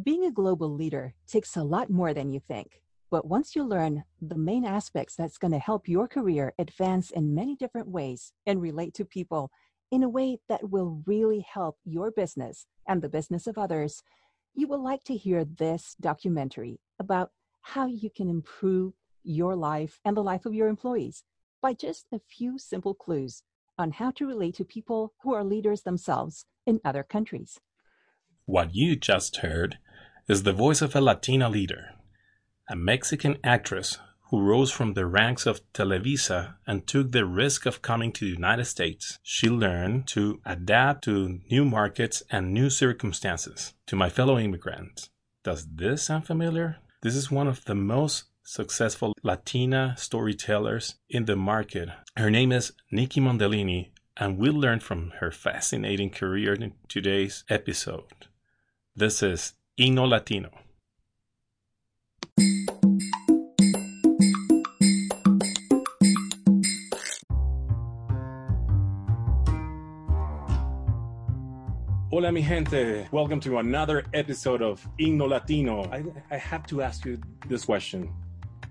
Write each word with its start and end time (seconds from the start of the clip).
Being 0.00 0.26
a 0.26 0.30
global 0.30 0.72
leader 0.72 1.12
takes 1.26 1.56
a 1.56 1.64
lot 1.64 1.90
more 1.90 2.14
than 2.14 2.30
you 2.30 2.38
think. 2.38 2.82
But 3.10 3.26
once 3.26 3.56
you 3.56 3.64
learn 3.64 4.04
the 4.22 4.38
main 4.38 4.64
aspects 4.64 5.16
that's 5.16 5.38
going 5.38 5.50
to 5.50 5.58
help 5.58 5.88
your 5.88 6.06
career 6.06 6.54
advance 6.56 7.10
in 7.10 7.34
many 7.34 7.56
different 7.56 7.88
ways 7.88 8.32
and 8.46 8.62
relate 8.62 8.94
to 8.94 9.04
people 9.04 9.50
in 9.90 10.04
a 10.04 10.08
way 10.08 10.38
that 10.48 10.70
will 10.70 11.02
really 11.04 11.40
help 11.40 11.78
your 11.84 12.12
business 12.12 12.66
and 12.86 13.02
the 13.02 13.08
business 13.08 13.48
of 13.48 13.58
others, 13.58 14.04
you 14.54 14.68
will 14.68 14.80
like 14.80 15.02
to 15.02 15.16
hear 15.16 15.44
this 15.44 15.96
documentary 16.00 16.78
about 17.00 17.32
how 17.62 17.86
you 17.86 18.08
can 18.08 18.28
improve 18.28 18.92
your 19.24 19.56
life 19.56 19.98
and 20.04 20.16
the 20.16 20.22
life 20.22 20.46
of 20.46 20.54
your 20.54 20.68
employees 20.68 21.24
by 21.60 21.72
just 21.72 22.06
a 22.12 22.20
few 22.20 22.56
simple 22.56 22.94
clues 22.94 23.42
on 23.76 23.90
how 23.90 24.12
to 24.12 24.28
relate 24.28 24.54
to 24.54 24.64
people 24.64 25.12
who 25.24 25.34
are 25.34 25.42
leaders 25.42 25.82
themselves 25.82 26.44
in 26.66 26.80
other 26.84 27.02
countries. 27.02 27.58
What 28.44 28.76
you 28.76 28.94
just 28.94 29.38
heard 29.38 29.78
is 30.28 30.42
the 30.42 30.52
voice 30.52 30.82
of 30.82 30.94
a 30.94 31.00
Latina 31.00 31.48
leader, 31.48 31.94
a 32.68 32.76
Mexican 32.76 33.38
actress 33.42 33.98
who 34.30 34.42
rose 34.42 34.70
from 34.70 34.92
the 34.92 35.06
ranks 35.06 35.46
of 35.46 35.62
Televisa 35.72 36.56
and 36.66 36.86
took 36.86 37.12
the 37.12 37.24
risk 37.24 37.64
of 37.64 37.80
coming 37.80 38.12
to 38.12 38.26
the 38.26 38.32
United 38.32 38.66
States. 38.66 39.18
She 39.22 39.48
learned 39.48 40.06
to 40.08 40.40
adapt 40.44 41.04
to 41.04 41.40
new 41.50 41.64
markets 41.64 42.22
and 42.30 42.52
new 42.52 42.68
circumstances. 42.68 43.72
To 43.86 43.96
my 43.96 44.10
fellow 44.10 44.38
immigrants, 44.38 45.08
does 45.44 45.66
this 45.66 46.02
sound 46.02 46.26
familiar? 46.26 46.76
This 47.00 47.16
is 47.16 47.30
one 47.30 47.48
of 47.48 47.64
the 47.64 47.74
most 47.74 48.24
successful 48.42 49.14
Latina 49.22 49.94
storytellers 49.96 50.96
in 51.08 51.24
the 51.24 51.36
market. 51.36 51.88
Her 52.18 52.30
name 52.30 52.52
is 52.52 52.72
Nicky 52.92 53.20
Mondellini, 53.20 53.92
and 54.18 54.36
we'll 54.36 54.52
learn 54.52 54.80
from 54.80 55.12
her 55.20 55.30
fascinating 55.30 56.10
career 56.10 56.52
in 56.52 56.74
today's 56.86 57.44
episode. 57.48 58.26
This 58.94 59.22
is 59.22 59.54
InnoLatino. 59.78 60.50
Hola, 72.10 72.32
mi 72.32 72.42
gente. 72.42 73.06
Welcome 73.12 73.38
to 73.38 73.58
another 73.58 74.04
episode 74.14 74.62
of 74.62 74.84
InnoLatino. 74.98 75.86
I, 75.92 76.02
I 76.34 76.36
have 76.38 76.66
to 76.66 76.82
ask 76.82 77.04
you 77.04 77.20
this 77.46 77.64
question. 77.66 78.12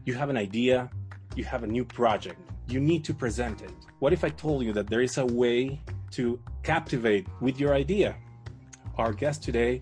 You 0.04 0.14
have 0.16 0.30
an 0.30 0.36
idea, 0.36 0.90
you 1.38 1.46
have 1.46 1.64
a 1.64 1.68
new 1.68 1.86
project, 1.86 2.42
you 2.68 2.82
need 2.82 3.06
to 3.06 3.14
present 3.14 3.62
it. 3.62 3.72
What 4.00 4.12
if 4.12 4.26
I 4.26 4.30
told 4.30 4.66
you 4.66 4.74
that 4.74 4.88
there 4.88 5.02
is 5.02 5.18
a 5.18 5.26
way 5.26 5.80
to 6.12 6.38
captivate 6.64 7.28
with 7.40 7.62
your 7.62 7.74
idea? 7.74 8.18
Our 8.98 9.14
guest 9.14 9.42
today 9.42 9.82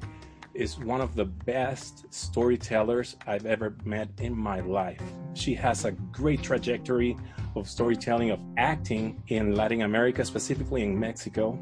is 0.55 0.79
one 0.79 1.01
of 1.01 1.15
the 1.15 1.25
best 1.25 2.05
storytellers 2.09 3.17
I've 3.27 3.45
ever 3.45 3.75
met 3.83 4.09
in 4.19 4.35
my 4.35 4.61
life. 4.61 5.01
She 5.33 5.53
has 5.55 5.83
a 5.83 5.91
great 5.91 6.41
trajectory 6.41 7.17
of 7.55 7.69
storytelling, 7.69 8.31
of 8.31 8.39
acting 8.57 9.21
in 9.27 9.55
Latin 9.55 9.81
America, 9.81 10.23
specifically 10.23 10.81
in 10.81 10.97
Mexico. 10.97 11.59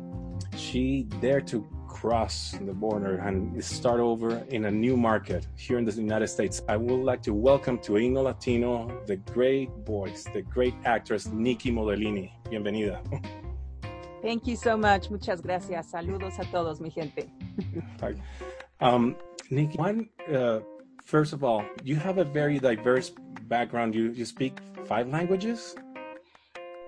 She 0.55 1.03
dared 1.19 1.47
to 1.47 1.67
cross 1.87 2.55
the 2.61 2.73
border 2.73 3.17
and 3.17 3.63
start 3.63 3.99
over 3.99 4.43
in 4.49 4.65
a 4.65 4.71
new 4.71 4.95
market 4.95 5.47
here 5.55 5.79
in 5.79 5.85
the 5.85 5.91
United 5.91 6.27
States. 6.27 6.61
I 6.67 6.77
would 6.77 7.03
like 7.03 7.23
to 7.23 7.33
welcome 7.33 7.79
to 7.79 7.93
InnoLatino 7.93 9.05
the 9.07 9.15
great 9.15 9.69
voice, 9.85 10.25
the 10.33 10.43
great 10.43 10.75
actress 10.85 11.27
Nicky 11.27 11.71
Mondellini. 11.71 12.31
Bienvenida. 12.49 13.01
Thank 14.21 14.47
you 14.47 14.55
so 14.55 14.77
much. 14.77 15.09
Muchas 15.09 15.41
gracias. 15.41 15.91
Saludos 15.91 16.39
a 16.39 16.45
todos, 16.51 16.79
mi 16.79 16.89
gente. 16.89 17.29
Um, 18.83 19.15
Nicky, 19.49 19.77
one, 19.77 20.09
uh, 20.29 20.59
first 21.05 21.31
of 21.31 21.41
all, 21.41 21.63
you 21.85 21.95
have 21.95 22.17
a 22.17 22.25
very 22.25 22.59
diverse 22.59 23.13
background. 23.47 23.95
You, 23.95 24.11
you 24.11 24.25
speak 24.25 24.59
five 24.85 25.07
languages? 25.07 25.73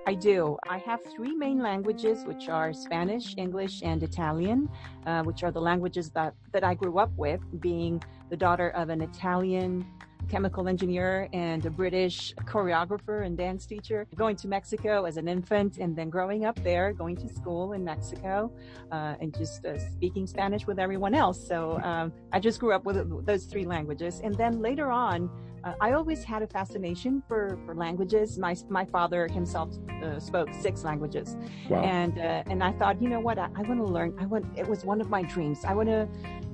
I 0.06 0.14
do. 0.14 0.58
I 0.68 0.80
have 0.80 1.00
three 1.16 1.34
main 1.34 1.59
languages, 1.64 2.25
which 2.25 2.50
are 2.50 2.74
Spanish, 2.74 3.34
English, 3.38 3.81
and 3.81 4.03
Italian, 4.03 4.69
uh, 5.06 5.24
which 5.24 5.42
are 5.42 5.52
the 5.52 5.62
languages 5.62 6.12
that, 6.12 6.34
that 6.52 6.66
I 6.66 6.74
grew 6.74 7.00
up 7.00 7.12
with, 7.16 7.40
being 7.62 8.03
the 8.30 8.36
daughter 8.36 8.72
of 8.72 8.90
an 8.90 9.02
Italian 9.02 9.86
chemical 10.30 10.68
engineer 10.68 11.30
and 11.34 11.66
a 11.66 11.70
British 11.70 12.34
choreographer 12.46 13.26
and 13.26 13.38
dance 13.38 13.66
teacher, 13.66 14.08
going 14.16 14.36
to 14.36 14.48
Mexico 14.48 15.06
as 15.06 15.18
an 15.18 15.28
infant 15.28 15.78
and 15.78 15.96
then 15.96 16.09
growing 16.09 16.46
up 16.46 16.62
there, 16.64 16.92
going 16.94 17.16
to 17.16 17.28
school 17.30 17.74
in 17.74 17.84
Mexico, 17.84 18.52
uh, 18.92 19.16
and 19.22 19.36
just 19.38 19.66
uh, 19.66 19.78
speaking 19.78 20.25
Spanish 20.28 20.66
with 20.68 20.80
everyone 20.80 21.14
else. 21.14 21.46
So 21.48 21.80
um, 21.84 22.12
I 22.31 22.40
just 22.40 22.59
grew 22.59 22.74
up 22.74 22.86
with 22.86 23.25
those 23.25 23.46
three 23.46 23.66
languages. 23.66 24.22
And 24.24 24.36
then 24.36 24.62
later 24.62 24.92
on, 24.92 25.30
uh, 25.64 25.74
I 25.81 25.94
always 25.94 26.24
had 26.24 26.42
a 26.44 26.48
fascination 26.48 27.24
for, 27.28 27.58
for 27.66 27.74
languages. 27.75 28.38
My, 28.38 28.56
my 28.70 28.86
father 28.86 29.28
himself 29.28 29.70
uh, 30.04 30.20
spoke 30.20 30.50
six 30.54 30.84
languages. 30.84 31.38
Wow. 31.70 31.84
And, 31.84 32.20
uh, 32.20 32.44
and 32.48 32.64
I 32.64 32.72
thought, 32.74 33.02
you 33.02 33.09
know 33.09 33.20
what? 33.20 33.40
I, 33.40 33.50
I 33.56 33.62
want 33.62 33.80
to 33.80 33.86
learn. 33.86 34.16
I 34.20 34.25
want, 34.25 34.46
it 34.58 34.68
was 34.68 34.86
one 34.86 35.02
of 35.02 35.09
my 35.09 35.24
dreams. 35.24 35.66
I 35.66 35.74
want 35.74 35.90
to 35.90 36.08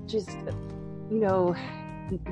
just, 0.06 0.30
you 1.10 1.20
know, 1.20 1.56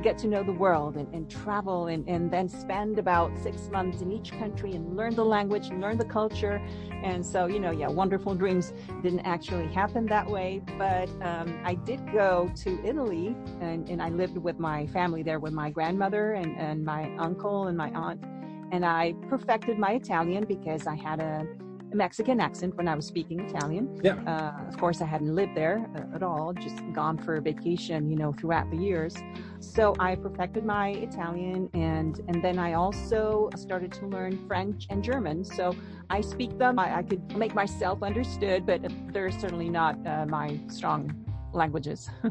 get 0.01 0.17
to 0.19 0.27
know 0.27 0.43
the 0.43 0.51
world 0.51 0.95
and, 0.95 1.13
and 1.13 1.29
travel 1.29 1.87
and, 1.87 2.07
and 2.07 2.31
then 2.31 2.47
spend 2.49 2.99
about 2.99 3.37
six 3.37 3.69
months 3.69 4.01
in 4.01 4.11
each 4.11 4.31
country 4.31 4.73
and 4.73 4.95
learn 4.95 5.15
the 5.15 5.25
language 5.25 5.67
and 5.67 5.81
learn 5.81 5.97
the 5.97 6.05
culture. 6.05 6.61
And 7.03 7.25
so, 7.25 7.45
you 7.45 7.59
know, 7.59 7.71
yeah, 7.71 7.87
wonderful 7.87 8.35
dreams 8.35 8.73
didn't 9.01 9.21
actually 9.21 9.67
happen 9.73 10.05
that 10.07 10.29
way. 10.29 10.61
But 10.77 11.09
um, 11.21 11.61
I 11.63 11.75
did 11.75 11.99
go 12.11 12.51
to 12.63 12.85
Italy 12.85 13.35
and, 13.61 13.89
and 13.89 14.01
I 14.01 14.09
lived 14.09 14.37
with 14.37 14.59
my 14.59 14.87
family 14.87 15.23
there 15.23 15.39
with 15.39 15.53
my 15.53 15.69
grandmother 15.69 16.33
and, 16.33 16.57
and 16.57 16.83
my 16.83 17.15
uncle 17.17 17.67
and 17.67 17.77
my 17.77 17.89
aunt. 17.91 18.23
And 18.71 18.85
I 18.85 19.13
perfected 19.29 19.79
my 19.79 19.93
Italian 19.93 20.45
because 20.45 20.85
I 20.85 20.95
had 20.95 21.19
a 21.19 21.29
a 21.29 21.68
Mexican 21.93 22.39
accent 22.39 22.75
when 22.75 22.87
I 22.87 22.95
was 22.95 23.05
speaking 23.05 23.39
Italian. 23.39 23.99
Yeah. 24.03 24.15
Uh, 24.25 24.67
of 24.67 24.77
course, 24.77 25.01
I 25.01 25.05
hadn't 25.05 25.33
lived 25.33 25.55
there 25.55 25.85
uh, 25.95 26.15
at 26.15 26.23
all, 26.23 26.53
just 26.53 26.77
gone 26.93 27.17
for 27.17 27.35
a 27.35 27.41
vacation, 27.41 28.09
you 28.09 28.15
know, 28.15 28.31
throughout 28.33 28.69
the 28.71 28.77
years. 28.77 29.15
So 29.59 29.95
I 29.99 30.15
perfected 30.15 30.65
my 30.65 30.89
Italian, 30.89 31.69
and 31.73 32.19
and 32.27 32.43
then 32.43 32.59
I 32.59 32.73
also 32.73 33.49
started 33.55 33.91
to 33.93 34.07
learn 34.07 34.47
French 34.47 34.87
and 34.89 35.03
German. 35.03 35.43
So 35.43 35.75
I 36.09 36.21
speak 36.21 36.57
them. 36.57 36.79
I, 36.79 36.97
I 36.97 37.03
could 37.03 37.35
make 37.37 37.53
myself 37.55 38.03
understood, 38.03 38.65
but 38.65 38.81
they're 39.11 39.31
certainly 39.31 39.69
not 39.69 39.95
uh, 40.05 40.25
my 40.25 40.59
strong 40.67 41.25
languages. 41.53 42.09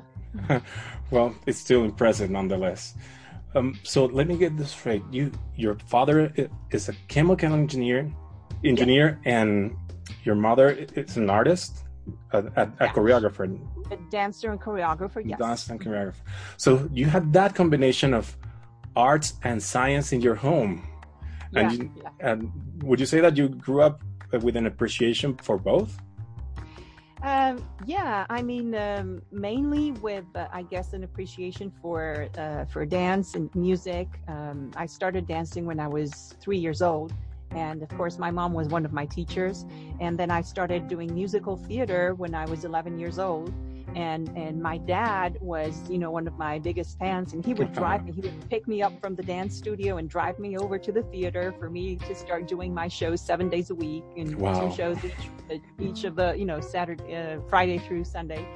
well, 1.10 1.34
it's 1.46 1.58
still 1.58 1.84
impressive 1.84 2.30
nonetheless. 2.30 2.94
Um, 3.54 3.78
so 3.82 4.04
let 4.06 4.26
me 4.26 4.36
get 4.36 4.56
this 4.56 4.70
straight. 4.70 5.02
You, 5.10 5.32
your 5.56 5.78
father 5.86 6.32
is 6.70 6.88
a 6.88 6.92
chemical 7.08 7.52
engineer 7.54 8.10
engineer 8.64 9.20
yeah. 9.24 9.40
and 9.40 9.76
your 10.24 10.34
mother 10.34 10.70
is 10.70 11.16
an 11.16 11.30
artist, 11.30 11.84
a, 12.32 12.38
a, 12.38 12.42
a 12.44 12.72
yeah. 12.80 12.92
choreographer. 12.92 13.44
A 13.90 13.96
dancer 14.10 14.50
and 14.50 14.60
choreographer, 14.60 15.22
yes. 15.24 15.38
Dancer 15.38 15.72
and 15.72 15.80
choreographer. 15.80 16.22
So 16.56 16.88
you 16.92 17.06
had 17.06 17.32
that 17.32 17.54
combination 17.54 18.14
of 18.14 18.36
arts 18.96 19.34
and 19.42 19.62
science 19.62 20.12
in 20.12 20.20
your 20.20 20.34
home. 20.34 20.86
And, 21.54 21.72
yeah, 21.72 21.78
you, 21.78 21.90
and 22.20 22.52
would 22.82 23.00
you 23.00 23.06
say 23.06 23.20
that 23.20 23.36
you 23.36 23.48
grew 23.48 23.82
up 23.82 24.02
with 24.42 24.56
an 24.56 24.66
appreciation 24.66 25.36
for 25.36 25.56
both? 25.56 25.98
Um, 27.22 27.64
yeah, 27.84 28.26
I 28.30 28.42
mean, 28.42 28.74
um, 28.74 29.22
mainly 29.32 29.90
with, 29.92 30.24
uh, 30.36 30.46
I 30.52 30.62
guess, 30.62 30.92
an 30.92 31.02
appreciation 31.02 31.72
for 31.82 32.28
uh, 32.38 32.64
for 32.66 32.86
dance 32.86 33.34
and 33.34 33.52
music. 33.56 34.06
Um, 34.28 34.70
I 34.76 34.86
started 34.86 35.26
dancing 35.26 35.66
when 35.66 35.80
I 35.80 35.88
was 35.88 36.36
three 36.40 36.58
years 36.58 36.80
old, 36.80 37.12
and 37.50 37.82
of 37.82 37.88
course, 37.90 38.18
my 38.18 38.30
mom 38.30 38.52
was 38.52 38.68
one 38.68 38.84
of 38.84 38.92
my 38.92 39.06
teachers. 39.06 39.64
And 40.00 40.18
then 40.18 40.30
I 40.30 40.42
started 40.42 40.88
doing 40.88 41.14
musical 41.14 41.56
theater 41.56 42.14
when 42.14 42.34
I 42.34 42.44
was 42.44 42.64
11 42.64 42.98
years 42.98 43.18
old. 43.18 43.52
And, 43.94 44.28
and 44.36 44.60
my 44.60 44.76
dad 44.76 45.38
was, 45.40 45.88
you 45.88 45.98
know, 45.98 46.10
one 46.10 46.26
of 46.26 46.36
my 46.36 46.58
biggest 46.58 46.98
fans 46.98 47.32
and 47.32 47.44
he 47.44 47.54
would 47.54 47.72
drive 47.80 48.04
me, 48.04 48.12
he 48.12 48.20
would 48.20 48.50
pick 48.50 48.68
me 48.68 48.82
up 48.82 49.00
from 49.00 49.14
the 49.14 49.22
dance 49.22 49.56
studio 49.56 49.96
and 49.96 50.10
drive 50.10 50.38
me 50.38 50.58
over 50.58 50.78
to 50.78 50.92
the 50.92 51.02
theater 51.04 51.54
for 51.58 51.70
me 51.70 51.96
to 51.96 52.14
start 52.14 52.46
doing 52.46 52.74
my 52.74 52.86
shows 52.86 53.20
seven 53.20 53.48
days 53.48 53.70
a 53.70 53.74
week 53.74 54.04
and 54.16 54.36
wow. 54.36 54.68
two 54.68 54.76
shows 54.76 54.98
each, 55.04 55.60
each 55.80 56.04
of 56.04 56.16
the, 56.16 56.34
you 56.36 56.44
know, 56.44 56.60
Saturday, 56.60 57.16
uh, 57.16 57.40
Friday 57.48 57.78
through 57.78 58.04
Sunday. 58.04 58.46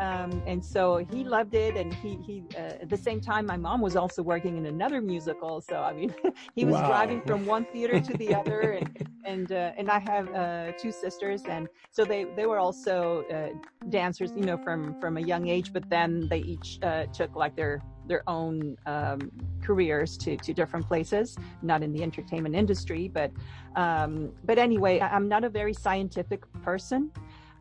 Um, 0.00 0.42
and 0.46 0.64
so 0.64 0.96
he 0.96 1.24
loved 1.24 1.54
it. 1.54 1.76
And 1.76 1.92
he, 1.94 2.18
he 2.26 2.44
uh, 2.56 2.82
at 2.82 2.90
the 2.90 2.96
same 2.96 3.20
time, 3.20 3.46
my 3.46 3.56
mom 3.56 3.80
was 3.80 3.96
also 3.96 4.22
working 4.22 4.56
in 4.56 4.66
another 4.66 5.00
musical. 5.00 5.60
So, 5.60 5.82
I 5.82 5.92
mean, 5.92 6.14
he 6.54 6.64
was 6.64 6.74
wow. 6.74 6.88
driving 6.88 7.20
from 7.22 7.46
one 7.46 7.64
theater 7.66 8.00
to 8.00 8.16
the 8.16 8.34
other. 8.34 8.80
And, 8.84 9.08
and, 9.24 9.52
uh, 9.52 9.72
and 9.78 9.90
I 9.90 9.98
have 10.00 10.28
uh, 10.34 10.72
two 10.72 10.90
sisters. 10.90 11.44
And 11.48 11.68
so 11.90 12.04
they, 12.04 12.24
they 12.36 12.46
were 12.46 12.58
also 12.58 13.24
uh, 13.32 13.50
dancers, 13.88 14.32
you 14.34 14.44
know, 14.44 14.58
from, 14.58 14.98
from 15.00 15.16
a 15.16 15.20
young 15.20 15.48
age, 15.48 15.72
but 15.72 15.88
then 15.88 16.28
they 16.28 16.38
each 16.38 16.78
uh, 16.82 17.06
took 17.06 17.34
like 17.36 17.54
their, 17.56 17.80
their 18.06 18.22
own 18.28 18.76
um, 18.86 19.30
careers 19.62 20.18
to, 20.18 20.36
to 20.36 20.52
different 20.52 20.86
places, 20.86 21.36
not 21.62 21.82
in 21.82 21.92
the 21.92 22.02
entertainment 22.02 22.54
industry. 22.54 23.08
But, 23.08 23.30
um, 23.76 24.32
but 24.44 24.58
anyway, 24.58 25.00
I'm 25.00 25.28
not 25.28 25.44
a 25.44 25.48
very 25.48 25.72
scientific 25.72 26.42
person. 26.62 27.10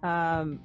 Um, 0.01 0.59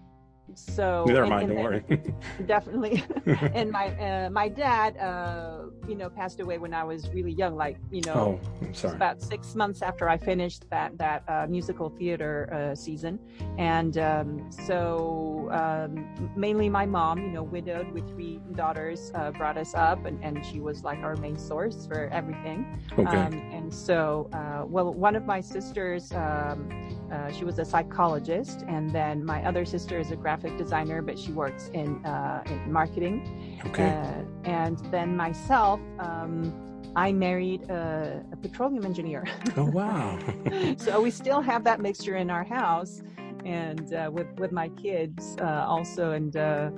so 0.54 1.04
never 1.06 1.26
mind. 1.26 1.50
and 1.50 1.56
Don't 1.56 1.64
worry. 1.64 1.84
definitely 2.46 3.04
and 3.54 3.70
my 3.70 3.88
uh, 3.98 4.30
my 4.30 4.48
dad 4.48 4.96
uh 4.96 5.64
you 5.86 5.94
know 5.94 6.08
passed 6.08 6.40
away 6.40 6.58
when 6.58 6.72
i 6.72 6.82
was 6.84 7.08
really 7.10 7.32
young 7.32 7.56
like 7.56 7.76
you 7.90 8.00
know 8.02 8.40
oh, 8.40 8.88
about 8.88 9.20
six 9.22 9.54
months 9.54 9.82
after 9.82 10.08
i 10.08 10.16
finished 10.16 10.64
that 10.70 10.96
that 10.98 11.22
uh, 11.28 11.46
musical 11.48 11.90
theater 11.90 12.48
uh, 12.52 12.74
season 12.74 13.18
and 13.58 13.98
um, 13.98 14.50
so 14.50 15.48
um, 15.52 16.06
mainly 16.36 16.68
my 16.68 16.86
mom 16.86 17.18
you 17.18 17.28
know 17.30 17.42
widowed 17.42 17.90
with 17.92 18.08
three 18.08 18.40
daughters 18.54 19.12
uh, 19.14 19.30
brought 19.32 19.58
us 19.58 19.74
up 19.74 20.04
and, 20.04 20.22
and 20.24 20.44
she 20.44 20.60
was 20.60 20.82
like 20.84 20.98
our 20.98 21.16
main 21.16 21.38
source 21.38 21.86
for 21.86 22.08
everything 22.08 22.64
Okay. 22.98 23.04
um, 23.16 23.32
and 23.52 23.72
so, 23.72 24.28
uh, 24.32 24.64
well, 24.66 24.92
one 24.92 25.14
of 25.16 25.26
my 25.26 25.40
sisters, 25.40 26.12
um, 26.12 26.68
uh, 27.12 27.30
she 27.32 27.44
was 27.44 27.58
a 27.58 27.64
psychologist, 27.64 28.64
and 28.68 28.90
then 28.90 29.24
my 29.24 29.44
other 29.44 29.64
sister 29.64 29.98
is 29.98 30.10
a 30.10 30.16
graphic 30.16 30.37
designer, 30.56 31.02
but 31.02 31.18
she 31.18 31.32
works 31.32 31.70
in, 31.74 32.04
uh, 32.04 32.42
in 32.46 32.72
marketing. 32.72 33.60
okay. 33.66 33.88
Uh, 33.88 34.48
and 34.48 34.78
then 34.90 35.16
myself, 35.16 35.80
um, 35.98 36.52
I 36.96 37.12
married 37.12 37.68
a, 37.70 38.24
a 38.32 38.36
petroleum 38.36 38.84
engineer. 38.84 39.24
oh 39.56 39.64
wow. 39.64 40.18
so 40.78 41.00
we 41.00 41.10
still 41.10 41.40
have 41.40 41.64
that 41.64 41.80
mixture 41.80 42.16
in 42.16 42.30
our 42.30 42.44
house, 42.44 43.02
and 43.44 43.92
uh, 43.94 44.10
with 44.12 44.26
with 44.38 44.52
my 44.52 44.68
kids 44.70 45.36
uh, 45.40 45.64
also, 45.66 46.12
and. 46.12 46.36
Uh, 46.36 46.70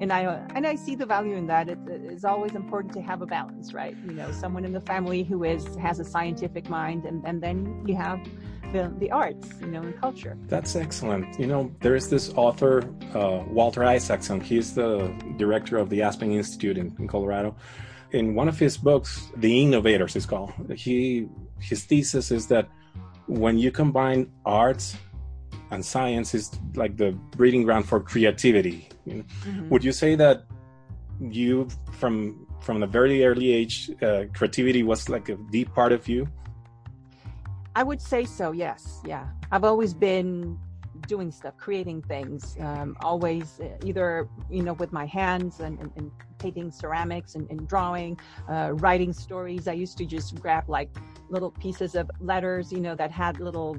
and 0.00 0.12
I 0.12 0.22
and 0.56 0.66
I 0.66 0.74
see 0.74 0.96
the 0.96 1.06
value 1.06 1.36
in 1.36 1.46
that. 1.46 1.68
It, 1.68 1.78
it's 1.86 2.24
always 2.24 2.56
important 2.56 2.92
to 2.94 3.02
have 3.02 3.22
a 3.22 3.26
balance, 3.26 3.72
right? 3.72 3.96
You 4.04 4.14
know, 4.14 4.32
someone 4.32 4.64
in 4.64 4.72
the 4.72 4.80
family 4.80 5.22
who 5.22 5.44
is 5.44 5.76
has 5.76 6.00
a 6.00 6.04
scientific 6.04 6.68
mind, 6.68 7.04
and, 7.04 7.24
and 7.24 7.40
then 7.40 7.84
you 7.86 7.94
have 7.94 8.18
the 8.72 8.92
the 8.98 9.10
arts, 9.10 9.48
you 9.60 9.66
know, 9.66 9.82
and 9.82 9.98
culture. 10.00 10.36
That's 10.48 10.74
excellent. 10.76 11.38
You 11.38 11.46
know, 11.46 11.70
there 11.80 11.94
is 11.94 12.08
this 12.08 12.32
author, 12.34 12.82
uh, 13.14 13.44
Walter 13.48 13.84
Isaacson. 13.84 14.40
He's 14.40 14.74
the 14.74 15.12
director 15.36 15.76
of 15.78 15.88
the 15.90 16.02
Aspen 16.02 16.32
Institute 16.32 16.78
in, 16.78 16.94
in 16.98 17.06
Colorado. 17.06 17.54
In 18.12 18.34
one 18.34 18.48
of 18.48 18.58
his 18.58 18.76
books, 18.76 19.30
The 19.36 19.62
Innovators 19.62 20.16
is 20.16 20.26
called. 20.26 20.52
He 20.76 21.28
his 21.60 21.84
thesis 21.84 22.30
is 22.30 22.46
that 22.48 22.68
when 23.26 23.58
you 23.58 23.70
combine 23.70 24.30
arts 24.44 24.96
and 25.70 25.84
science, 25.84 26.34
is 26.34 26.50
like 26.74 26.96
the 26.96 27.12
breeding 27.36 27.62
ground 27.62 27.88
for 27.88 28.00
creativity. 28.00 28.88
You 29.06 29.14
know? 29.14 29.24
Would 29.70 29.82
you 29.82 29.92
say 29.92 30.14
that 30.16 30.44
you, 31.18 31.68
from 31.92 32.46
from 32.60 32.82
a 32.82 32.86
very 32.86 33.24
early 33.24 33.52
age, 33.52 33.90
uh, 34.02 34.24
creativity 34.34 34.82
was 34.82 35.08
like 35.08 35.28
a 35.28 35.36
deep 35.50 35.72
part 35.74 35.92
of 35.92 36.08
you? 36.08 36.28
I 37.74 37.82
would 37.82 38.00
say 38.00 38.24
so. 38.24 38.52
Yes. 38.52 39.00
Yeah. 39.04 39.26
I've 39.50 39.64
always 39.64 39.94
been 39.94 40.58
doing 41.06 41.30
stuff, 41.30 41.56
creating 41.56 42.02
things. 42.02 42.56
Um, 42.60 42.96
always 43.00 43.60
uh, 43.60 43.68
either 43.84 44.28
you 44.50 44.62
know 44.62 44.74
with 44.74 44.92
my 44.92 45.06
hands 45.06 45.60
and, 45.60 45.78
and, 45.78 45.90
and 45.96 46.10
painting 46.38 46.70
ceramics 46.70 47.34
and, 47.34 47.48
and 47.50 47.66
drawing, 47.68 48.18
uh, 48.48 48.70
writing 48.74 49.12
stories. 49.12 49.68
I 49.68 49.72
used 49.72 49.98
to 49.98 50.04
just 50.04 50.40
grab 50.40 50.68
like 50.68 50.90
little 51.28 51.50
pieces 51.50 51.94
of 51.94 52.10
letters, 52.20 52.72
you 52.72 52.80
know, 52.80 52.94
that 52.94 53.10
had 53.10 53.40
little 53.40 53.76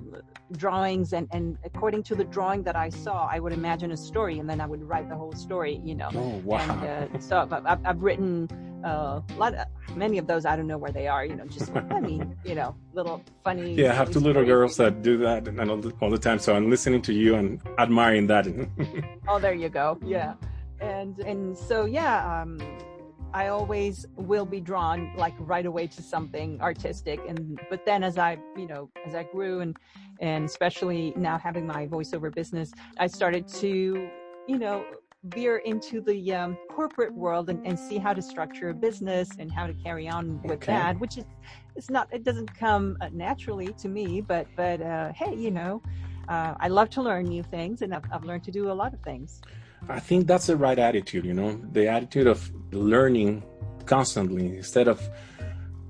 drawings, 0.54 1.14
and 1.14 1.28
and 1.32 1.58
according 1.64 2.04
to 2.04 2.16
the 2.16 2.24
drawing 2.24 2.64
that 2.64 2.76
I 2.76 2.90
saw, 2.90 3.28
I 3.32 3.40
would 3.40 3.54
imagine 3.54 3.92
a 3.92 3.98
story, 3.98 4.40
and 4.40 4.50
then 4.50 4.60
I 4.60 4.66
would 4.66 4.84
write 4.84 5.08
the 5.10 5.16
whole 5.16 5.34
story. 5.34 5.82
You 5.84 5.96
know. 5.96 6.10
Oh 6.14 6.42
wow! 6.44 6.58
And 6.60 7.16
uh, 7.16 7.20
so 7.20 7.48
I've, 7.52 7.80
I've 7.86 8.02
written 8.02 8.48
uh, 8.84 9.22
a 9.28 9.34
lot, 9.38 9.54
of, 9.54 9.68
many 9.96 10.18
of 10.18 10.28
those. 10.28 10.46
I 10.46 10.56
don't 10.56 10.68
know 10.68 10.78
where 10.78 10.92
they 10.92 11.08
are. 11.08 11.26
You 11.26 11.36
know, 11.36 11.46
just 11.46 11.72
I 11.76 12.00
mean, 12.00 12.38
you 12.46 12.56
know, 12.56 12.76
little 12.94 13.24
funny. 13.44 13.74
Yeah, 13.76 13.92
I 13.92 13.96
have 13.96 14.12
two 14.12 14.20
little 14.20 14.46
girls 14.46 14.78
that 14.78 15.02
do 15.02 15.18
that 15.20 15.48
and 15.48 15.72
all 15.72 15.78
the, 15.78 15.92
all 16.02 16.10
the 16.10 16.18
time. 16.18 16.40
So 16.40 16.56
I'm 16.56 16.70
listening 16.70 17.02
to 17.04 17.14
you 17.14 17.36
and 17.36 17.62
admiring 17.78 18.28
that. 18.28 18.44
Oh, 19.28 19.40
there 19.40 19.54
you 19.54 19.70
go. 19.70 19.98
Yeah, 20.04 20.34
and 20.82 21.18
and 21.20 21.58
so 21.58 21.86
yeah, 21.86 22.42
um, 22.42 22.60
I 23.34 23.48
always 23.48 24.06
will 24.16 24.46
be 24.46 24.60
drawn 24.60 25.16
like 25.16 25.34
right 25.40 25.66
away 25.66 25.88
to 25.88 26.02
something 26.02 26.60
artistic, 26.62 27.22
and 27.28 27.60
but 27.70 27.86
then 27.86 28.04
as 28.04 28.18
I 28.18 28.38
you 28.58 28.68
know 28.68 28.90
as 29.06 29.16
I 29.16 29.24
grew 29.24 29.62
and 29.62 29.78
and 30.20 30.46
especially 30.46 31.14
now 31.16 31.38
having 31.38 31.66
my 31.66 31.88
voiceover 31.88 32.34
business, 32.34 32.72
I 33.00 33.08
started 33.08 33.48
to 33.60 34.10
you 34.48 34.60
know 34.60 34.86
veer 35.26 35.58
into 35.58 36.02
the 36.02 36.34
um, 36.34 36.58
corporate 36.70 37.14
world 37.16 37.50
and, 37.50 37.66
and 37.66 37.80
see 37.80 37.98
how 37.98 38.14
to 38.14 38.22
structure 38.22 38.70
a 38.70 38.74
business 38.74 39.30
and 39.40 39.52
how 39.52 39.66
to 39.66 39.74
carry 39.74 40.08
on 40.08 40.42
with 40.44 40.54
Okay. 40.54 40.74
that, 40.74 41.00
which 41.00 41.18
is 41.18 41.26
it's 41.76 41.90
not 41.90 42.08
it 42.12 42.24
doesn't 42.24 42.54
come 42.58 42.98
uh, 43.02 43.10
naturally 43.12 43.74
to 43.74 43.88
me, 43.88 44.22
but 44.22 44.48
but 44.56 44.82
uh, 44.82 45.12
hey, 45.14 45.36
you 45.36 45.52
know. 45.52 45.82
Uh, 46.30 46.54
I 46.62 46.70
love 46.70 46.90
to 46.92 47.02
learn 47.02 47.26
new 47.26 47.44
things, 47.44 47.82
and 47.82 47.94
I've, 47.94 48.06
I've 48.12 48.24
learned 48.24 48.46
to 48.46 48.52
do 48.52 48.72
a 48.72 48.74
lot 48.74 48.94
of 48.94 49.02
things. 49.02 49.42
I 49.90 50.00
think 50.00 50.26
that's 50.26 50.48
the 50.48 50.56
right 50.56 50.80
attitude, 50.80 51.26
you 51.26 51.34
know, 51.34 51.60
the 51.74 51.90
attitude 51.90 52.28
of 52.28 52.50
learning 52.72 53.44
constantly 53.86 54.56
instead 54.58 54.88
of, 54.88 55.02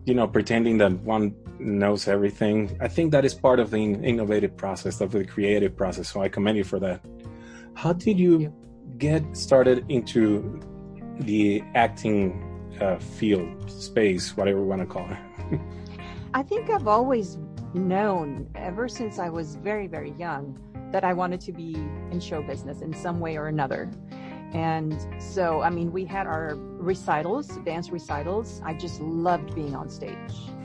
you 0.05 0.15
know, 0.15 0.27
pretending 0.27 0.79
that 0.79 0.93
one 1.01 1.35
knows 1.59 2.07
everything. 2.07 2.75
I 2.81 2.87
think 2.87 3.11
that 3.11 3.25
is 3.25 3.35
part 3.35 3.59
of 3.59 3.69
the 3.69 3.77
innovative 3.83 4.57
process, 4.57 5.01
of 5.01 5.11
the 5.11 5.23
creative 5.23 5.77
process. 5.77 6.09
So 6.09 6.21
I 6.23 6.29
commend 6.29 6.57
you 6.57 6.63
for 6.63 6.79
that. 6.79 7.05
How 7.75 7.93
did 7.93 8.17
you 8.17 8.39
you. 8.39 8.53
Get 8.97 9.23
started 9.35 9.85
into 9.89 10.59
the 11.19 11.63
acting 11.75 12.49
uh, 12.79 12.97
field, 12.97 13.69
space, 13.69 14.35
whatever 14.35 14.59
you 14.59 14.65
want 14.65 14.81
to 14.81 14.87
call 14.87 15.07
it? 15.09 15.59
I 16.33 16.43
think 16.43 16.69
I've 16.69 16.87
always 16.87 17.37
known, 17.73 18.47
ever 18.55 18.87
since 18.87 19.19
I 19.19 19.29
was 19.29 19.55
very, 19.55 19.87
very 19.87 20.11
young, 20.11 20.57
that 20.91 21.03
I 21.03 21.13
wanted 21.13 21.41
to 21.41 21.51
be 21.51 21.73
in 22.11 22.19
show 22.19 22.41
business 22.41 22.81
in 22.81 22.93
some 22.93 23.19
way 23.19 23.37
or 23.37 23.47
another. 23.47 23.91
And 24.53 24.95
so, 25.19 25.61
I 25.61 25.71
mean, 25.71 25.91
we 25.91 26.05
had 26.05 26.27
our 26.27 26.55
recitals, 26.55 27.47
dance 27.65 27.89
recitals. 27.89 28.61
I 28.63 28.75
just 28.75 29.01
loved 29.01 29.55
being 29.55 29.75
on 29.75 29.89
stage. 29.89 30.15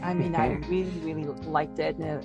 I 0.03 0.13
mean, 0.13 0.35
I 0.35 0.55
really, 0.69 0.91
really 1.01 1.25
liked 1.25 1.79
it. 1.79 1.97
Uh, 2.01 2.21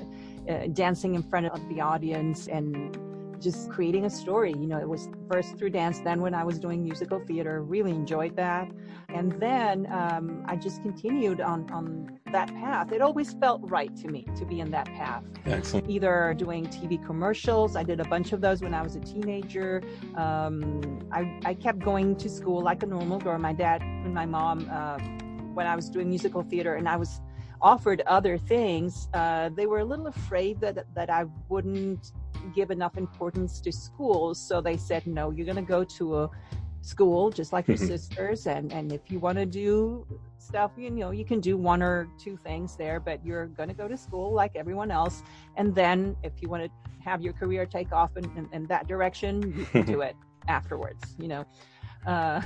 uh, 0.52 0.68
dancing 0.68 1.16
in 1.16 1.24
front 1.24 1.46
of 1.46 1.70
the 1.70 1.80
audience 1.80 2.48
and 2.48 2.98
just 3.44 3.70
creating 3.70 4.06
a 4.06 4.10
story. 4.10 4.52
You 4.52 4.68
know, 4.68 4.80
it 4.80 4.88
was 4.88 5.10
first 5.32 5.58
through 5.58 5.72
dance, 5.72 6.00
then 6.00 6.22
when 6.22 6.34
I 6.34 6.44
was 6.44 6.58
doing 6.58 6.82
musical 6.84 7.20
theater, 7.20 7.62
really 7.62 7.92
enjoyed 7.92 8.36
that. 8.38 8.72
And 9.10 9.34
then 9.40 9.88
um, 9.92 10.44
I 10.48 10.56
just 10.56 10.82
continued 10.82 11.42
on, 11.42 11.70
on 11.72 12.20
that 12.32 12.48
path. 12.48 12.92
It 12.92 13.02
always 13.02 13.34
felt 13.34 13.62
right 13.70 13.96
to 13.98 14.08
me 14.08 14.26
to 14.38 14.46
be 14.46 14.62
in 14.62 14.72
that 14.72 14.86
path 14.86 15.24
Excellent. 15.46 15.90
either 15.90 16.34
doing 16.36 16.66
TV 16.68 17.06
commercials. 17.06 17.76
I 17.76 17.84
did 17.84 18.00
a 18.00 18.06
bunch 18.06 18.32
of 18.32 18.42
those 18.42 18.62
when 18.62 18.74
I 18.74 18.82
was 18.82 18.96
a 18.96 19.02
teenager. 19.02 19.84
Um, 20.16 21.00
I, 21.12 21.40
I 21.46 21.54
kept 21.54 21.80
going 21.80 22.16
to 22.16 22.30
school 22.30 22.62
like 22.62 22.82
a 22.82 22.88
normal 22.88 23.20
girl. 23.20 23.38
My 23.38 23.54
dad 23.54 23.82
and 23.82 24.14
my 24.14 24.26
mom, 24.26 24.70
uh, 24.72 24.98
when 25.54 25.68
I 25.68 25.76
was 25.76 25.90
doing 25.90 26.10
musical 26.10 26.42
theater 26.42 26.76
and 26.76 26.88
I 26.88 26.96
was 26.96 27.22
offered 27.62 28.02
other 28.08 28.38
things, 28.38 29.10
uh, 29.14 29.50
they 29.56 29.68
were 29.68 29.80
a 29.80 29.86
little 29.86 30.08
afraid 30.08 30.60
that, 30.62 30.86
that 30.96 31.10
I 31.10 31.26
wouldn't 31.50 32.14
give 32.52 32.72
enough 32.72 32.98
importance 32.98 33.62
to 33.62 33.72
school. 33.72 34.34
So 34.36 34.62
they 34.62 34.78
said, 34.78 35.06
no, 35.08 35.32
you're 35.32 35.46
going 35.46 35.56
to 35.58 35.62
go 35.62 35.84
to 35.84 36.24
a 36.24 36.30
school 36.82 37.32
just 37.32 37.54
like 37.54 37.68
your 37.68 37.78
Mhm. 37.78 37.88
sisters. 37.88 38.48
And, 38.48 38.72
and 38.74 38.92
if 38.92 39.10
you 39.10 39.20
want 39.20 39.38
to 39.38 39.46
do 39.46 40.06
stuff, 40.38 40.72
you 40.76 40.90
know, 40.90 41.12
you 41.12 41.26
can 41.26 41.40
do 41.40 41.56
one 41.58 41.82
or 41.82 42.10
two 42.18 42.38
things 42.38 42.76
there, 42.76 43.00
but 43.00 43.26
you're 43.26 43.48
going 43.48 43.70
to 43.70 43.76
go 43.76 43.88
to 43.88 43.98
school 43.98 44.34
like 44.34 44.52
everyone 44.56 44.92
else. 44.92 45.24
And 45.56 45.74
then 45.74 46.16
if 46.24 46.34
you 46.42 46.50
want 46.50 46.64
to 46.64 46.70
have 47.04 47.22
your 47.22 47.34
career 47.34 47.66
take 47.66 47.92
off 47.94 48.12
in, 48.18 48.26
in, 48.38 48.50
in 48.52 48.68
that 48.68 48.88
direction, 48.88 49.54
you 49.58 49.66
can 49.66 49.86
do 49.86 50.02
it 50.10 50.16
afterwards, 50.48 51.16
you 51.18 51.28
know. 51.28 51.46
Uh, 52.06 52.42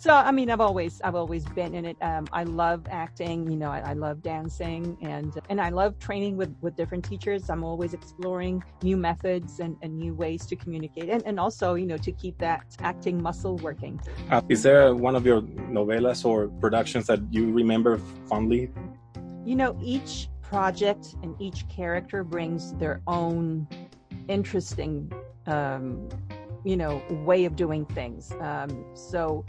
so 0.00 0.14
I 0.14 0.32
mean, 0.32 0.48
I've 0.50 0.62
always 0.62 0.98
I've 1.02 1.14
always 1.14 1.44
been 1.44 1.74
in 1.74 1.84
it. 1.84 1.98
Um, 2.00 2.26
I 2.32 2.44
love 2.44 2.86
acting, 2.90 3.50
you 3.50 3.58
know. 3.58 3.70
I, 3.70 3.80
I 3.80 3.92
love 3.92 4.22
dancing, 4.22 4.96
and 5.02 5.38
and 5.50 5.60
I 5.60 5.68
love 5.68 5.98
training 5.98 6.38
with 6.38 6.56
with 6.62 6.74
different 6.74 7.04
teachers. 7.04 7.50
I'm 7.50 7.62
always 7.62 7.92
exploring 7.92 8.64
new 8.82 8.96
methods 8.96 9.60
and, 9.60 9.76
and 9.82 9.98
new 9.98 10.14
ways 10.14 10.46
to 10.46 10.56
communicate, 10.56 11.10
and 11.10 11.22
and 11.26 11.38
also 11.38 11.74
you 11.74 11.84
know 11.84 11.98
to 11.98 12.12
keep 12.12 12.38
that 12.38 12.64
acting 12.78 13.22
muscle 13.22 13.56
working. 13.58 14.00
Uh, 14.30 14.40
is 14.48 14.62
there 14.62 14.94
one 14.94 15.14
of 15.16 15.26
your 15.26 15.42
novelas 15.42 16.24
or 16.24 16.48
productions 16.48 17.06
that 17.08 17.20
you 17.30 17.52
remember 17.52 17.98
fondly? 18.26 18.70
You 19.44 19.56
know, 19.56 19.78
each 19.82 20.30
project 20.40 21.14
and 21.22 21.38
each 21.38 21.68
character 21.68 22.24
brings 22.24 22.72
their 22.76 23.02
own 23.06 23.68
interesting, 24.28 25.12
um, 25.46 26.08
you 26.64 26.78
know, 26.78 27.02
way 27.26 27.44
of 27.44 27.54
doing 27.54 27.84
things. 27.84 28.32
Um, 28.40 28.86
so 28.94 29.44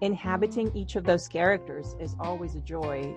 inhabiting 0.00 0.70
each 0.74 0.96
of 0.96 1.04
those 1.04 1.28
characters 1.28 1.96
is 2.00 2.16
always 2.20 2.54
a 2.54 2.60
joy. 2.60 3.14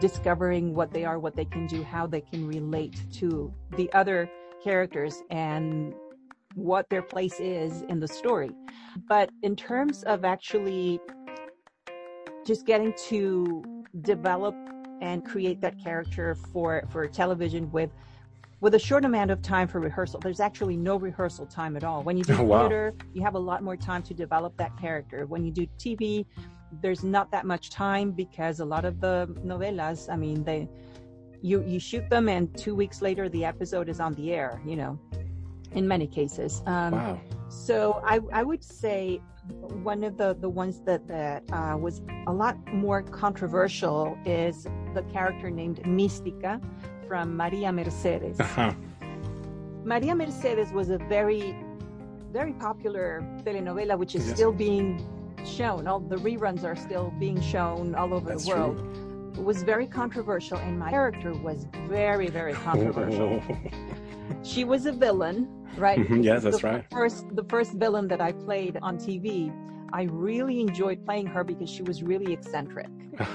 Discovering 0.00 0.74
what 0.74 0.92
they 0.92 1.04
are, 1.04 1.18
what 1.18 1.36
they 1.36 1.44
can 1.44 1.66
do, 1.66 1.82
how 1.82 2.06
they 2.06 2.22
can 2.22 2.46
relate 2.46 3.02
to 3.14 3.52
the 3.76 3.92
other 3.92 4.30
characters, 4.62 5.22
and 5.30 5.94
what 6.54 6.88
their 6.88 7.02
place 7.02 7.38
is 7.38 7.82
in 7.82 8.00
the 8.00 8.08
story. 8.08 8.50
But 9.08 9.30
in 9.42 9.56
terms 9.56 10.02
of 10.04 10.24
actually 10.24 11.00
just 12.46 12.66
getting 12.66 12.94
to 13.08 13.62
develop 14.00 14.54
and 15.02 15.24
create 15.24 15.60
that 15.60 15.78
character 15.82 16.34
for 16.34 16.84
for 16.90 17.06
television 17.06 17.70
with 17.72 17.90
with 18.60 18.74
a 18.74 18.78
short 18.78 19.04
amount 19.04 19.30
of 19.30 19.40
time 19.42 19.66
for 19.66 19.80
rehearsal. 19.80 20.20
There's 20.20 20.40
actually 20.40 20.76
no 20.76 20.96
rehearsal 20.96 21.46
time 21.46 21.76
at 21.76 21.84
all. 21.84 22.02
When 22.02 22.16
you 22.16 22.24
do 22.24 22.34
Oh, 22.38 22.42
wow. 22.44 22.60
theater, 22.60 22.94
you 23.14 23.22
have 23.22 23.34
a 23.34 23.38
lot 23.38 23.62
more 23.62 23.76
time 23.76 24.02
to 24.04 24.14
develop 24.14 24.56
that 24.58 24.76
character. 24.78 25.26
When 25.26 25.44
you 25.44 25.50
do 25.50 25.66
TV, 25.78 26.26
there's 26.82 27.02
not 27.02 27.30
that 27.32 27.46
much 27.46 27.70
time 27.70 28.12
because 28.12 28.60
a 28.60 28.64
lot 28.64 28.84
of 28.84 29.00
the 29.00 29.28
novelas, 29.44 30.08
I 30.12 30.16
mean, 30.16 30.44
they 30.44 30.68
you 31.42 31.64
you 31.66 31.80
shoot 31.80 32.08
them 32.10 32.28
and 32.28 32.54
two 32.56 32.74
weeks 32.74 33.00
later 33.00 33.28
the 33.30 33.46
episode 33.46 33.88
is 33.88 33.98
on 33.98 34.14
the 34.14 34.32
air. 34.34 34.60
You 34.66 34.76
know, 34.76 35.00
in 35.72 35.88
many 35.88 36.06
cases. 36.06 36.62
Um, 36.66 36.92
Wow. 36.92 37.20
so 37.48 38.00
I, 38.04 38.20
I 38.32 38.42
would 38.42 38.62
say 38.62 39.20
one 39.82 40.04
of 40.04 40.16
the, 40.16 40.36
the 40.38 40.48
ones 40.48 40.80
that, 40.82 41.08
that 41.08 41.42
uh, 41.52 41.76
was 41.76 42.02
a 42.26 42.32
lot 42.32 42.56
more 42.72 43.02
controversial 43.02 44.16
is 44.26 44.64
the 44.94 45.02
character 45.12 45.50
named 45.50 45.82
Mística 45.84 46.60
from 47.10 47.36
Maria 47.36 47.72
Mercedes. 47.72 48.38
Uh-huh. 48.38 48.72
Maria 49.82 50.14
Mercedes 50.14 50.70
was 50.72 50.90
a 50.90 50.98
very, 51.16 51.56
very 52.30 52.52
popular 52.52 53.20
telenovela, 53.44 53.98
which 53.98 54.14
is 54.14 54.24
Yes. 54.28 54.36
still 54.36 54.52
being 54.52 54.88
shown. 55.44 55.88
All 55.88 55.98
the 55.98 56.18
reruns 56.28 56.62
are 56.62 56.76
still 56.76 57.12
being 57.18 57.40
shown 57.40 57.96
all 57.96 58.14
over 58.14 58.28
That's 58.30 58.44
the 58.44 58.50
world. 58.54 58.76
It 59.36 59.42
was 59.42 59.64
very 59.64 59.88
controversial, 59.88 60.58
and 60.58 60.78
my 60.78 60.90
character 60.90 61.32
was 61.48 61.66
very, 61.88 62.28
very 62.28 62.52
controversial. 62.68 63.42
She 64.44 64.62
was 64.62 64.86
a 64.86 64.92
villain, 64.92 65.38
right? 65.76 65.98
Mhm, 65.98 66.22
yes, 66.22 66.44
that's 66.44 66.60
the 66.60 66.68
right. 66.68 66.84
First, 66.92 67.24
the 67.34 67.46
first 67.54 67.72
villain 67.72 68.06
that 68.12 68.20
I 68.20 68.30
played 68.46 68.78
on 68.88 68.98
TV, 68.98 69.52
I 69.92 70.02
really 70.28 70.60
enjoyed 70.60 71.04
playing 71.04 71.26
her 71.34 71.42
because 71.42 71.68
she 71.68 71.82
was 71.82 72.04
really 72.04 72.32
eccentric, 72.32 72.86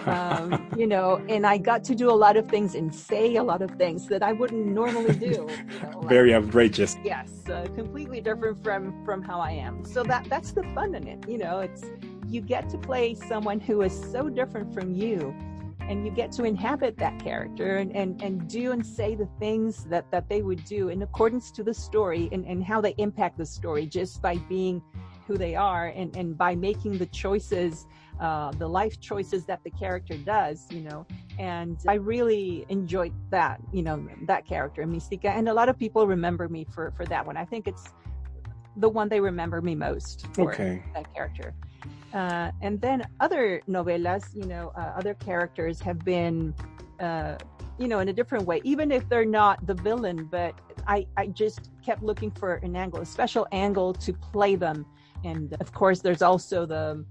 um, 0.05 0.67
you 0.77 0.87
know, 0.87 1.23
and 1.29 1.45
I 1.45 1.57
got 1.57 1.83
to 1.85 1.95
do 1.95 2.09
a 2.09 2.13
lot 2.25 2.37
of 2.37 2.47
things 2.47 2.75
and 2.75 2.93
say 2.93 3.35
a 3.35 3.43
lot 3.43 3.61
of 3.61 3.71
things 3.71 4.07
that 4.07 4.23
I 4.23 4.33
wouldn't 4.33 4.65
normally 4.65 5.15
do. 5.15 5.25
You 5.25 5.79
know, 5.91 5.99
like- 5.99 6.09
Very 6.09 6.33
outrageous. 6.33 6.97
yes, 7.03 7.31
uh, 7.49 7.67
completely 7.75 8.21
different 8.21 8.63
from 8.63 9.03
from 9.05 9.21
how 9.21 9.39
I 9.39 9.51
am. 9.51 9.83
So 9.85 10.03
that 10.03 10.25
that's 10.29 10.51
the 10.51 10.63
fun 10.75 10.95
in 10.95 11.07
it. 11.07 11.27
You 11.27 11.37
know, 11.37 11.59
it's 11.59 11.83
you 12.27 12.41
get 12.41 12.69
to 12.69 12.77
play 12.77 13.13
someone 13.15 13.59
who 13.59 13.81
is 13.81 13.93
so 14.11 14.29
different 14.29 14.73
from 14.73 14.93
you 14.93 15.35
and 15.87 16.05
you 16.05 16.11
get 16.11 16.31
to 16.31 16.43
inhabit 16.43 16.97
that 16.97 17.19
character 17.19 17.77
and, 17.77 17.95
and, 17.95 18.21
and 18.21 18.47
do 18.49 18.71
and 18.71 18.83
say 18.83 19.13
the 19.13 19.27
things 19.39 19.85
that, 19.85 20.09
that 20.11 20.27
they 20.27 20.41
would 20.41 20.65
do 20.65 20.89
in 20.89 21.03
accordance 21.03 21.51
to 21.51 21.63
the 21.63 21.73
story 21.73 22.27
and, 22.31 22.43
and 22.45 22.63
how 22.63 22.81
they 22.81 22.95
impact 22.97 23.37
the 23.37 23.45
story 23.45 23.85
just 23.85 24.21
by 24.21 24.35
being 24.49 24.81
who 25.27 25.37
they 25.37 25.55
are 25.55 25.87
and, 25.87 26.15
and 26.15 26.37
by 26.37 26.55
making 26.55 26.97
the 26.97 27.05
choices 27.07 27.85
uh, 28.19 28.51
the 28.53 28.67
life 28.67 28.99
choices 28.99 29.45
that 29.45 29.61
the 29.63 29.69
character 29.71 30.17
does 30.17 30.67
you 30.71 30.81
know 30.81 31.05
and 31.39 31.77
i 31.87 31.95
really 31.95 32.65
enjoyed 32.69 33.13
that 33.29 33.59
you 33.73 33.81
know 33.83 34.07
that 34.21 34.45
character 34.47 34.83
Mística 34.83 35.25
and 35.25 35.49
a 35.49 35.53
lot 35.53 35.69
of 35.69 35.77
people 35.77 36.07
remember 36.07 36.47
me 36.47 36.65
for 36.73 36.91
for 36.95 37.05
that 37.05 37.25
one 37.25 37.37
i 37.37 37.45
think 37.45 37.67
it's 37.67 37.93
the 38.77 38.89
one 38.89 39.09
they 39.09 39.19
remember 39.21 39.61
me 39.61 39.75
most 39.75 40.27
for 40.33 40.53
Okay. 40.53 40.83
that 40.93 41.13
character 41.13 41.53
uh, 42.15 42.49
and 42.61 42.79
then 42.79 43.03
other 43.19 43.61
novelas, 43.67 44.33
you 44.33 44.45
know, 44.45 44.71
uh, 44.77 44.93
other 44.95 45.13
characters 45.15 45.81
have 45.81 45.99
been, 46.05 46.53
uh, 47.01 47.35
you 47.77 47.89
know, 47.89 47.99
in 47.99 48.07
a 48.07 48.13
different 48.13 48.45
way, 48.45 48.61
even 48.63 48.89
if 48.89 49.07
they're 49.09 49.25
not 49.25 49.65
the 49.67 49.73
villain. 49.73 50.25
But 50.31 50.55
I, 50.87 51.07
I 51.17 51.27
just 51.27 51.71
kept 51.85 52.01
looking 52.03 52.31
for 52.31 52.55
an 52.63 52.75
angle, 52.77 53.01
a 53.01 53.05
special 53.05 53.45
angle 53.51 53.93
to 53.93 54.13
play 54.13 54.55
them. 54.55 54.85
And 55.25 55.57
of 55.59 55.73
course, 55.73 55.99
there's 55.99 56.21
also 56.21 56.65
the 56.65 57.03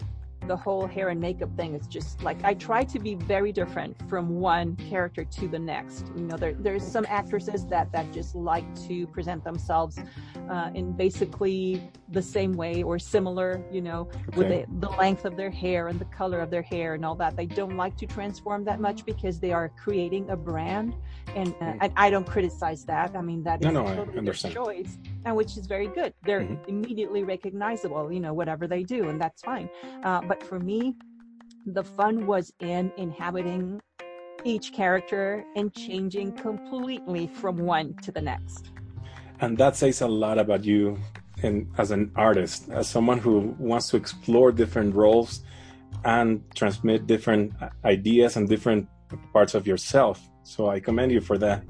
the 0.46 0.56
whole 0.56 0.86
hair 0.86 1.08
and 1.08 1.20
makeup 1.20 1.50
thing. 1.56 1.74
is 1.74 1.86
just 1.86 2.22
like 2.22 2.42
I 2.44 2.54
try 2.54 2.84
to 2.84 2.98
be 2.98 3.14
very 3.14 3.52
different 3.52 3.96
from 4.08 4.40
one 4.40 4.76
character 4.76 5.24
to 5.24 5.48
the 5.48 5.58
next. 5.58 6.06
You 6.16 6.22
know, 6.24 6.36
there 6.36 6.54
there's 6.54 6.86
some 6.86 7.06
actresses 7.08 7.66
that 7.66 7.90
that 7.92 8.12
just 8.12 8.34
like 8.34 8.64
to 8.86 9.06
present 9.08 9.44
themselves 9.44 9.98
uh, 10.50 10.70
in 10.74 10.92
basically 10.92 11.82
the 12.08 12.22
same 12.22 12.52
way 12.52 12.82
or 12.82 12.98
similar. 12.98 13.64
You 13.70 13.82
know, 13.82 14.08
with 14.36 14.48
the, 14.48 14.64
the 14.80 14.90
length 14.90 15.24
of 15.24 15.36
their 15.36 15.50
hair 15.50 15.88
and 15.88 15.98
the 15.98 16.04
color 16.06 16.40
of 16.40 16.50
their 16.50 16.62
hair 16.62 16.94
and 16.94 17.04
all 17.04 17.14
that. 17.16 17.36
They 17.36 17.46
don't 17.46 17.76
like 17.76 17.96
to 17.98 18.06
transform 18.06 18.64
that 18.64 18.80
much 18.80 19.04
because 19.04 19.40
they 19.40 19.52
are 19.52 19.70
creating 19.82 20.30
a 20.30 20.36
brand, 20.36 20.94
and 21.34 21.48
uh, 21.60 21.64
Mm. 21.64 21.78
and 21.80 21.92
I 21.96 22.10
don't 22.10 22.26
criticize 22.26 22.84
that. 22.84 23.16
I 23.16 23.22
mean 23.22 23.42
that 23.44 23.60
is 23.60 23.64
No, 23.66 23.70
no, 23.70 23.86
I 23.86 23.94
totally 23.96 24.12
their 24.12 24.18
understand. 24.18 24.54
choice, 24.54 24.98
and 25.24 25.34
which 25.36 25.56
is 25.56 25.66
very 25.66 25.86
good. 25.88 26.12
They're 26.26 26.40
Mhm. 26.40 26.68
immediately 26.68 27.22
recognizable, 27.24 28.12
you 28.12 28.20
know, 28.20 28.34
whatever 28.34 28.66
they 28.66 28.82
do, 28.82 29.08
and 29.08 29.20
that's 29.20 29.42
fine. 29.42 29.70
Uh, 30.02 30.20
but 30.28 30.33
for 30.42 30.58
me, 30.58 30.96
the 31.66 31.82
fun 31.82 32.26
was 32.26 32.52
in 32.60 32.92
inhabiting 32.96 33.80
each 34.44 34.72
character 34.72 35.44
and 35.56 35.72
changing 35.74 36.32
completely 36.32 37.26
from 37.26 37.56
one 37.56 37.94
to 38.02 38.12
the 38.12 38.20
next. 38.20 38.70
And 39.40 39.56
that 39.58 39.76
says 39.76 40.00
a 40.00 40.08
lot 40.08 40.38
about 40.38 40.64
you 40.64 40.98
and 41.42 41.68
as 41.78 41.90
an 41.90 42.12
artist, 42.16 42.68
as 42.70 42.88
someone 42.88 43.18
who 43.18 43.54
wants 43.58 43.88
to 43.88 43.96
explore 43.96 44.52
different 44.52 44.94
roles 44.94 45.42
and 46.04 46.42
transmit 46.54 47.06
different 47.06 47.52
ideas 47.84 48.36
and 48.36 48.48
different 48.48 48.88
parts 49.32 49.54
of 49.54 49.66
yourself. 49.66 50.20
So 50.42 50.68
I 50.68 50.80
commend 50.80 51.12
you 51.12 51.20
for 51.20 51.38
that. 51.38 51.64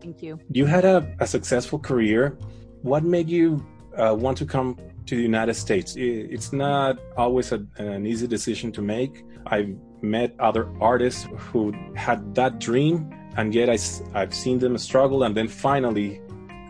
Thank 0.00 0.22
you. 0.22 0.38
You 0.50 0.66
had 0.66 0.84
a, 0.84 1.14
a 1.20 1.26
successful 1.26 1.78
career. 1.78 2.36
What 2.82 3.04
made 3.04 3.28
you 3.28 3.64
uh, 3.96 4.14
want 4.14 4.38
to 4.38 4.46
come 4.46 4.76
to 5.08 5.16
the 5.16 5.22
United 5.22 5.54
States? 5.54 5.94
It's 5.96 6.52
not 6.52 6.98
always 7.16 7.52
a, 7.52 7.64
an 7.78 8.06
easy 8.06 8.26
decision 8.26 8.70
to 8.72 8.82
make. 8.82 9.24
I've 9.46 9.74
met 10.02 10.34
other 10.38 10.68
artists 10.80 11.26
who 11.36 11.72
had 11.96 12.34
that 12.34 12.58
dream, 12.58 13.10
and 13.36 13.54
yet 13.54 13.68
I, 13.70 13.78
have 14.18 14.34
seen 14.34 14.58
them 14.58 14.76
struggle 14.78 15.24
and 15.24 15.36
then 15.36 15.48
finally 15.48 16.20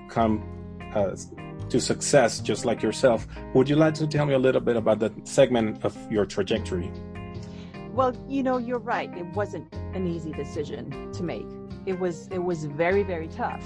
come 0.09 0.43
uh, 0.95 1.17
to 1.69 1.81
success, 1.81 2.41
just 2.41 2.65
like 2.65 2.81
yourself. 2.83 3.27
Would 3.55 3.69
you 3.69 3.77
like 3.77 3.95
to 3.95 4.07
tell 4.07 4.25
me 4.25 4.35
a 4.35 4.39
little 4.39 4.61
bit 4.61 4.77
about 4.77 5.01
that 5.01 5.27
segment 5.27 5.85
of 5.85 5.97
your 6.11 6.25
trajectory? 6.25 6.91
Well, 7.93 8.15
you 8.29 8.45
know, 8.45 8.59
you're 8.59 8.79
right. 8.79 9.13
It 9.19 9.27
wasn't 9.35 9.75
an 9.95 10.07
easy 10.07 10.31
decision 10.33 11.11
to 11.13 11.23
make. 11.25 11.47
It 11.85 11.99
was 11.99 12.29
it 12.29 12.39
was 12.39 12.65
very 12.65 13.03
very 13.03 13.29
tough. 13.29 13.65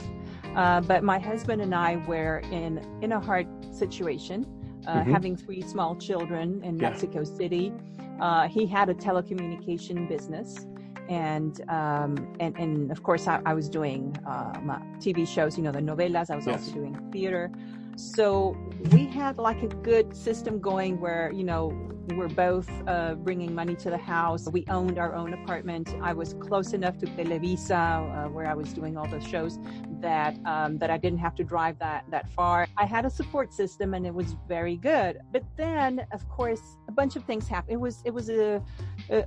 Uh, 0.56 0.80
but 0.80 1.02
my 1.02 1.18
husband 1.18 1.60
and 1.60 1.74
I 1.74 1.96
were 2.06 2.38
in 2.50 2.78
in 3.02 3.12
a 3.12 3.20
hard 3.20 3.46
situation, 3.74 4.46
uh, 4.86 5.02
Mhm. 5.02 5.10
having 5.10 5.36
three 5.36 5.62
small 5.62 5.96
children 5.96 6.62
in 6.64 6.76
Yeah. 6.78 6.90
Mexico 6.90 7.24
City. 7.24 7.72
Uh, 8.20 8.48
he 8.48 8.66
had 8.66 8.88
a 8.88 8.94
telecommunication 8.94 10.08
business, 10.08 10.66
and 11.08 11.60
um, 11.68 12.14
and 12.40 12.56
and 12.58 12.90
of 12.90 13.02
course 13.02 13.26
I, 13.26 13.40
I 13.44 13.54
was 13.54 13.68
doing 13.68 14.16
uh, 14.26 14.52
TV 15.00 15.26
shows. 15.26 15.56
You 15.56 15.64
know, 15.64 15.72
the 15.72 15.80
novelas. 15.80 16.30
I 16.30 16.36
was 16.36 16.46
Yes. 16.46 16.60
also 16.68 16.72
doing 16.72 16.94
theater. 17.12 17.50
So 17.96 18.56
we 18.90 19.06
had 19.06 19.38
like 19.38 19.62
a 19.62 19.68
good 19.68 20.16
system 20.16 20.60
going 20.60 21.00
where 21.00 21.30
you 21.32 21.44
know 21.44 21.92
we're 22.16 22.28
both 22.28 22.68
uh, 22.86 23.14
bringing 23.14 23.54
money 23.54 23.76
to 23.76 23.90
the 23.90 23.98
house. 23.98 24.48
We 24.48 24.64
owned 24.68 24.98
our 24.98 25.14
own 25.14 25.32
apartment. 25.34 25.94
I 26.02 26.12
was 26.12 26.34
close 26.34 26.72
enough 26.72 26.98
to 26.98 27.06
Televisa, 27.06 28.26
uh, 28.26 28.28
where 28.28 28.46
I 28.46 28.54
was 28.54 28.72
doing 28.72 28.96
all 28.96 29.06
the 29.06 29.20
shows, 29.20 29.58
that 30.00 30.36
um, 30.44 30.78
that 30.78 30.90
I 30.90 30.98
didn't 30.98 31.20
have 31.20 31.34
to 31.36 31.44
drive 31.44 31.78
that 31.78 32.04
that 32.10 32.30
far. 32.30 32.66
I 32.76 32.86
had 32.86 33.04
a 33.04 33.10
support 33.10 33.52
system, 33.52 33.94
and 33.94 34.06
it 34.06 34.14
was 34.14 34.36
very 34.48 34.76
good. 34.76 35.20
But 35.32 35.44
then, 35.56 36.04
of 36.12 36.28
course, 36.28 36.62
a 36.88 36.92
bunch 36.92 37.16
of 37.16 37.24
things 37.24 37.46
happened. 37.46 37.74
It 37.74 37.80
was 37.80 38.02
it 38.04 38.12
was 38.12 38.28
a, 38.30 38.62
a 39.10 39.24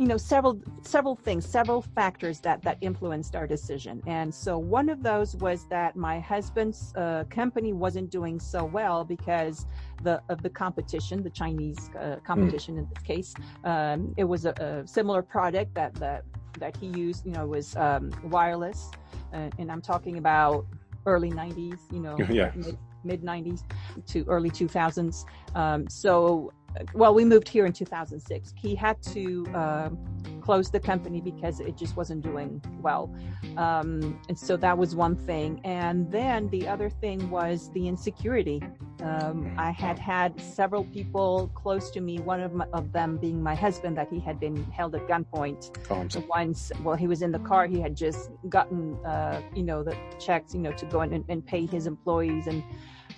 you 0.00 0.06
know 0.06 0.16
several 0.16 0.58
several 0.80 1.14
things 1.14 1.44
several 1.44 1.82
factors 1.82 2.40
that 2.40 2.62
that 2.62 2.78
influenced 2.80 3.36
our 3.36 3.46
decision. 3.46 4.02
And 4.06 4.34
so 4.34 4.56
one 4.56 4.88
of 4.88 5.02
those 5.02 5.36
was 5.36 5.66
that 5.66 5.94
my 5.94 6.18
husband's 6.18 6.94
uh, 6.96 7.24
company 7.28 7.74
wasn't 7.74 8.08
doing 8.08 8.40
so 8.40 8.64
well 8.64 9.04
because 9.04 9.66
the 10.02 10.22
of 10.30 10.42
the 10.42 10.48
competition 10.48 11.22
the 11.22 11.28
chinese 11.28 11.90
uh, 12.00 12.16
competition 12.24 12.78
in 12.78 12.88
this 12.94 13.02
case. 13.02 13.34
Um, 13.64 14.14
it 14.16 14.24
was 14.24 14.46
a, 14.46 14.54
a 14.58 14.86
similar 14.88 15.20
product 15.20 15.74
that 15.74 15.92
that 15.96 16.24
that 16.58 16.74
he 16.78 16.86
used 16.86 17.26
you 17.26 17.32
know 17.32 17.46
was 17.46 17.76
um, 17.76 18.10
wireless. 18.24 18.90
Uh, 19.34 19.50
and 19.58 19.70
i'm 19.70 19.82
talking 19.82 20.16
about 20.16 20.66
early 21.06 21.30
90s 21.30 21.78
you 21.92 22.00
know 22.00 22.16
Yeah. 22.30 22.52
mid, 22.56 22.78
mid 23.04 23.22
90s 23.22 23.62
to 24.06 24.24
early 24.28 24.50
2000s 24.50 25.24
um, 25.54 25.88
so 25.88 26.52
well, 26.94 27.14
we 27.14 27.24
moved 27.24 27.48
here 27.48 27.66
in 27.66 27.72
2006. 27.72 28.54
He 28.56 28.74
had 28.74 29.02
to 29.02 29.46
um, 29.54 29.98
close 30.40 30.70
the 30.70 30.80
company 30.80 31.20
because 31.20 31.60
it 31.60 31.76
just 31.76 31.96
wasn't 31.96 32.22
doing 32.22 32.62
well. 32.80 33.14
Um, 33.56 34.20
and 34.28 34.38
so 34.38 34.56
that 34.56 34.76
was 34.76 34.94
one 34.94 35.16
thing. 35.16 35.60
And 35.64 36.10
then 36.10 36.48
the 36.50 36.68
other 36.68 36.88
thing 36.88 37.30
was 37.30 37.70
the 37.72 37.88
insecurity. 37.88 38.62
Um, 39.02 39.54
I 39.56 39.70
had 39.70 39.98
had 39.98 40.40
several 40.40 40.84
people 40.84 41.50
close 41.54 41.90
to 41.92 42.00
me, 42.00 42.18
one 42.18 42.40
of, 42.40 42.52
my, 42.52 42.66
of 42.72 42.92
them 42.92 43.16
being 43.16 43.42
my 43.42 43.54
husband, 43.54 43.96
that 43.96 44.08
he 44.10 44.20
had 44.20 44.38
been 44.38 44.62
held 44.70 44.94
at 44.94 45.08
gunpoint 45.08 45.70
Oh, 45.90 46.06
once 46.28 46.70
well 46.82 46.96
he 46.96 47.06
was 47.06 47.22
in 47.22 47.32
the 47.32 47.38
car 47.40 47.66
he 47.66 47.80
had 47.80 47.96
just 47.96 48.30
gotten 48.48 48.94
uh, 49.04 49.40
you 49.54 49.62
know 49.62 49.82
the 49.82 49.96
checks 50.18 50.54
you 50.54 50.60
know 50.60 50.72
to 50.72 50.86
go 50.86 51.02
in 51.02 51.12
and, 51.12 51.24
and 51.28 51.44
pay 51.44 51.66
his 51.66 51.86
employees 51.86 52.46
and 52.46 52.62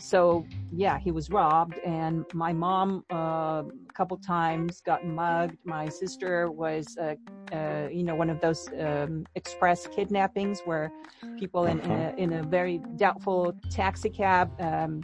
so 0.02 0.44
yeah, 0.72 0.98
he 0.98 1.10
was 1.12 1.30
robbed, 1.30 1.78
and 1.84 2.24
my 2.34 2.52
mom 2.52 3.04
uh, 3.12 3.62
a 3.62 3.92
couple 3.94 4.16
times 4.16 4.80
got 4.80 5.04
mugged. 5.06 5.56
My 5.64 5.88
sister 5.88 6.50
was, 6.50 6.96
uh, 6.98 7.14
uh, 7.54 7.88
you 7.90 8.02
know, 8.02 8.14
one 8.14 8.30
of 8.30 8.40
those 8.40 8.68
um, 8.80 9.24
express 9.34 9.86
kidnappings 9.86 10.60
where 10.64 10.90
people 11.38 11.66
in, 11.66 11.78
in, 11.80 11.90
Uh-huh. 11.92 12.12
a, 12.16 12.20
in 12.20 12.32
a 12.32 12.42
very 12.42 12.80
doubtful 12.96 13.52
taxi 13.70 14.10
cab 14.10 14.50
um, 14.60 15.02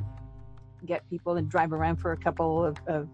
get 0.87 1.09
people 1.09 1.37
and 1.37 1.49
drive 1.49 1.73
around 1.73 1.97
for 1.97 2.13
a 2.13 2.17
couple 2.17 2.65
of, 2.65 2.77
of 2.87 3.09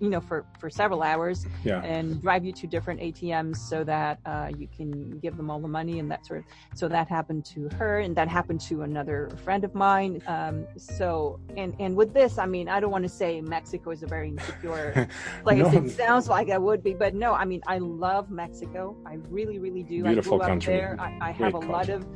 you 0.00 0.08
know, 0.10 0.20
for, 0.20 0.44
for 0.58 0.70
several 0.70 1.02
hours 1.02 1.46
Yeah. 1.64 1.82
and 1.82 2.20
drive 2.22 2.44
you 2.44 2.52
to 2.52 2.66
different 2.66 3.00
ATMs 3.00 3.56
so 3.56 3.82
that 3.84 4.18
uh, 4.26 4.50
you 4.56 4.68
can 4.68 5.18
give 5.18 5.36
them 5.36 5.50
all 5.50 5.60
the 5.60 5.68
money 5.68 5.98
and 5.98 6.10
that 6.10 6.24
sort 6.26 6.40
of. 6.40 6.44
So 6.74 6.88
that 6.88 7.08
happened 7.08 7.44
to 7.46 7.68
her, 7.76 7.98
and 8.00 8.14
that 8.16 8.28
happened 8.28 8.60
to 8.62 8.82
another 8.82 9.30
friend 9.44 9.64
of 9.64 9.74
mine. 9.74 10.22
Um, 10.26 10.66
so 10.76 11.40
and 11.56 11.74
and 11.78 11.96
with 11.96 12.12
this, 12.14 12.38
I 12.38 12.46
mean, 12.46 12.68
I 12.68 12.80
don't 12.80 12.90
want 12.90 13.04
to 13.04 13.08
say 13.08 13.40
Mexico 13.40 13.90
is 13.90 14.02
a 14.02 14.06
very 14.06 14.28
insecure 14.28 15.08
place. 15.42 15.72
No. 15.72 15.82
It 15.84 15.90
sounds 15.90 16.28
like 16.28 16.50
I 16.50 16.58
would 16.58 16.82
be, 16.82 16.94
but 16.94 17.14
no. 17.14 17.32
I 17.34 17.44
mean, 17.44 17.60
I 17.66 17.78
love 17.78 18.30
Mexico. 18.30 18.96
I 19.06 19.14
really, 19.30 19.58
really 19.58 19.82
do. 19.82 20.04
Beautiful 20.04 20.34
I 20.34 20.38
grew 20.38 20.46
country. 20.48 20.74
Up 20.82 20.96
there. 20.96 20.96
I, 21.00 21.28
I 21.28 21.32
have 21.32 21.52
Great 21.52 21.64
a 21.64 21.66
lot 21.66 21.86
culture. 21.86 21.94
of 21.94 22.06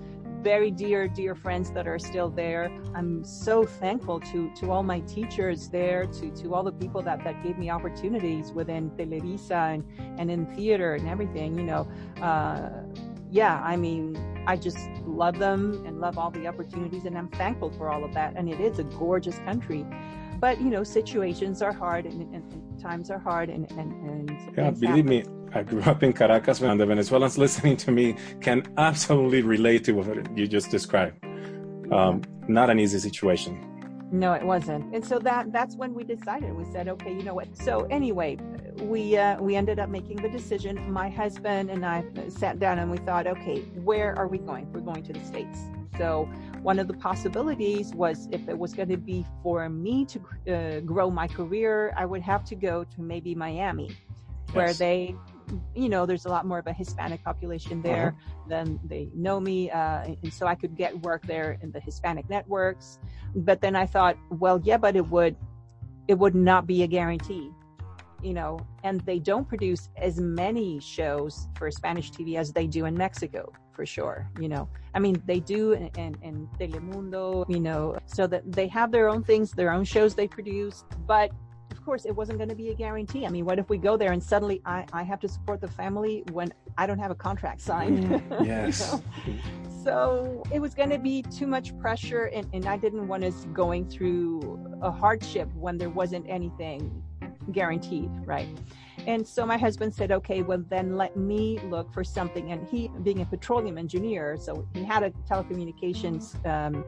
very 0.42 0.70
dear, 0.70 1.08
dear 1.08 1.34
friends 1.34 1.70
that 1.72 1.86
are 1.86 1.98
still 1.98 2.28
there. 2.28 2.70
I'm 2.94 3.24
so 3.24 3.64
thankful 3.64 4.20
to 4.20 4.50
to 4.56 4.70
all 4.70 4.82
my 4.82 5.00
teachers 5.00 5.68
there, 5.68 6.06
to 6.06 6.30
to 6.30 6.54
all 6.54 6.64
the 6.64 6.72
people 6.72 7.02
that 7.02 7.24
that 7.24 7.42
gave 7.42 7.58
me 7.58 7.70
opportunities 7.70 8.52
within 8.52 8.90
Televisa 8.90 9.74
and 9.74 9.84
and 10.18 10.30
in 10.30 10.46
theater 10.54 10.94
and 10.94 11.08
everything. 11.08 11.56
You 11.56 11.64
know, 11.64 11.88
uh, 12.20 12.70
yeah. 13.30 13.60
I 13.64 13.76
mean, 13.76 14.16
I 14.46 14.56
just 14.56 14.78
love 15.06 15.38
them 15.38 15.84
and 15.86 16.00
love 16.00 16.18
all 16.18 16.30
the 16.30 16.46
opportunities, 16.46 17.04
and 17.04 17.16
I'm 17.16 17.28
thankful 17.28 17.70
for 17.70 17.90
all 17.90 18.04
of 18.04 18.12
that. 18.14 18.34
And 18.36 18.48
it 18.48 18.60
is 18.60 18.78
a 18.78 18.84
gorgeous 18.84 19.38
country. 19.40 19.86
But 20.40 20.60
you 20.60 20.70
know, 20.70 20.82
situations 20.82 21.62
are 21.62 21.72
hard, 21.72 22.04
and, 22.04 22.22
and, 22.34 22.52
and 22.52 22.80
times 22.80 23.10
are 23.10 23.18
hard, 23.18 23.48
and 23.48 23.70
and, 23.72 23.92
and 24.10 24.30
Yeah, 24.56 24.70
believe 24.70 25.06
happen. 25.06 25.06
me, 25.06 25.24
I 25.54 25.62
grew 25.62 25.82
up 25.82 26.02
in 26.02 26.12
Caracas, 26.12 26.60
and 26.62 26.80
the 26.80 26.86
Venezuelans 26.86 27.36
listening 27.38 27.76
to 27.78 27.90
me 27.90 28.16
can 28.40 28.62
absolutely 28.78 29.42
relate 29.42 29.84
to 29.84 29.92
what 29.92 30.36
you 30.36 30.46
just 30.46 30.70
described. 30.70 31.22
Um, 31.92 32.22
not 32.48 32.70
an 32.70 32.78
easy 32.80 32.98
situation. 32.98 33.68
No, 34.10 34.34
it 34.34 34.44
wasn't. 34.44 34.94
And 34.94 35.04
so 35.04 35.18
that 35.20 35.52
that's 35.52 35.74
when 35.74 35.94
we 35.94 36.04
decided. 36.04 36.52
We 36.54 36.64
said, 36.70 36.86
okay, 36.88 37.12
you 37.12 37.22
know 37.22 37.34
what? 37.34 37.56
So 37.56 37.86
anyway, 37.90 38.36
we 38.82 39.16
uh, 39.16 39.40
we 39.40 39.56
ended 39.56 39.78
up 39.78 39.88
making 39.88 40.16
the 40.16 40.28
decision. 40.28 40.92
My 40.92 41.08
husband 41.08 41.70
and 41.70 41.84
I 41.84 42.04
sat 42.28 42.58
down 42.58 42.78
and 42.78 42.90
we 42.90 42.98
thought, 42.98 43.26
okay, 43.26 43.60
where 43.84 44.14
are 44.18 44.28
we 44.28 44.38
going? 44.38 44.70
We're 44.70 44.80
going 44.80 45.02
to 45.04 45.14
the 45.14 45.24
states. 45.24 45.60
So 45.96 46.28
one 46.62 46.78
of 46.78 46.88
the 46.88 46.94
possibilities 46.94 47.94
was 47.94 48.28
if 48.30 48.48
it 48.48 48.58
was 48.58 48.72
going 48.74 48.88
to 48.88 48.96
be 48.96 49.24
for 49.42 49.68
me 49.68 50.06
to 50.06 50.18
uh, 50.54 50.80
grow 50.80 51.10
my 51.10 51.26
career, 51.26 51.92
I 51.96 52.04
would 52.04 52.22
have 52.22 52.44
to 52.46 52.54
go 52.54 52.84
to 52.84 53.02
maybe 53.02 53.34
Miami, 53.34 53.96
where 54.52 54.72
they, 54.72 55.14
you 55.74 55.88
know, 55.88 56.06
there's 56.06 56.26
a 56.26 56.28
lot 56.28 56.46
more 56.46 56.58
of 56.58 56.66
a 56.66 56.72
Hispanic 56.72 57.22
population 57.24 57.82
there. 57.82 58.16
than 58.48 58.78
they 58.84 59.08
know 59.14 59.40
me, 59.40 59.70
uh, 59.70 60.04
and 60.22 60.32
so 60.32 60.46
I 60.46 60.54
could 60.54 60.76
get 60.76 61.00
work 61.02 61.26
there 61.26 61.58
in 61.62 61.70
the 61.70 61.80
Hispanic 61.80 62.28
networks. 62.28 62.98
But 63.34 63.60
then 63.60 63.76
I 63.76 63.86
thought, 63.86 64.16
well, 64.30 64.60
yeah, 64.62 64.76
but 64.76 64.96
it 64.96 65.08
would, 65.08 65.36
it 66.08 66.18
would 66.18 66.34
not 66.34 66.66
be 66.66 66.82
a 66.82 66.86
guarantee, 66.86 67.50
you 68.22 68.34
know. 68.34 68.58
And 68.82 69.00
they 69.02 69.18
don't 69.18 69.48
produce 69.48 69.88
as 69.96 70.18
many 70.18 70.80
shows 70.80 71.48
for 71.56 71.70
Spanish 71.70 72.10
TV 72.10 72.36
as 72.36 72.52
they 72.52 72.66
do 72.66 72.84
in 72.84 72.94
Mexico, 72.94 73.52
for 73.72 73.86
sure. 73.86 74.28
You 74.38 74.48
know, 74.48 74.68
I 74.94 74.98
mean, 74.98 75.22
they 75.24 75.40
do 75.40 75.72
in, 75.72 75.86
in, 75.96 76.16
in 76.22 76.48
Telemundo, 76.58 77.48
you 77.48 77.60
know, 77.60 77.96
so 78.06 78.26
that 78.26 78.50
they 78.50 78.68
have 78.68 78.92
their 78.92 79.08
own 79.08 79.22
things, 79.22 79.52
their 79.52 79.72
own 79.72 79.84
shows 79.84 80.14
they 80.14 80.28
produce, 80.28 80.84
but. 81.06 81.30
Of 81.82 81.86
course, 81.86 82.04
it 82.04 82.14
wasn't 82.14 82.38
going 82.38 82.48
to 82.48 82.54
be 82.54 82.68
a 82.68 82.74
guarantee. 82.74 83.26
I 83.26 83.28
mean, 83.28 83.44
what 83.44 83.58
if 83.58 83.68
we 83.68 83.76
go 83.76 83.96
there 83.96 84.12
and 84.12 84.22
suddenly 84.22 84.62
I, 84.64 84.86
I 84.92 85.02
have 85.02 85.18
to 85.18 85.28
support 85.28 85.60
the 85.60 85.66
family 85.66 86.22
when 86.30 86.54
I 86.78 86.86
don't 86.86 87.00
have 87.00 87.10
a 87.10 87.14
contract 87.16 87.60
signed? 87.60 88.04
You 88.40 88.46
Yes. 88.46 88.78
know? 88.78 89.02
So 89.82 90.44
it 90.52 90.60
was 90.60 90.76
going 90.76 90.90
to 90.90 90.98
be 90.98 91.22
too 91.22 91.48
much 91.48 91.76
pressure, 91.80 92.26
and, 92.26 92.46
and 92.52 92.66
I 92.66 92.76
didn't 92.76 93.08
want 93.08 93.24
us 93.24 93.46
going 93.52 93.88
through 93.88 94.60
a 94.80 94.92
hardship 94.92 95.48
when 95.54 95.76
there 95.76 95.90
wasn't 95.90 96.24
anything 96.28 97.02
guaranteed, 97.50 98.10
right? 98.24 98.46
And 99.08 99.26
so 99.26 99.44
my 99.44 99.58
husband 99.58 99.92
said, 99.92 100.12
okay, 100.12 100.42
well, 100.42 100.62
then 100.68 100.96
let 100.96 101.16
me 101.16 101.58
look 101.64 101.92
for 101.92 102.04
something. 102.04 102.52
And 102.52 102.64
he, 102.68 102.92
being 103.02 103.22
a 103.22 103.26
petroleum 103.26 103.76
engineer, 103.76 104.36
so 104.38 104.68
he 104.72 104.84
had 104.84 105.02
a 105.02 105.10
telecommunications 105.28 106.46
um, 106.46 106.84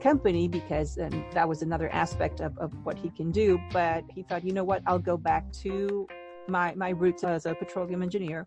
company 0.00 0.48
because 0.48 0.98
um, 0.98 1.24
that 1.32 1.48
was 1.48 1.62
another 1.62 1.88
aspect 1.90 2.40
of, 2.40 2.56
of 2.58 2.72
what 2.84 2.98
he 2.98 3.10
can 3.10 3.30
do. 3.30 3.60
But 3.72 4.04
he 4.14 4.22
thought, 4.22 4.44
you 4.44 4.52
know 4.52 4.64
what, 4.64 4.82
I'll 4.86 4.98
go 4.98 5.16
back 5.16 5.50
to 5.62 6.06
my, 6.48 6.74
my 6.74 6.90
roots 6.90 7.24
as 7.24 7.46
a 7.46 7.54
petroleum 7.54 8.02
engineer 8.02 8.46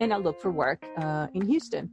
and 0.00 0.12
I'll 0.12 0.20
look 0.20 0.40
for 0.40 0.50
work 0.50 0.84
uh, 0.96 1.28
in 1.34 1.46
Houston. 1.46 1.90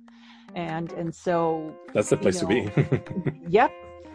And 0.54 0.92
and 0.94 1.14
so 1.14 1.76
That's 1.94 2.10
the 2.10 2.18
place 2.18 2.42
you 2.42 2.48
to 2.48 2.72
be. 2.72 3.40
yep. 3.50 3.72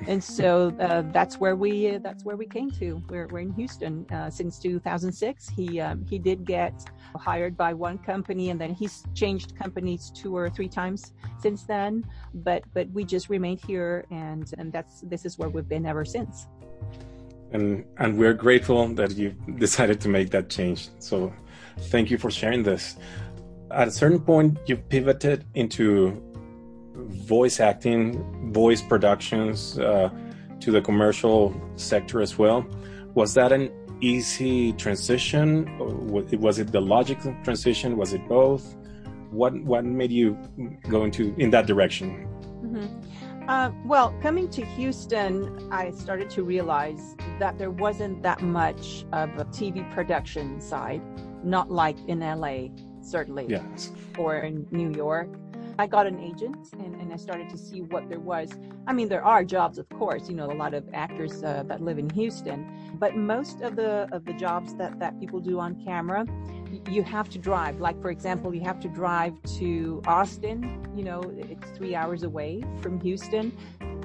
And 0.07 0.23
so 0.23 0.75
uh, 0.81 1.03
that's 1.13 1.39
where 1.39 1.57
we 1.57 1.99
that's 1.99 2.25
where 2.25 2.37
we 2.37 2.47
came 2.47 2.71
to. 2.73 3.03
We're, 3.09 3.29
we're 3.29 3.41
in 3.41 3.53
Houston 3.53 4.07
uh, 4.11 4.31
since 4.31 4.59
2006. 4.59 5.49
He 5.51 5.81
um, 5.81 6.05
he 6.09 6.19
did 6.19 6.45
get 6.45 6.75
hired 7.17 7.57
by 7.57 7.75
one 7.75 7.99
company, 7.99 8.51
and 8.51 8.61
then 8.61 8.73
he's 8.75 9.05
changed 9.15 9.57
companies 9.57 10.11
two 10.15 10.37
or 10.37 10.49
three 10.51 10.69
times 10.69 11.13
since 11.39 11.65
then. 11.65 12.05
But 12.35 12.65
but 12.73 12.89
we 12.91 13.05
just 13.05 13.29
remained 13.29 13.61
here, 13.67 14.07
and 14.11 14.51
and 14.59 14.73
that's 14.73 15.03
this 15.03 15.25
is 15.27 15.39
where 15.39 15.49
we've 15.51 15.69
been 15.69 15.87
ever 15.87 16.05
since. 16.05 16.47
and 17.53 17.85
and 17.99 18.19
we're 18.19 18.35
grateful 18.35 18.89
that 18.95 19.17
you 19.17 19.31
decided 19.59 20.01
to 20.01 20.09
make 20.09 20.31
that 20.31 20.49
change. 20.49 20.89
So 20.99 21.33
thank 21.93 22.11
you 22.11 22.19
for 22.19 22.31
sharing 22.31 22.63
this. 22.63 22.97
At 23.71 23.89
a 23.89 23.91
certain 23.91 24.21
point, 24.21 24.59
you 24.67 24.77
pivoted 24.77 25.45
into 25.55 26.23
voice 26.95 27.61
acting, 27.61 28.53
voice 28.53 28.83
productions 28.83 29.79
uh, 29.79 30.11
to 30.61 30.71
the 30.71 30.81
commercial 30.81 31.55
sector 31.77 32.21
as 32.21 32.39
well. 32.39 32.67
Was 33.15 33.35
that 33.35 33.53
an 33.53 33.71
easy 34.01 34.73
transition? 34.75 35.67
Was 35.79 36.59
it 36.59 36.73
the 36.73 36.81
logical 36.81 37.35
transition? 37.43 37.97
Was 37.97 38.13
it 38.13 38.27
both? 38.29 38.77
What 39.31 39.55
what 39.63 39.85
made 39.85 40.11
you 40.11 40.37
go 40.89 41.05
into 41.05 41.35
in 41.39 41.51
that 41.51 41.67
direction? 41.67 42.27
Mm-hmm. 42.63 43.49
Uh, 43.49 43.71
well, 43.85 44.15
coming 44.23 44.49
to 44.51 44.65
Houston, 44.65 45.73
I 45.73 45.91
started 45.91 46.31
to 46.31 46.45
realize 46.45 47.17
that 47.41 47.59
there 47.59 47.71
wasn't 47.71 48.23
that 48.23 48.43
much 48.43 49.05
of 49.13 49.31
a 49.39 49.45
TV 49.47 49.83
production 49.93 50.61
side, 50.61 51.03
not 51.45 51.71
like 51.71 51.97
in 52.07 52.21
LA, 52.21 52.69
certainly, 53.03 53.47
Yes. 53.49 53.91
or 54.19 54.37
in 54.37 54.67
New 54.71 54.93
York. 54.93 55.29
I 55.81 55.87
got 55.87 56.07
an 56.07 56.21
agent 56.21 56.75
and, 56.75 56.95
and 57.01 57.11
I 57.11 57.17
started 57.17 57.49
to 57.49 57.57
see 57.57 57.81
what 57.81 58.07
there 58.11 58.21
was. 58.21 58.51
I 58.87 58.93
mean, 58.93 59.09
there 59.09 59.25
are 59.25 59.43
jobs, 59.43 59.79
of 59.79 59.89
course, 59.89 60.29
you 60.29 60.35
know, 60.35 60.53
a 60.53 60.53
lot 60.53 60.75
of 60.75 60.85
actors 60.93 61.43
uh, 61.43 61.63
that 61.69 61.81
live 61.81 61.99
in 61.99 62.11
Houston, 62.11 62.71
but 62.99 63.17
most 63.17 63.63
of 63.63 63.77
the 63.77 64.07
of 64.13 64.27
the 64.27 64.35
jobs 64.35 64.75
that, 64.75 64.99
that 64.99 65.19
people 65.19 65.41
do 65.41 65.59
on 65.59 65.83
camera, 65.83 66.27
you 66.91 67.03
have 67.03 67.31
to 67.31 67.39
drive. 67.39 67.81
Like, 67.81 67.99
for 68.03 68.11
example, 68.11 68.55
you 68.55 68.61
have 68.61 68.79
to 68.81 68.89
drive 68.89 69.33
to 69.59 70.03
Austin, 70.07 70.87
you 70.95 71.03
know, 71.03 71.23
it's 71.35 71.71
three 71.71 71.95
hours 71.95 72.25
away 72.25 72.63
from 72.83 73.01
Houston 73.01 73.57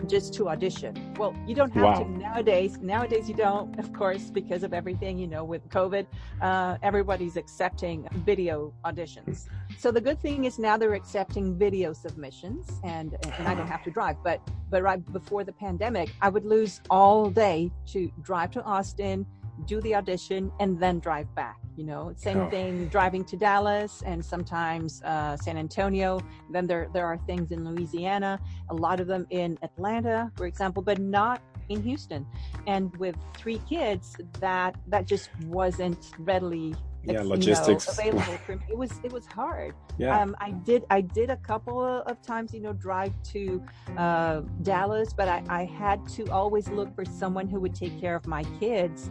just 0.08 0.34
to 0.36 0.50
audition. 0.50 1.14
Well, 1.18 1.36
you 1.48 1.56
don't 1.56 1.72
have 1.74 1.84
Wow. 1.84 2.04
to 2.04 2.10
nowadays. 2.10 2.78
Nowadays, 2.80 3.28
you 3.30 3.36
don't, 3.36 3.78
of 3.80 3.92
course, 3.94 4.30
because 4.30 4.64
of 4.64 4.74
everything, 4.74 5.18
you 5.18 5.28
know, 5.28 5.44
with 5.44 5.68
COVID, 5.70 6.06
uh, 6.42 6.78
everybody's 6.82 7.38
accepting 7.38 8.08
video 8.26 8.74
auditions. 8.84 9.48
So 9.78 9.92
the 9.92 10.02
good 10.02 10.20
thing 10.20 10.46
is 10.46 10.58
now 10.60 10.78
they're 10.78 10.94
accepting 10.94 11.58
video 11.58 11.94
submissions, 11.94 12.80
and 12.84 13.16
and 13.38 13.48
I 13.48 13.56
don't 13.56 13.68
have 13.68 13.84
to 13.84 13.92
drive. 13.92 14.18
But 14.24 14.42
but 14.70 14.82
right 14.84 15.02
before 15.14 15.44
the 15.44 15.54
pandemic, 15.54 16.10
I 16.22 16.30
would 16.30 16.46
lose 16.46 16.82
all 16.90 17.30
day 17.30 17.72
to 17.88 18.12
drive 18.22 18.52
to 18.52 18.64
Austin, 18.64 19.26
do 19.66 19.80
the 19.82 19.96
audition, 19.96 20.52
and 20.60 20.80
then 20.80 21.00
drive 21.00 21.34
back. 21.36 21.58
You 21.78 21.86
know, 21.86 22.14
same 22.16 22.42
Oh. 22.42 22.50
thing 22.50 22.88
driving 22.88 23.24
to 23.26 23.38
Dallas 23.38 24.02
and 24.06 24.24
sometimes 24.24 25.02
uh, 25.04 25.36
San 25.38 25.58
Antonio. 25.58 26.20
Then 26.50 26.68
there 26.68 26.88
there 26.94 27.06
are 27.06 27.18
things 27.26 27.52
in 27.52 27.64
Louisiana, 27.70 28.40
a 28.70 28.74
lot 28.74 29.00
of 29.00 29.08
them 29.08 29.26
in 29.30 29.58
Atlanta, 29.62 30.32
for 30.36 30.46
example, 30.46 30.82
but 30.84 31.00
not 31.00 31.42
in 31.70 31.82
Houston. 31.82 32.26
And 32.68 32.96
with 32.98 33.16
three 33.36 33.60
kids, 33.68 34.16
that 34.40 34.76
that 34.88 35.06
just 35.08 35.30
wasn't 35.46 36.12
readily 36.20 36.76
yeah 37.06 37.22
logistics 37.22 37.88
you 37.98 38.12
know, 38.12 38.20
available 38.20 38.38
for 38.46 38.56
me. 38.56 38.64
It 38.70 38.78
was 38.78 38.92
it 39.04 39.12
was 39.12 39.26
hard. 39.26 39.74
Yeah. 39.98 40.20
Um, 40.20 40.36
I 40.40 40.52
did 40.52 40.86
I 40.90 41.02
did 41.02 41.30
a 41.30 41.38
couple 41.38 41.84
of 41.84 42.22
times, 42.22 42.54
you 42.54 42.60
know, 42.60 42.74
drive 42.74 43.14
to 43.34 43.64
uh, 43.98 44.42
Dallas, 44.62 45.14
but 45.14 45.28
I, 45.28 45.44
I 45.50 45.66
had 45.66 46.08
to 46.10 46.26
always 46.32 46.68
look 46.70 46.94
for 46.96 47.06
someone 47.06 47.48
who 47.48 47.60
would 47.60 47.76
take 47.76 48.00
care 48.00 48.16
of 48.16 48.28
my 48.28 48.44
kids 48.60 49.10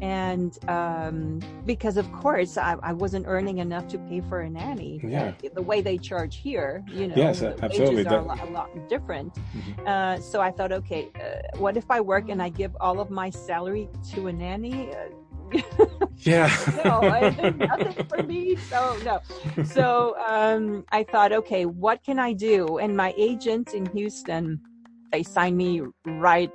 and 0.00 0.58
um, 0.68 1.40
because 1.64 1.96
of 1.96 2.10
course 2.12 2.56
I, 2.56 2.76
I, 2.82 2.92
wasn't 2.92 3.26
earning 3.26 3.58
enough 3.58 3.86
to 3.88 3.98
pay 3.98 4.20
for 4.20 4.40
a 4.40 4.50
nanny 4.50 5.00
yeah. 5.02 5.32
the 5.54 5.62
way 5.62 5.80
they 5.80 5.98
charge 5.98 6.36
here 6.36 6.84
you 6.88 7.08
know 7.08 7.14
yes, 7.16 7.42
absolutely. 7.42 7.96
wages 7.96 8.12
are 8.12 8.18
a 8.18 8.22
lot, 8.22 8.40
a 8.40 8.50
lot 8.50 8.88
different 8.88 9.34
mm-hmm. 9.34 9.86
uh, 9.86 10.20
so 10.20 10.40
i 10.40 10.50
thought 10.50 10.72
okay 10.72 11.10
uh, 11.16 11.56
what 11.58 11.76
if 11.76 11.90
i 11.90 12.00
work 12.00 12.28
and 12.28 12.42
i 12.42 12.48
give 12.48 12.76
all 12.80 13.00
of 13.00 13.10
my 13.10 13.30
salary 13.30 13.88
to 14.12 14.26
a 14.26 14.32
nanny 14.32 14.90
uh, 14.94 15.08
yeah 16.18 16.50
no 16.84 17.00
nothing 17.50 18.06
for 18.06 18.22
me 18.22 18.56
so 18.56 18.96
no 19.04 19.20
so 19.64 20.16
um, 20.26 20.84
i 20.90 21.02
thought 21.02 21.32
okay 21.32 21.66
what 21.66 22.02
can 22.02 22.18
i 22.18 22.32
do 22.32 22.78
and 22.78 22.96
my 22.96 23.12
agent 23.16 23.74
in 23.74 23.86
houston 23.86 24.60
they 25.12 25.22
signed 25.22 25.56
me 25.56 25.82
right 26.06 26.50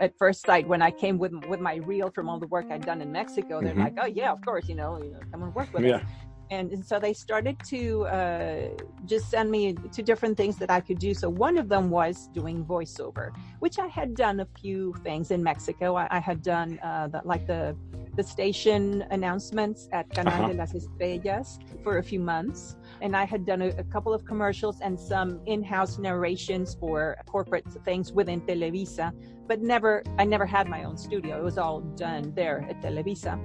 at 0.00 0.16
first 0.18 0.44
sight 0.44 0.66
when 0.66 0.82
I 0.82 0.90
came 0.90 1.18
with 1.18 1.32
with 1.48 1.60
my 1.60 1.76
reel 1.76 2.10
from 2.10 2.28
all 2.28 2.38
the 2.38 2.46
work 2.48 2.66
I'd 2.70 2.84
done 2.84 3.00
in 3.00 3.12
Mexico. 3.12 3.60
They're 3.60 3.70
mm-hmm. 3.70 3.80
like, 3.80 3.98
"Oh 4.00 4.06
yeah, 4.06 4.32
of 4.32 4.44
course, 4.44 4.68
you 4.68 4.74
know, 4.74 5.02
you 5.02 5.12
know 5.12 5.20
come 5.30 5.42
and 5.42 5.54
work 5.54 5.72
with 5.72 5.84
yeah. 5.84 5.96
us." 5.96 6.02
And, 6.54 6.72
and, 6.72 6.84
so 6.84 6.98
they 6.98 7.12
started 7.12 7.56
to 7.66 8.04
uh, 8.06 8.68
just 9.04 9.30
send 9.30 9.50
me 9.50 9.74
to 9.74 10.02
different 10.02 10.36
things 10.36 10.56
that 10.58 10.70
I 10.70 10.80
could 10.80 10.98
do. 10.98 11.14
So 11.14 11.28
one 11.28 11.56
of 11.58 11.68
them 11.68 11.90
was 11.90 12.28
doing 12.32 12.64
voiceover, 12.64 13.32
which 13.58 13.78
I 13.78 13.86
had 13.86 14.14
done 14.14 14.40
a 14.40 14.46
few 14.60 14.94
things 15.02 15.30
in 15.30 15.42
Mexico. 15.42 15.96
I, 15.96 16.06
I 16.10 16.20
had 16.20 16.42
done 16.42 16.78
uh, 16.82 17.08
the, 17.08 17.22
like 17.24 17.46
the 17.46 17.76
the 18.16 18.22
station 18.22 19.04
announcements 19.10 19.88
at 19.92 20.08
Canal 20.10 20.34
uh-huh. 20.34 20.52
de 20.52 20.54
las 20.54 20.72
Estrellas 20.72 21.58
for 21.82 21.98
a 21.98 22.02
few 22.02 22.20
months. 22.20 22.76
And 23.00 23.16
I 23.16 23.24
had 23.24 23.44
done 23.44 23.60
a, 23.60 23.70
a 23.70 23.82
couple 23.82 24.14
of 24.14 24.24
commercials 24.24 24.80
and 24.80 24.98
some 24.98 25.40
in-house 25.46 25.98
narrations 25.98 26.76
for 26.78 27.16
corporate 27.26 27.66
things 27.84 28.12
within 28.12 28.40
Televisa 28.42 29.12
but 29.46 29.60
never 29.60 30.02
I 30.18 30.24
never 30.24 30.46
had 30.46 30.68
my 30.68 30.84
own 30.84 30.96
studio. 30.96 31.38
It 31.38 31.44
was 31.44 31.58
all 31.58 31.80
done 31.80 32.32
there 32.34 32.66
at 32.68 32.80
Televisa. 32.80 33.38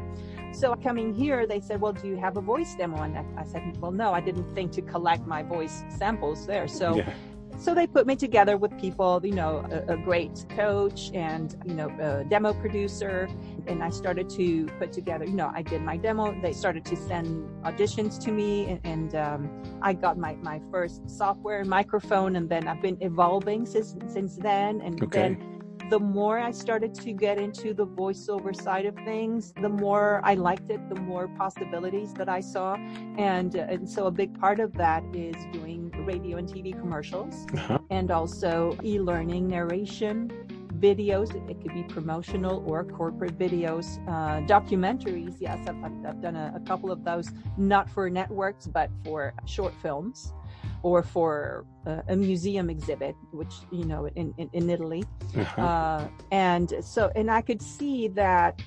So 0.51 0.75
coming 0.75 1.13
here, 1.13 1.45
they 1.45 1.61
said, 1.61 1.81
"Well, 1.81 1.93
do 1.93 2.07
you 2.07 2.17
have 2.17 2.37
a 2.37 2.41
voice 2.41 2.75
demo?" 2.75 3.01
And 3.01 3.17
I 3.37 3.43
said, 3.43 3.77
"Well, 3.79 3.91
no, 3.91 4.13
I 4.13 4.21
didn't 4.21 4.53
think 4.55 4.71
to 4.73 4.81
collect 4.81 5.25
my 5.25 5.43
voice 5.43 5.83
samples 5.89 6.45
there." 6.45 6.67
So. 6.67 6.97
Yeah. 6.97 7.13
So 7.57 7.75
they 7.75 7.87
put 7.87 8.07
me 8.07 8.15
together 8.15 8.55
with 8.55 8.79
people, 8.79 9.19
you 9.21 9.33
know, 9.33 9.65
a, 9.69 9.93
a, 9.93 9.97
great 9.97 10.45
coach 10.49 11.11
and, 11.13 11.57
you 11.65 11.73
know, 11.73 11.89
a 11.99 12.23
demo 12.23 12.53
producer. 12.53 13.27
And 13.67 13.83
I 13.83 13.89
started 13.89 14.29
to 14.29 14.67
put 14.79 14.93
together, 14.93 15.25
you 15.25 15.33
know, 15.33 15.51
I 15.53 15.63
did 15.63 15.81
my 15.81 15.97
demo. 15.97 16.33
They 16.41 16.53
started 16.53 16.85
to 16.85 16.95
send 16.95 17.49
auditions 17.65 18.17
to 18.23 18.31
me 18.31 18.65
and, 18.65 18.79
and 18.85 19.15
um, 19.15 19.63
I 19.81 19.91
got 19.91 20.17
my, 20.17 20.35
my 20.35 20.61
first 20.71 21.09
software 21.09 21.65
microphone 21.65 22.37
and 22.37 22.47
then 22.47 22.65
I've 22.65 22.81
been 22.81 22.97
evolving 23.01 23.65
since, 23.65 23.93
since 24.07 24.37
then. 24.37 24.79
And 24.79 25.03
okay. 25.03 25.19
then 25.19 25.58
the 25.89 25.99
more 25.99 26.37
I 26.37 26.51
started 26.51 26.93
to 26.95 27.13
get 27.13 27.39
into 27.39 27.73
the 27.73 27.87
voiceover 27.87 28.55
side 28.55 28.85
of 28.85 28.95
things, 28.95 29.53
the 29.59 29.69
more 29.69 30.21
I 30.23 30.35
liked 30.35 30.69
it, 30.69 30.87
the 30.87 30.99
more 31.01 31.27
possibilities 31.27 32.13
that 32.13 32.29
I 32.29 32.41
saw. 32.41 32.75
And, 33.17 33.55
uh, 33.55 33.65
and 33.69 33.89
so 33.89 34.05
a 34.05 34.11
big 34.11 34.39
part 34.39 34.59
of 34.59 34.71
that 34.73 35.03
is 35.13 35.35
doing 35.51 35.91
radio 36.05 36.37
and 36.37 36.47
TV 36.47 36.79
commercials 36.79 37.47
uh-huh. 37.55 37.79
and 37.89 38.11
also 38.11 38.77
e 38.83 38.99
learning 38.99 39.47
narration. 39.47 40.31
Videos, 40.79 41.35
it 41.49 41.59
could 41.61 41.73
be 41.73 41.83
promotional 41.83 42.63
or 42.65 42.85
corporate 42.85 43.37
videos, 43.37 43.99
uh, 44.07 44.45
documentaries. 44.47 45.35
Yes, 45.39 45.59
I've, 45.67 45.83
I've 45.83 46.21
done 46.21 46.35
a, 46.35 46.53
a 46.55 46.59
couple 46.61 46.91
of 46.91 47.03
those, 47.03 47.31
not 47.57 47.89
for 47.89 48.09
networks, 48.09 48.67
but 48.67 48.89
for 49.03 49.33
short 49.45 49.73
films 49.81 50.33
or 50.83 51.03
for 51.03 51.65
uh, 51.85 52.01
a 52.07 52.15
museum 52.15 52.69
exhibit, 52.69 53.15
which 53.31 53.53
you 53.71 53.85
know 53.85 54.07
in 54.15 54.33
in, 54.37 54.49
in 54.53 54.69
Italy, 54.69 55.03
uh-huh. 55.37 55.61
uh, 55.61 56.07
and 56.31 56.73
so 56.81 57.11
and 57.15 57.29
I 57.29 57.41
could 57.41 57.61
see 57.61 58.07
that 58.09 58.61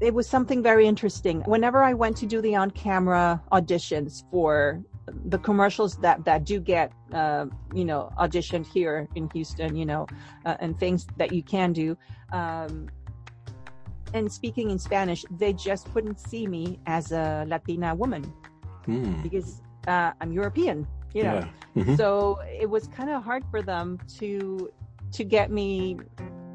it 0.00 0.14
was 0.14 0.28
something 0.28 0.62
very 0.62 0.86
interesting. 0.86 1.40
Whenever 1.42 1.82
I 1.82 1.92
went 1.94 2.16
to 2.18 2.26
do 2.26 2.40
the 2.40 2.54
on-camera 2.54 3.42
auditions 3.52 4.22
for 4.30 4.82
the 5.26 5.38
commercials 5.38 5.96
that 5.96 6.24
that 6.24 6.44
do 6.44 6.60
get 6.60 6.92
uh, 7.12 7.46
you 7.74 7.84
know 7.84 8.12
auditioned 8.18 8.66
here 8.66 9.08
in 9.14 9.28
Houston, 9.30 9.74
you 9.76 9.86
know, 9.86 10.06
uh, 10.44 10.56
and 10.60 10.78
things 10.78 11.06
that 11.16 11.32
you 11.32 11.42
can 11.42 11.72
do. 11.72 11.96
Um, 12.32 12.88
and 14.14 14.30
speaking 14.32 14.70
in 14.70 14.78
Spanish, 14.78 15.24
they 15.30 15.52
just 15.52 15.92
couldn't 15.92 16.18
see 16.18 16.46
me 16.46 16.78
as 16.86 17.12
a 17.12 17.44
Latina 17.46 17.94
woman 17.94 18.32
mm. 18.86 19.22
because 19.22 19.60
uh, 19.88 20.12
I'm 20.20 20.32
European, 20.32 20.86
you 21.14 21.24
know. 21.24 21.34
Yeah. 21.34 21.82
Mm-hmm. 21.82 21.94
So 21.96 22.40
it 22.46 22.68
was 22.68 22.86
kind 22.88 23.10
of 23.10 23.22
hard 23.24 23.44
for 23.50 23.62
them 23.62 23.98
to 24.18 24.70
to 25.12 25.24
get 25.24 25.50
me, 25.50 25.98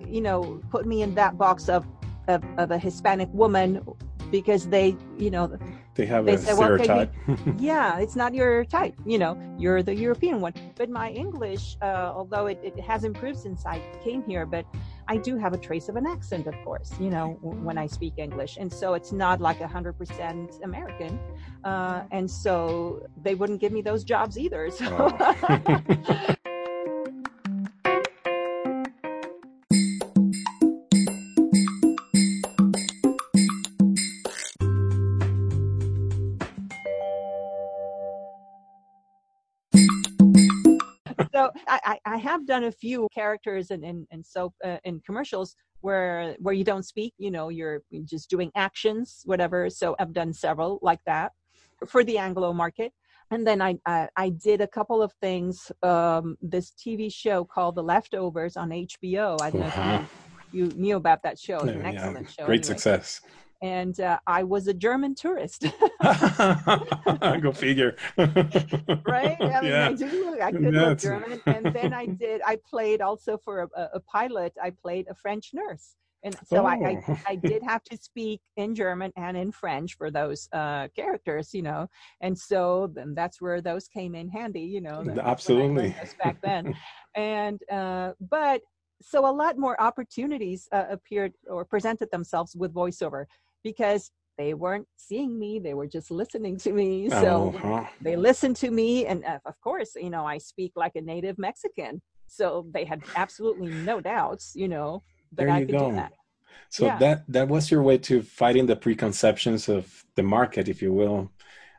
you 0.07 0.21
know, 0.21 0.61
put 0.69 0.85
me 0.85 1.01
in 1.01 1.15
that 1.15 1.37
box 1.37 1.69
of 1.69 1.85
of, 2.27 2.43
of 2.57 2.71
a 2.71 2.77
Hispanic 2.77 3.29
woman 3.33 3.83
because 4.31 4.67
they, 4.67 4.95
you 5.17 5.29
know, 5.29 5.57
they 5.95 6.05
have 6.05 6.25
they 6.25 6.33
a 6.33 6.37
say, 6.37 6.53
stereotype. 6.53 7.13
Well, 7.27 7.37
okay, 7.39 7.53
yeah, 7.59 7.99
it's 7.99 8.15
not 8.15 8.33
your 8.33 8.65
type. 8.65 8.95
You 9.05 9.17
know, 9.19 9.37
you're 9.57 9.83
the 9.83 9.95
European 9.95 10.41
one. 10.41 10.53
But 10.75 10.89
my 10.89 11.09
English, 11.11 11.77
uh, 11.81 12.11
although 12.15 12.47
it, 12.47 12.59
it 12.63 12.79
has 12.79 13.03
improved 13.03 13.39
since 13.39 13.65
I 13.65 13.81
came 14.03 14.23
here, 14.23 14.45
but 14.45 14.65
I 15.07 15.17
do 15.17 15.37
have 15.37 15.53
a 15.53 15.57
trace 15.57 15.89
of 15.89 15.95
an 15.95 16.07
accent, 16.07 16.47
of 16.47 16.55
course, 16.63 16.93
you 16.99 17.09
know, 17.09 17.37
when 17.41 17.77
I 17.77 17.87
speak 17.87 18.13
English. 18.17 18.57
And 18.57 18.71
so 18.71 18.93
it's 18.93 19.11
not 19.11 19.41
like 19.41 19.59
100% 19.59 20.63
American. 20.63 21.19
Uh, 21.63 22.03
and 22.11 22.29
so 22.29 23.05
they 23.21 23.35
wouldn't 23.35 23.59
give 23.59 23.71
me 23.71 23.81
those 23.81 24.03
jobs 24.03 24.37
either. 24.37 24.69
So. 24.83 26.35
Oh. 41.43 41.59
I, 41.67 41.99
I 42.05 42.17
have 42.17 42.45
done 42.45 42.65
a 42.65 42.71
few 42.71 43.07
characters 43.13 43.71
and 43.71 43.83
in, 43.83 44.07
in, 44.11 44.19
in 44.19 44.23
soap 44.23 44.53
uh, 44.63 44.77
in 44.83 45.01
commercials 45.05 45.55
where 45.81 46.35
where 46.39 46.53
you 46.53 46.63
don't 46.63 46.83
speak. 46.83 47.13
You 47.17 47.31
know, 47.31 47.49
you're 47.49 47.81
just 48.05 48.29
doing 48.29 48.51
actions, 48.55 49.21
whatever. 49.25 49.69
So 49.69 49.95
I've 49.99 50.13
done 50.13 50.33
several 50.33 50.79
like 50.81 50.99
that 51.05 51.31
for 51.87 52.03
the 52.03 52.17
Anglo 52.17 52.53
market. 52.53 52.91
And 53.31 53.47
then 53.47 53.61
I, 53.61 53.75
I, 53.85 54.09
I 54.15 54.29
did 54.29 54.61
a 54.61 54.67
couple 54.67 55.01
of 55.01 55.11
things. 55.13 55.71
Um, 55.81 56.37
this 56.41 56.71
TV 56.71 57.11
show 57.11 57.45
called 57.45 57.75
The 57.75 57.81
Leftovers 57.81 58.57
on 58.57 58.69
HBO. 58.69 59.41
I 59.41 59.49
don't 59.49 59.61
know 59.61 59.67
uh-huh. 59.67 60.01
if 60.03 60.53
you, 60.53 60.65
you, 60.65 60.71
knew 60.75 60.97
about 60.97 61.23
that 61.23 61.39
show. 61.39 61.57
It's 61.57 61.71
an 61.71 61.85
excellent 61.85 62.27
yeah, 62.27 62.43
show. 62.43 62.45
Great 62.45 62.63
anyway. 62.65 62.73
success 62.75 63.21
and 63.63 63.97
uh, 64.01 64.19
I 64.27 64.43
was 64.43 64.67
a 64.67 64.73
German 64.73 65.15
tourist. 65.15 65.63
Go 67.41 67.53
figure. 67.53 67.95
right? 68.17 69.37
I 69.39 69.61
mean, 69.61 69.71
yeah. 69.71 69.87
I 69.87 69.93
do 69.93 70.25
look, 70.25 70.41
I 70.41 70.51
could 70.51 70.73
look 70.73 70.99
German, 70.99 71.41
and 71.45 71.65
then 71.73 71.93
I 71.93 72.05
did. 72.07 72.41
I 72.45 72.57
played 72.69 73.01
also 73.01 73.37
for 73.37 73.69
a, 73.75 73.89
a 73.93 73.99
pilot. 74.01 74.53
I 74.61 74.71
played 74.71 75.07
a 75.09 75.15
French 75.15 75.51
nurse, 75.53 75.95
and 76.23 76.35
so 76.45 76.63
oh. 76.63 76.65
I, 76.65 76.73
I, 76.73 77.03
oh. 77.07 77.19
I 77.25 77.35
did 77.35 77.63
have 77.63 77.85
to 77.85 77.95
speak 77.95 78.41
in 78.57 78.75
German 78.75 79.13
and 79.15 79.37
in 79.37 79.53
French 79.53 79.95
for 79.95 80.11
those 80.11 80.49
uh, 80.51 80.89
characters, 80.93 81.53
you 81.53 81.61
know, 81.61 81.87
and 82.19 82.37
so 82.37 82.91
then 82.93 83.13
that's 83.15 83.41
where 83.41 83.61
those 83.61 83.87
came 83.87 84.13
in 84.13 84.27
handy, 84.27 84.63
you 84.63 84.81
know. 84.81 85.05
Absolutely. 85.21 85.95
Back 86.21 86.41
then, 86.41 86.75
and 87.15 87.61
uh, 87.71 88.11
but 88.19 88.61
so 89.01 89.29
a 89.29 89.31
lot 89.31 89.57
more 89.57 89.81
opportunities 89.81 90.67
uh, 90.71 90.85
appeared 90.89 91.33
or 91.49 91.65
presented 91.65 92.09
themselves 92.11 92.55
with 92.55 92.73
voiceover 92.73 93.25
because 93.63 94.11
they 94.37 94.53
weren't 94.53 94.87
seeing 94.97 95.37
me 95.37 95.59
they 95.59 95.73
were 95.73 95.87
just 95.87 96.09
listening 96.11 96.57
to 96.57 96.71
me 96.71 97.09
so 97.09 97.53
uh-huh. 97.55 97.85
they 98.01 98.15
listened 98.15 98.55
to 98.55 98.71
me 98.71 99.05
and 99.05 99.23
uh, 99.25 99.39
of 99.45 99.59
course 99.61 99.95
you 99.95 100.09
know 100.09 100.25
i 100.25 100.37
speak 100.37 100.71
like 100.75 100.95
a 100.95 101.01
native 101.01 101.37
mexican 101.37 102.01
so 102.27 102.65
they 102.73 102.85
had 102.85 103.01
absolutely 103.15 103.71
no 103.71 103.99
doubts 103.99 104.53
you 104.55 104.67
know 104.67 105.03
that 105.31 105.45
there 105.45 105.53
i 105.53 105.59
could 105.59 105.71
go. 105.71 105.89
do 105.89 105.95
that 105.95 106.13
so 106.69 106.85
yeah. 106.85 106.97
that 106.97 107.23
that 107.27 107.47
was 107.47 107.69
your 107.69 107.83
way 107.83 107.97
to 107.97 108.21
fighting 108.21 108.65
the 108.65 108.75
preconceptions 108.75 109.69
of 109.69 110.03
the 110.15 110.23
market 110.23 110.67
if 110.67 110.81
you 110.81 110.93
will 110.93 111.29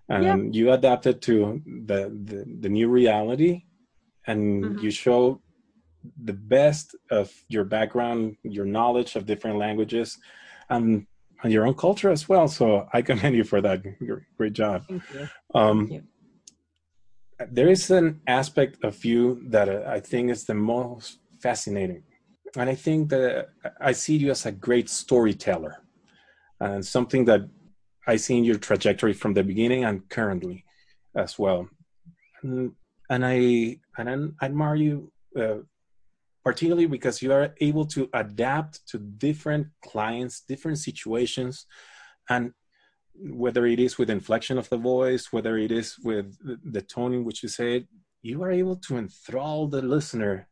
and 0.09 0.25
yeah. 0.25 0.61
you 0.61 0.73
adapted 0.73 1.23
to 1.23 1.63
the, 1.87 2.13
the, 2.25 2.45
the 2.61 2.69
new 2.69 2.89
reality 2.89 3.65
and 4.27 4.65
mm-hmm. 4.65 4.79
you 4.81 4.91
show 4.91 5.41
the 6.25 6.35
best 6.35 6.95
of 7.11 7.33
your 7.49 7.65
background 7.65 8.37
your 8.43 8.67
knowledge 8.67 9.17
of 9.17 9.27
different 9.27 9.59
languages 9.59 10.19
and 10.69 11.07
and 11.45 11.53
your 11.53 11.67
own 11.67 11.75
culture 11.75 12.11
as 12.11 12.29
well. 12.29 12.49
So 12.49 12.89
I 12.93 13.03
commend 13.03 13.37
you 13.37 13.45
for 13.45 13.61
that. 13.61 13.83
Great 14.37 14.55
job. 14.55 14.83
Thank 14.89 15.03
you. 15.13 15.29
Um, 15.55 15.79
Thank 15.79 15.93
you. 15.93 16.03
There 17.51 17.69
is 17.69 17.91
an 17.91 18.21
aspect 18.27 18.83
of 18.83 19.05
you 19.05 19.43
that 19.51 19.69
I 19.69 20.01
think 20.01 20.31
is 20.31 20.45
the 20.45 20.55
most 20.55 21.19
fascinating. 21.43 22.03
And 22.57 22.71
I 22.71 22.75
think 22.75 23.11
that 23.11 23.49
I 23.81 23.93
see 23.93 24.17
you 24.17 24.31
as 24.31 24.47
a 24.47 24.53
great 24.53 24.89
storyteller 24.89 25.83
and 26.61 26.85
something 26.85 27.25
that 27.27 27.43
I 28.07 28.17
see 28.17 28.39
in 28.39 28.45
your 28.45 28.59
trajectory 28.59 29.13
from 29.13 29.35
the 29.35 29.43
beginning 29.43 29.85
and 29.85 30.09
currently 30.09 30.65
as 31.17 31.39
well. 31.39 31.69
And, 32.43 32.73
and 33.11 33.27
I 33.27 33.79
and 33.99 34.35
I 34.41 34.47
admire 34.47 34.77
you 34.77 35.13
uh, 35.37 35.59
particularly 36.45 36.87
because 36.87 37.23
you 37.23 37.33
are 37.33 37.55
able 37.61 37.87
to 37.87 38.09
adapt 38.13 38.87
to 38.89 38.99
different 38.99 39.69
clients, 39.83 40.43
different 40.43 40.79
situations, 40.79 41.67
and 42.29 42.53
whether 43.15 43.65
it 43.67 43.81
is 43.81 43.97
with 43.97 44.11
inflection 44.11 44.59
of 44.59 44.69
the 44.69 44.77
voice, 44.77 45.33
whether 45.33 45.57
it 45.57 45.73
is 45.73 45.97
with 46.05 46.37
the 46.73 46.83
tone 46.83 47.15
in 47.15 47.25
which 47.25 47.43
you 47.43 47.49
say 47.49 47.77
it, 47.77 47.87
you 48.23 48.43
are 48.43 48.51
able 48.51 48.77
to 48.77 48.99
enthrall 48.99 49.69
the 49.69 49.83
listener 49.83 50.49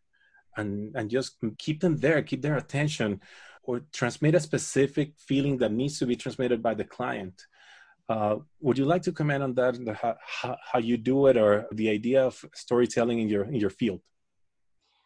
and, 0.57 0.95
and 0.95 1.11
just 1.11 1.37
keep 1.59 1.81
them 1.81 1.97
there, 1.97 2.23
keep 2.23 2.43
their 2.43 2.57
attention, 2.57 3.21
or 3.65 3.81
transmit 3.93 4.35
a 4.35 4.41
specific 4.41 5.15
feeling 5.19 5.59
that 5.59 5.73
needs 5.73 5.99
to 5.99 6.07
be 6.07 6.17
transmitted 6.17 6.63
by 6.63 6.75
the 6.75 6.85
client. 6.85 7.47
Uh, 8.09 8.37
would 8.61 8.79
you 8.79 8.85
like 8.85 9.03
to 9.03 9.13
comment 9.13 9.43
on 9.43 9.55
that, 9.55 9.77
how, 10.23 10.57
how 10.65 10.79
you 10.79 10.97
do 10.97 11.27
it, 11.27 11.37
or 11.37 11.67
the 11.73 11.89
idea 11.89 12.25
of 12.25 12.45
storytelling 12.55 13.21
in 13.21 13.29
your 13.29 13.45
in 13.45 13.55
your 13.55 13.71
field? 13.71 14.01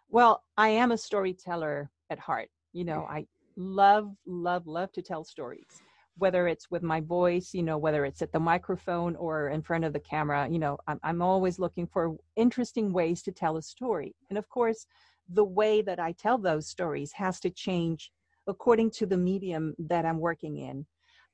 Well, 0.08 0.42
I 0.56 0.68
am 0.68 0.92
a 0.92 0.98
storyteller 0.98 1.90
at 2.10 2.18
heart. 2.18 2.48
You 2.72 2.84
know. 2.84 3.06
I 3.08 3.26
love, 3.56 4.14
love, 4.26 4.66
love 4.66 4.92
to 4.92 5.02
tell 5.02 5.24
stories 5.24 5.82
whether 6.18 6.48
it's 6.48 6.70
with 6.70 6.82
my 6.82 7.00
voice, 7.00 7.50
you 7.52 7.62
know, 7.62 7.76
whether 7.76 8.04
it's 8.04 8.22
at 8.22 8.32
the 8.32 8.40
microphone 8.40 9.14
or 9.16 9.50
in 9.50 9.62
front 9.62 9.84
of 9.84 9.92
the 9.92 10.00
camera, 10.00 10.48
you 10.50 10.58
know, 10.58 10.78
I'm, 10.86 10.98
I'm 11.02 11.22
always 11.22 11.58
looking 11.58 11.86
for 11.86 12.16
interesting 12.36 12.92
ways 12.92 13.22
to 13.24 13.32
tell 13.32 13.56
a 13.58 13.62
story. 13.62 14.14
And 14.30 14.38
of 14.38 14.48
course, 14.48 14.86
the 15.28 15.44
way 15.44 15.82
that 15.82 16.00
I 16.00 16.12
tell 16.12 16.38
those 16.38 16.68
stories 16.68 17.12
has 17.12 17.38
to 17.40 17.50
change 17.50 18.10
according 18.46 18.92
to 18.92 19.06
the 19.06 19.16
medium 19.16 19.74
that 19.78 20.06
I'm 20.06 20.18
working 20.18 20.58
in. 20.58 20.86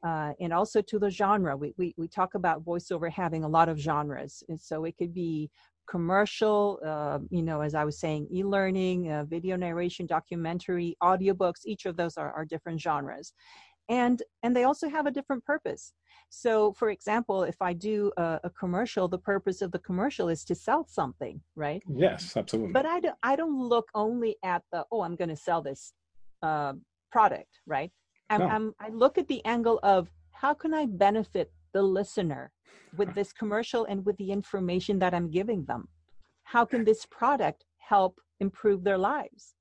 Uh, 0.04 0.32
and 0.40 0.52
also 0.52 0.82
to 0.82 0.98
the 0.98 1.10
genre. 1.10 1.56
We, 1.56 1.74
we, 1.76 1.94
we 1.96 2.08
talk 2.08 2.34
about 2.34 2.64
voiceover 2.64 3.08
having 3.08 3.44
a 3.44 3.48
lot 3.48 3.68
of 3.68 3.78
genres. 3.78 4.42
And 4.48 4.60
so 4.60 4.82
it 4.84 4.96
could 4.96 5.14
be 5.14 5.48
commercial, 5.88 6.80
uh, 6.84 7.18
you 7.30 7.42
know, 7.42 7.60
as 7.60 7.74
I 7.74 7.84
was 7.84 7.98
saying, 7.98 8.28
e-learning, 8.32 9.10
uh, 9.10 9.24
video 9.24 9.56
narration, 9.56 10.06
documentary, 10.06 10.96
audiobooks, 11.02 11.64
each 11.64 11.86
of 11.86 11.96
those 11.96 12.16
are, 12.16 12.32
are 12.32 12.44
different 12.44 12.80
genres. 12.80 13.32
And 13.88 14.22
and 14.42 14.56
they 14.56 14.64
also 14.64 14.88
have 14.88 15.06
a 15.06 15.10
different 15.10 15.44
purpose. 15.44 15.92
So 16.28 16.72
for 16.72 16.88
example 16.88 17.42
if 17.42 17.60
i 17.60 17.72
do 17.74 18.10
a, 18.16 18.40
a, 18.44 18.50
commercial 18.50 19.06
the 19.06 19.18
purpose 19.18 19.60
of 19.60 19.70
the 19.70 19.80
commercial 19.80 20.28
is 20.28 20.44
to 20.46 20.54
sell 20.54 20.86
something 20.88 21.40
right? 21.56 21.82
Yes 21.94 22.36
absolutely. 22.36 22.72
But 22.72 22.86
i 22.86 23.00
don't 23.00 23.18
i 23.22 23.36
don't 23.36 23.58
look 23.68 23.88
only 23.94 24.36
at 24.42 24.62
the 24.72 24.84
oh 24.92 25.02
i'm 25.02 25.16
going 25.16 25.28
to 25.28 25.36
sell 25.36 25.60
this 25.60 25.92
uh, 26.42 26.72
product 27.10 27.60
right? 27.66 27.90
I'm, 28.30 28.40
no. 28.40 28.46
I'm, 28.46 28.74
i 28.80 28.88
look 28.88 29.18
at 29.18 29.28
the 29.28 29.44
angle 29.44 29.78
of 29.82 30.10
how 30.32 30.54
can 30.54 30.72
i 30.72 30.86
benefit 30.86 31.52
the 31.72 31.82
listener 31.82 32.52
with 32.96 33.14
this 33.14 33.32
commercial 33.32 33.84
and 33.86 34.04
with 34.04 34.16
the 34.16 34.30
information 34.30 34.98
that 34.98 35.14
i'm 35.14 35.30
giving 35.30 35.64
them 35.64 35.88
how 36.44 36.64
can 36.64 36.84
this 36.84 37.06
product 37.06 37.64
help 37.78 38.20
improve 38.40 38.84
their 38.84 38.98
lives 38.98 39.54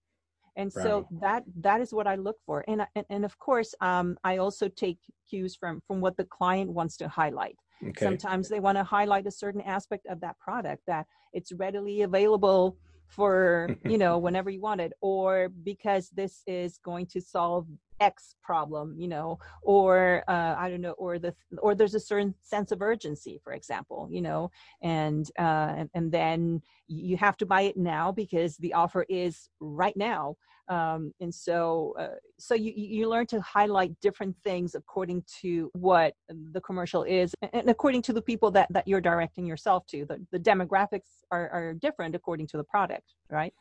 and 0.58 0.72
right. 0.76 0.84
so 0.84 1.08
that 1.22 1.44
that 1.56 1.82
is 1.82 1.94
what 1.94 2.08
i 2.08 2.16
look 2.16 2.38
for 2.46 2.64
and 2.68 2.86
and, 2.96 3.06
and 3.10 3.26
of 3.26 3.38
course 3.40 3.74
um, 3.82 4.18
i 4.24 4.38
also 4.38 4.68
take 4.68 4.98
cues 5.30 5.56
from 5.56 5.82
from 5.88 6.02
what 6.02 6.18
the 6.18 6.26
client 6.26 6.70
wants 6.72 6.98
to 6.98 7.08
highlight 7.08 7.56
okay. 7.88 8.06
sometimes 8.06 8.50
they 8.50 8.60
want 8.60 8.78
to 8.78 8.84
highlight 8.84 9.28
a 9.28 9.32
certain 9.32 9.62
aspect 9.62 10.06
of 10.08 10.20
that 10.20 10.38
product 10.40 10.82
that 10.88 11.06
it's 11.34 11.52
readily 11.54 12.02
available 12.02 12.78
for 13.08 13.76
you 13.86 13.98
know 13.98 14.18
whenever 14.18 14.50
you 14.50 14.62
want 14.62 14.82
it 14.82 14.94
or 15.02 15.50
because 15.64 16.10
this 16.10 16.44
is 16.48 16.78
going 16.84 17.06
to 17.06 17.22
solve 17.22 17.68
x 18.02 18.36
problem 18.44 18.96
you 18.98 19.08
know 19.08 19.38
or 19.62 20.24
uh, 20.28 20.56
i 20.58 20.70
don't 20.70 20.82
know 20.82 20.92
or 20.94 21.20
the 21.20 21.34
or 21.60 21.76
there's 21.76 21.96
a 21.96 22.00
certain 22.00 22.34
sense 22.42 22.72
of 22.72 22.82
urgency 22.82 23.40
for 23.44 23.54
example 23.54 24.10
you 24.12 24.22
know 24.22 24.52
and 24.82 25.32
uh, 25.40 25.74
and, 25.78 25.90
and 25.94 26.12
then 26.12 26.62
you 26.92 27.18
have 27.18 27.38
to 27.38 27.46
buy 27.46 27.62
it 27.62 27.78
now 27.78 28.12
because 28.12 28.58
the 28.58 28.74
offer 28.74 29.06
is 29.10 29.50
right 29.60 29.96
now. 29.96 30.36
Um, 30.68 31.14
and 31.20 31.34
so 31.34 31.96
uh, 32.00 32.16
so 32.38 32.54
you 32.54 32.72
you 32.76 33.10
learn 33.10 33.26
to 33.28 33.42
highlight 33.42 34.00
different 34.00 34.36
things 34.44 34.76
according 34.76 35.24
to 35.42 35.70
what 35.74 36.14
the 36.30 36.62
commercial 36.62 37.04
is 37.04 37.34
and 37.54 37.70
according 37.70 38.04
to 38.04 38.14
the 38.14 38.22
people 38.22 38.52
that 38.52 38.68
that 38.72 38.88
you're 38.88 39.02
directing 39.02 39.46
yourself 39.46 39.86
to. 39.88 40.06
The, 40.06 40.26
the 40.32 40.40
demographics 40.40 41.24
are, 41.32 41.50
are 41.50 41.74
different 41.74 42.16
according 42.16 42.48
to 42.48 42.58
the 42.58 42.64
product 42.64 43.16
right? 43.30 43.54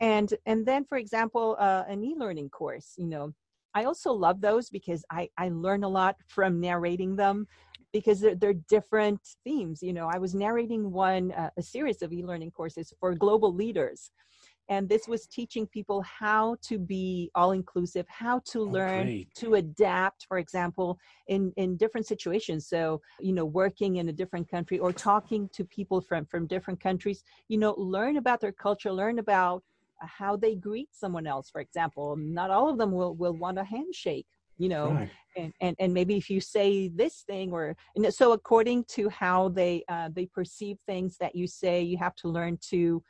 And 0.00 0.32
and 0.46 0.66
then 0.66 0.84
for 0.84 0.98
example 0.98 1.56
uh, 1.60 1.84
an 1.88 2.02
e-learning 2.02 2.48
course 2.50 2.94
you 2.96 3.06
know 3.06 3.32
i 3.74 3.84
also 3.84 4.12
love 4.12 4.40
those 4.40 4.70
because 4.70 5.04
i 5.10 5.28
i 5.38 5.48
learn 5.48 5.84
a 5.84 5.88
lot 5.88 6.16
from 6.26 6.60
narrating 6.60 7.16
them 7.16 7.46
because 7.92 8.20
they're, 8.20 8.34
they're 8.34 8.54
different 8.68 9.20
themes 9.44 9.82
you 9.82 9.92
know 9.92 10.08
i 10.12 10.18
was 10.18 10.34
narrating 10.34 10.90
one 10.90 11.32
uh, 11.32 11.50
a 11.56 11.62
series 11.62 12.02
of 12.02 12.12
e-learning 12.12 12.50
courses 12.50 12.92
for 12.98 13.14
global 13.14 13.54
leaders 13.54 14.10
and 14.68 14.88
this 14.88 15.08
was 15.08 15.26
teaching 15.26 15.66
people 15.66 16.02
how 16.02 16.56
to 16.62 16.78
be 16.78 17.30
all 17.34 17.52
inclusive 17.52 18.06
how 18.08 18.40
to 18.46 18.60
oh, 18.60 18.64
learn 18.64 19.06
great. 19.06 19.34
to 19.34 19.54
adapt 19.54 20.24
for 20.26 20.38
example 20.38 20.98
in 21.28 21.52
in 21.56 21.76
different 21.76 22.06
situations 22.06 22.68
so 22.68 23.00
you 23.20 23.32
know 23.32 23.44
working 23.44 23.96
in 23.96 24.08
a 24.08 24.12
different 24.12 24.48
country 24.48 24.78
or 24.78 24.92
talking 24.92 25.48
to 25.52 25.64
people 25.64 26.00
from 26.00 26.24
from 26.26 26.46
different 26.46 26.80
countries 26.80 27.22
you 27.48 27.58
know 27.58 27.74
learn 27.76 28.16
about 28.16 28.40
their 28.40 28.52
culture 28.52 28.92
learn 28.92 29.18
about 29.18 29.62
how 30.06 30.36
they 30.36 30.54
greet 30.54 30.88
someone 30.92 31.26
else. 31.26 31.50
For 31.50 31.60
example 31.60 32.16
not 32.16 32.50
all 32.50 32.68
of 32.68 32.78
them 32.78 32.92
will 32.92 33.14
will 33.14 33.34
want 33.34 33.58
a 33.58 33.64
handshake 33.64 34.26
you 34.58 34.68
know 34.68 34.92
right. 34.92 35.10
and, 35.36 35.52
and 35.60 35.76
and 35.78 35.94
maybe 35.94 36.16
if 36.16 36.28
you 36.28 36.40
say 36.40 36.88
this 36.88 37.22
thing 37.26 37.52
or 37.52 37.74
so 38.10 38.32
according 38.32 38.84
to 38.84 39.08
how 39.08 39.48
they 39.48 39.82
uh, 39.88 40.08
they 40.14 40.26
perceive 40.26 40.76
things 40.86 41.16
that 41.18 41.34
you 41.34 41.46
say 41.46 41.82
you 41.82 41.96
have 41.96 42.14
to 42.14 42.28
learn 42.28 42.58
to 42.70 43.02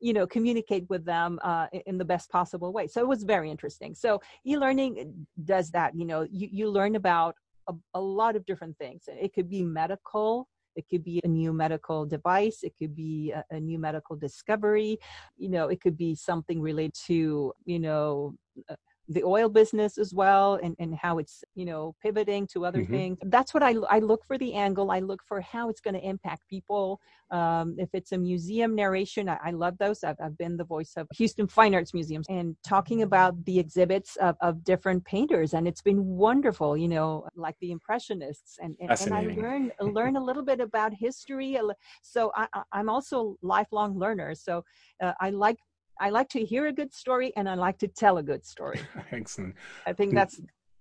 you 0.00 0.12
know 0.12 0.26
communicate 0.26 0.88
with 0.88 1.04
them 1.04 1.38
uh, 1.42 1.66
in 1.86 1.98
the 1.98 2.04
best 2.04 2.30
possible 2.30 2.72
way. 2.72 2.86
So 2.86 3.00
it 3.00 3.08
was 3.08 3.22
very 3.22 3.50
interesting. 3.50 3.94
So 3.94 4.20
e-learning 4.46 5.26
does 5.44 5.70
that 5.70 5.94
you 5.94 6.04
know 6.04 6.26
you, 6.30 6.48
you 6.50 6.70
learn 6.70 6.96
about 6.96 7.34
a, 7.68 7.74
a 7.94 8.00
lot 8.00 8.36
of 8.36 8.44
different 8.46 8.76
things. 8.78 9.04
It 9.08 9.32
could 9.34 9.48
be 9.48 9.62
medical 9.62 10.48
it 10.76 10.84
could 10.88 11.04
be 11.04 11.20
a 11.24 11.28
new 11.28 11.52
medical 11.52 12.04
device 12.06 12.62
it 12.62 12.74
could 12.78 12.94
be 12.94 13.32
a, 13.32 13.44
a, 13.50 13.60
new 13.60 13.78
medical 13.78 14.16
discovery 14.16 14.98
you 15.36 15.48
know 15.48 15.68
it 15.68 15.80
could 15.80 15.96
be 15.96 16.14
something 16.14 16.60
related 16.60 16.94
to 16.94 17.52
you 17.64 17.78
know 17.78 18.34
uh, 18.68 18.76
the 19.08 19.22
oil 19.22 19.48
business 19.48 19.98
as 19.98 20.14
well 20.14 20.58
and, 20.62 20.74
and 20.78 20.94
how 20.94 21.18
it's 21.18 21.44
you 21.54 21.64
know 21.64 21.94
pivoting 22.02 22.46
to 22.48 22.64
other 22.64 22.82
mm-hmm. 22.82 22.92
things. 22.92 23.18
That's 23.24 23.52
what 23.52 23.62
I, 23.62 23.74
I 23.90 23.98
look 23.98 24.24
for 24.24 24.38
the 24.38 24.54
angle. 24.54 24.90
I 24.90 25.00
look 25.00 25.22
for 25.26 25.40
how 25.40 25.68
it's 25.68 25.80
going 25.80 25.94
to 25.94 26.00
impact 26.00 26.48
people. 26.48 27.00
Um, 27.30 27.74
if 27.78 27.88
it's 27.92 28.12
a 28.12 28.18
museum 28.18 28.74
narration 28.74 29.28
I, 29.28 29.38
I 29.44 29.50
love 29.50 29.76
those. 29.78 30.04
I've, 30.04 30.16
I've, 30.22 30.38
been 30.38 30.56
the 30.56 30.64
voice 30.64 30.94
of 30.96 31.06
houston 31.14 31.46
fine 31.46 31.74
arts 31.74 31.94
museums 31.94 32.26
and 32.28 32.56
talking 32.66 33.02
about 33.02 33.44
the 33.44 33.58
exhibits 33.58 34.16
of, 34.16 34.36
of 34.40 34.64
different 34.64 35.04
painters 35.04 35.54
and 35.54 35.68
it's 35.68 35.80
been 35.80 36.04
wonderful 36.04 36.76
you 36.76 36.88
know 36.88 37.26
like 37.36 37.54
the 37.60 37.70
impressionists 37.70 38.58
and, 38.60 38.74
and, 38.80 38.90
and 38.90 39.14
i 39.14 39.22
learn 39.22 39.70
learn 39.80 40.16
a 40.16 40.22
little 40.22 40.42
bit 40.42 40.60
about 40.60 40.92
history 40.92 41.56
so 42.02 42.32
I, 42.34 42.48
i'm 42.72 42.88
also 42.88 43.36
a 43.42 43.46
lifelong 43.46 43.98
learner. 43.98 44.34
So 44.34 44.64
uh, 45.02 45.12
i 45.20 45.30
like 45.30 45.58
I 45.98 46.10
like 46.10 46.28
to 46.30 46.44
hear 46.44 46.66
a 46.66 46.72
good 46.72 46.92
story 46.92 47.32
and 47.36 47.48
I 47.48 47.54
like 47.54 47.78
to 47.78 47.88
tell 47.88 48.18
a 48.18 48.22
good 48.22 48.44
story. 48.44 48.80
Excellent. 49.12 49.54
I 49.86 49.92
think 49.92 50.14
that's 50.14 50.40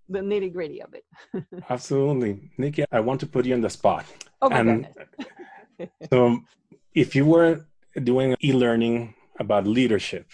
the 0.10 0.20
nitty 0.20 0.54
gritty 0.54 0.82
of 0.82 0.94
it. 0.94 1.06
Absolutely. 1.70 2.52
Nicky, 2.58 2.86
I 2.92 3.00
want 3.00 3.20
to 3.22 3.28
put 3.28 3.46
you 3.46 3.54
on 3.54 3.62
the 3.62 3.70
spot. 3.70 4.06
Oh 4.42 4.50
my 4.50 4.64
goodness. 4.64 4.96
so 6.10 6.40
if 6.94 7.16
you 7.16 7.26
were 7.26 7.66
doing 8.04 8.36
e-learning 8.44 9.16
about 9.40 9.68
leadership, 9.68 10.30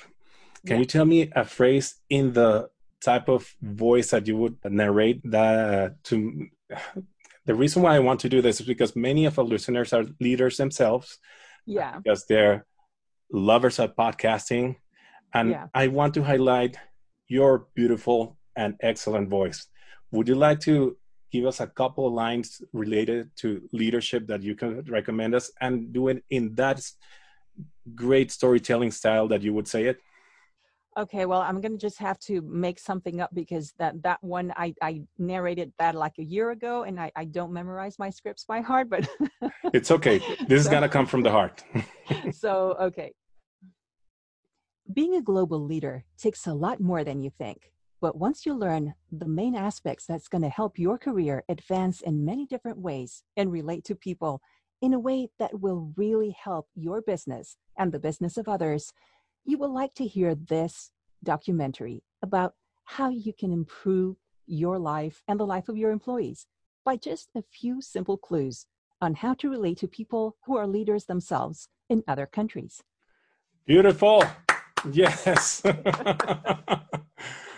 can 0.66 0.76
yeah. 0.76 0.80
you 0.80 0.86
tell 0.86 1.06
me 1.06 1.32
a 1.36 1.46
phrase 1.46 1.96
in 2.10 2.34
the 2.34 2.70
type 3.02 3.30
of 3.30 3.56
voice 3.62 4.12
that 4.12 4.28
you 4.28 4.36
would 4.38 4.58
narrate 4.66 5.22
that 5.24 5.70
uh, 5.74 5.90
to 6.04 6.48
the 7.46 7.56
reason 7.56 7.82
why 7.82 7.96
I 7.96 8.00
want 8.00 8.20
to 8.22 8.30
do 8.30 8.42
this 8.42 8.60
is 8.60 8.68
because 8.68 8.96
many 8.96 9.26
of 9.26 9.40
our 9.40 9.46
listeners 9.46 9.94
are 9.94 10.06
leaders 10.20 10.58
themselves. 10.58 11.18
Yeah. 11.66 12.00
Because 12.00 12.26
they're 12.26 12.66
lovers 13.32 13.80
of 13.80 13.96
podcasting. 13.96 14.76
And 15.34 15.52
yeah. 15.52 15.68
I 15.74 15.88
want 15.88 16.14
to 16.16 16.24
highlight 16.24 16.78
your 17.28 17.68
beautiful 17.76 18.38
and 18.56 18.76
excellent 18.82 19.30
voice. 19.30 19.68
Would 20.12 20.28
you 20.28 20.36
like 20.36 20.60
to 20.62 20.98
give 21.32 21.46
us 21.46 21.60
a 21.60 21.68
couple 21.68 22.08
of 22.08 22.14
lines 22.14 22.62
related 22.74 23.30
to 23.38 23.62
leadership 23.72 24.28
that 24.28 24.42
you 24.42 24.56
can 24.56 24.84
recommend 24.86 25.36
us 25.36 25.52
and 25.62 25.94
do 25.94 26.08
it 26.08 26.24
in 26.30 26.56
that 26.56 26.82
great 27.96 28.32
storytelling 28.32 28.92
style 28.92 29.28
that 29.28 29.42
you 29.42 29.54
would 29.54 29.68
say 29.68 29.86
it? 29.86 30.00
Okay, 30.98 31.26
well, 31.26 31.42
I'm 31.42 31.62
gonna 31.62 31.78
just 31.78 32.00
have 32.00 32.20
to 32.22 32.42
make 32.42 32.80
something 32.80 33.22
up 33.22 33.30
because 33.34 33.74
that 33.78 34.02
that 34.04 34.22
one 34.22 34.52
I 34.58 34.74
I 34.82 35.04
narrated 35.18 35.72
that 35.78 35.96
like 35.96 36.14
a 36.18 36.24
year 36.24 36.50
ago, 36.52 36.84
and 36.84 37.00
I 37.00 37.12
I 37.16 37.26
don't 37.26 37.54
memorize 37.54 38.00
my 38.00 38.10
scripts 38.10 38.44
by 38.44 38.60
heart, 38.60 38.90
but 38.90 39.08
it's 39.74 39.92
okay. 39.92 40.20
This 40.50 40.64
so, 40.64 40.68
is 40.68 40.68
gonna 40.68 40.90
come 40.90 41.06
from 41.06 41.22
the 41.22 41.32
heart. 41.32 41.64
so 42.32 42.76
okay, 42.82 43.14
being 44.92 45.16
a 45.16 45.22
global 45.22 45.64
leader 45.64 46.04
takes 46.18 46.48
a 46.48 46.54
lot 46.54 46.80
more 46.80 47.04
than 47.04 47.22
you 47.22 47.30
think. 47.30 47.72
But 48.02 48.18
once 48.18 48.46
you 48.46 48.54
learn 48.54 48.96
the 49.12 49.28
main 49.28 49.56
aspects 49.56 50.06
that's 50.06 50.28
going 50.28 50.42
to 50.42 50.50
help 50.50 50.80
your 50.80 50.98
career 50.98 51.44
advance 51.48 52.02
in 52.02 52.26
many 52.26 52.46
different 52.46 52.80
ways 52.80 53.24
and 53.38 53.52
relate 53.52 53.84
to 53.86 53.96
people 53.96 54.42
in 54.82 54.94
a 54.94 55.00
way 55.00 55.30
that 55.38 55.60
will 55.60 55.94
really 55.96 56.32
help 56.32 56.70
your 56.74 57.02
business 57.02 57.58
and 57.78 57.92
the 57.92 58.00
business 58.00 58.38
of 58.38 58.48
others, 58.48 58.94
you 59.44 59.58
will 59.58 59.74
like 59.74 59.94
to 59.96 60.08
hear 60.08 60.34
this 60.34 60.92
documentary 61.24 62.02
about 62.24 62.56
how 62.86 63.10
you 63.10 63.34
can 63.34 63.52
improve 63.52 64.16
your 64.48 64.80
life 64.80 65.22
and 65.28 65.40
the 65.40 65.46
life 65.46 65.70
of 65.70 65.78
your 65.78 65.92
employees 65.92 66.48
by 66.86 66.96
just 66.96 67.30
a 67.36 67.44
few 67.44 67.82
simple 67.82 68.18
clues 68.18 68.66
on 69.02 69.14
how 69.14 69.34
to 69.34 69.50
relate 69.50 69.78
to 69.78 69.88
people 69.88 70.38
who 70.46 70.58
are 70.58 70.66
leaders 70.66 71.06
themselves 71.06 71.68
in 71.90 72.04
other 72.08 72.26
countries. 72.26 72.82
Beautiful. 73.68 74.24
Yes. 74.92 75.62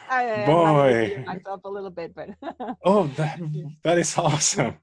I, 0.09 0.27
uh, 0.27 0.45
Boy. 0.45 1.23
I 1.25 1.35
myself 1.35 1.61
a 1.63 1.69
little 1.69 1.89
bit, 1.89 2.13
but 2.13 2.29
oh, 2.85 3.07
that, 3.15 3.39
that 3.83 3.97
is 3.97 4.17
awesome. 4.17 4.75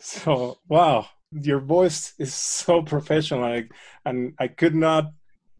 So, 0.00 0.58
wow, 0.68 1.06
your 1.30 1.60
voice 1.60 2.14
is 2.18 2.34
so 2.34 2.82
professional, 2.82 3.40
like, 3.40 3.70
and 4.04 4.34
I 4.40 4.48
could 4.48 4.74
not 4.74 5.12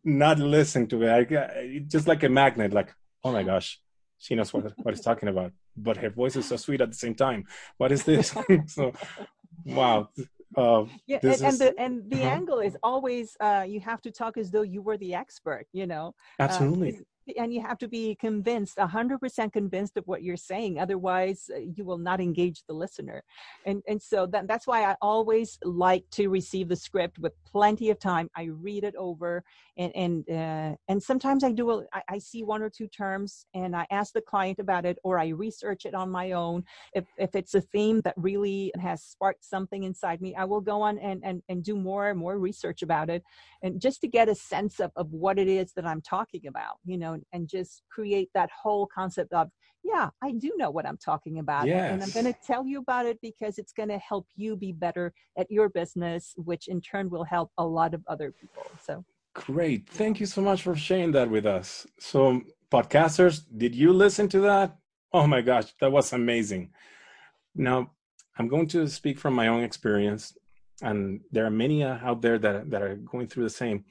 not 0.02 0.38
listen 0.38 0.86
to 0.88 1.02
it. 1.02 1.32
I, 1.32 1.82
just 1.86 2.08
like 2.08 2.22
a 2.24 2.28
magnet, 2.28 2.72
like, 2.72 2.94
oh 3.22 3.32
my 3.32 3.44
gosh, 3.44 3.80
she 4.18 4.34
knows 4.34 4.52
what 4.52 4.72
what 4.78 4.94
he's 4.94 5.04
talking 5.04 5.28
about, 5.28 5.52
but 5.76 5.98
her 5.98 6.10
voice 6.10 6.34
is 6.34 6.48
so 6.48 6.56
sweet 6.56 6.80
at 6.80 6.90
the 6.90 6.96
same 6.96 7.14
time. 7.14 7.44
What 7.76 7.92
is 7.92 8.02
this? 8.02 8.34
so, 8.66 8.92
wow. 9.64 10.08
Uh, 10.56 10.84
yeah, 11.06 11.18
and, 11.22 11.42
and 11.42 11.58
the 11.58 11.74
and 11.78 12.10
the 12.10 12.22
uh-huh. 12.22 12.34
angle 12.34 12.58
is 12.60 12.76
always 12.82 13.36
uh, 13.40 13.64
you 13.66 13.80
have 13.80 14.00
to 14.02 14.10
talk 14.10 14.36
as 14.36 14.50
though 14.50 14.62
you 14.62 14.80
were 14.80 14.96
the 14.96 15.14
expert, 15.14 15.66
you 15.72 15.86
know. 15.86 16.14
Uh, 16.38 16.42
absolutely. 16.44 17.00
And 17.38 17.52
you 17.52 17.60
have 17.60 17.78
to 17.78 17.88
be 17.88 18.14
convinced 18.16 18.76
100% 18.76 19.52
convinced 19.52 19.96
of 19.96 20.06
what 20.06 20.22
you're 20.22 20.36
saying 20.36 20.78
otherwise 20.78 21.50
uh, 21.54 21.58
you 21.74 21.84
will 21.84 21.98
not 21.98 22.20
engage 22.20 22.62
the 22.68 22.74
listener. 22.74 23.22
And 23.64 23.82
and 23.88 24.00
so 24.00 24.26
that, 24.26 24.46
that's 24.46 24.66
why 24.66 24.84
i 24.84 24.96
always 25.02 25.58
like 25.64 26.04
to 26.12 26.28
receive 26.28 26.68
the 26.68 26.76
script 26.76 27.18
with 27.18 27.32
plenty 27.44 27.90
of 27.90 27.98
time. 27.98 28.30
I 28.36 28.44
read 28.44 28.84
it 28.84 28.94
over 28.96 29.44
and 29.76 29.92
and 29.94 30.30
uh, 30.30 30.76
and 30.88 31.02
sometimes 31.02 31.44
i 31.44 31.52
do 31.52 31.70
a, 31.70 31.84
I, 31.92 32.02
I 32.08 32.18
see 32.18 32.42
one 32.42 32.62
or 32.62 32.70
two 32.70 32.86
terms 32.88 33.46
and 33.54 33.74
i 33.74 33.86
ask 33.90 34.12
the 34.12 34.20
client 34.20 34.58
about 34.58 34.84
it 34.84 34.98
or 35.04 35.18
i 35.18 35.28
research 35.28 35.86
it 35.86 35.94
on 35.94 36.10
my 36.10 36.32
own. 36.32 36.64
If 36.94 37.06
if 37.18 37.34
it's 37.34 37.54
a 37.54 37.60
theme 37.60 38.00
that 38.02 38.14
really 38.16 38.72
has 38.80 39.02
sparked 39.02 39.44
something 39.44 39.84
inside 39.84 40.20
me 40.20 40.34
i 40.34 40.44
will 40.44 40.60
go 40.60 40.82
on 40.82 40.98
and 40.98 41.22
and, 41.24 41.42
and 41.48 41.62
do 41.62 41.76
more 41.76 42.10
and 42.10 42.18
more 42.18 42.38
research 42.38 42.82
about 42.82 43.10
it 43.10 43.22
and 43.62 43.80
just 43.80 44.00
to 44.00 44.08
get 44.08 44.28
a 44.28 44.34
sense 44.34 44.80
of, 44.80 44.90
of 44.96 45.12
what 45.12 45.38
it 45.38 45.48
is 45.48 45.72
that 45.72 45.86
i'm 45.86 46.00
talking 46.00 46.46
about 46.46 46.78
you 46.84 46.98
know 46.98 47.15
and 47.32 47.48
just 47.48 47.82
create 47.90 48.30
that 48.34 48.50
whole 48.50 48.86
concept 48.94 49.32
of 49.32 49.48
yeah 49.82 50.10
i 50.22 50.32
do 50.32 50.52
know 50.56 50.70
what 50.70 50.86
i'm 50.86 50.96
talking 50.98 51.38
about 51.38 51.66
and 51.68 52.02
i'm 52.02 52.10
going 52.10 52.24
to 52.24 52.34
tell 52.44 52.66
you 52.66 52.78
about 52.78 53.06
it 53.06 53.18
because 53.22 53.58
it's 53.58 53.72
going 53.72 53.88
to 53.88 53.98
help 53.98 54.26
you 54.36 54.56
be 54.56 54.72
better 54.72 55.12
at 55.38 55.50
your 55.50 55.68
business 55.68 56.34
which 56.36 56.68
in 56.68 56.80
turn 56.80 57.08
will 57.10 57.24
help 57.24 57.50
a 57.58 57.64
lot 57.64 57.94
of 57.94 58.02
other 58.08 58.32
people 58.32 58.64
so 58.84 59.04
Great. 59.36 59.86
Thank 59.90 60.18
you 60.18 60.24
so 60.24 60.40
much 60.40 60.62
for 60.62 60.74
sharing 60.74 61.12
that 61.12 61.28
with 61.28 61.44
us. 61.44 61.86
So, 61.98 62.40
podcasters, 62.72 63.42
did 63.54 63.74
you 63.74 63.92
listen 63.92 64.28
to 64.30 64.40
that? 64.40 64.78
Oh 65.12 65.26
my 65.26 65.42
gosh, 65.42 65.74
that 65.78 65.92
was 65.92 66.14
amazing. 66.14 66.70
Now, 67.54 67.92
I'm 68.38 68.48
going 68.48 68.66
to 68.68 68.88
speak 68.88 69.18
from 69.18 69.34
my 69.34 69.48
own 69.48 69.62
experience, 69.62 70.34
and 70.80 71.20
there 71.30 71.44
are 71.44 71.50
many 71.50 71.84
uh, 71.84 71.98
out 72.02 72.22
there 72.22 72.38
that, 72.38 72.70
that 72.70 72.80
are 72.80 72.96
going 72.96 73.26
through 73.26 73.44
the 73.44 73.50
same. 73.50 73.84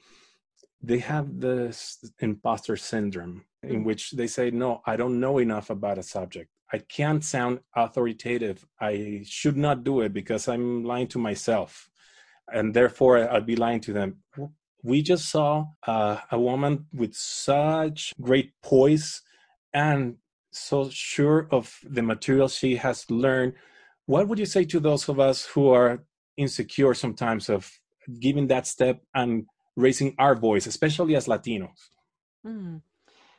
They 0.82 0.98
have 0.98 1.40
this 1.40 1.98
imposter 2.20 2.76
syndrome 2.76 3.44
in 3.62 3.82
which 3.82 4.12
they 4.12 4.26
say, 4.26 4.50
No, 4.50 4.82
I 4.86 4.96
don't 4.96 5.18
know 5.18 5.38
enough 5.38 5.70
about 5.70 5.98
a 5.98 6.02
subject. 6.02 6.50
I 6.72 6.78
can't 6.78 7.24
sound 7.24 7.60
authoritative. 7.74 8.66
I 8.80 9.22
should 9.24 9.56
not 9.56 9.84
do 9.84 10.00
it 10.00 10.12
because 10.12 10.48
I'm 10.48 10.84
lying 10.84 11.08
to 11.08 11.18
myself. 11.18 11.88
And 12.52 12.74
therefore, 12.74 13.28
I'd 13.28 13.46
be 13.46 13.56
lying 13.56 13.80
to 13.80 13.92
them 13.92 14.22
we 14.86 15.02
just 15.02 15.28
saw 15.30 15.66
uh, 15.86 16.18
a 16.30 16.38
woman 16.38 16.86
with 16.92 17.12
such 17.14 18.12
great 18.20 18.52
poise 18.62 19.20
and 19.74 20.16
so 20.52 20.88
sure 20.90 21.48
of 21.50 21.76
the 21.82 22.02
material 22.02 22.46
she 22.46 22.76
has 22.76 23.10
learned. 23.10 23.54
What 24.06 24.28
would 24.28 24.38
you 24.38 24.46
say 24.46 24.64
to 24.66 24.78
those 24.78 25.08
of 25.08 25.18
us 25.18 25.44
who 25.44 25.70
are 25.70 26.04
insecure 26.36 26.94
sometimes 26.94 27.50
of 27.50 27.68
giving 28.20 28.46
that 28.46 28.68
step 28.68 29.02
and 29.12 29.46
raising 29.76 30.14
our 30.18 30.34
voice, 30.34 30.66
especially 30.66 31.14
as 31.16 31.26
Latinos? 31.26 31.90
Hmm. 32.44 32.76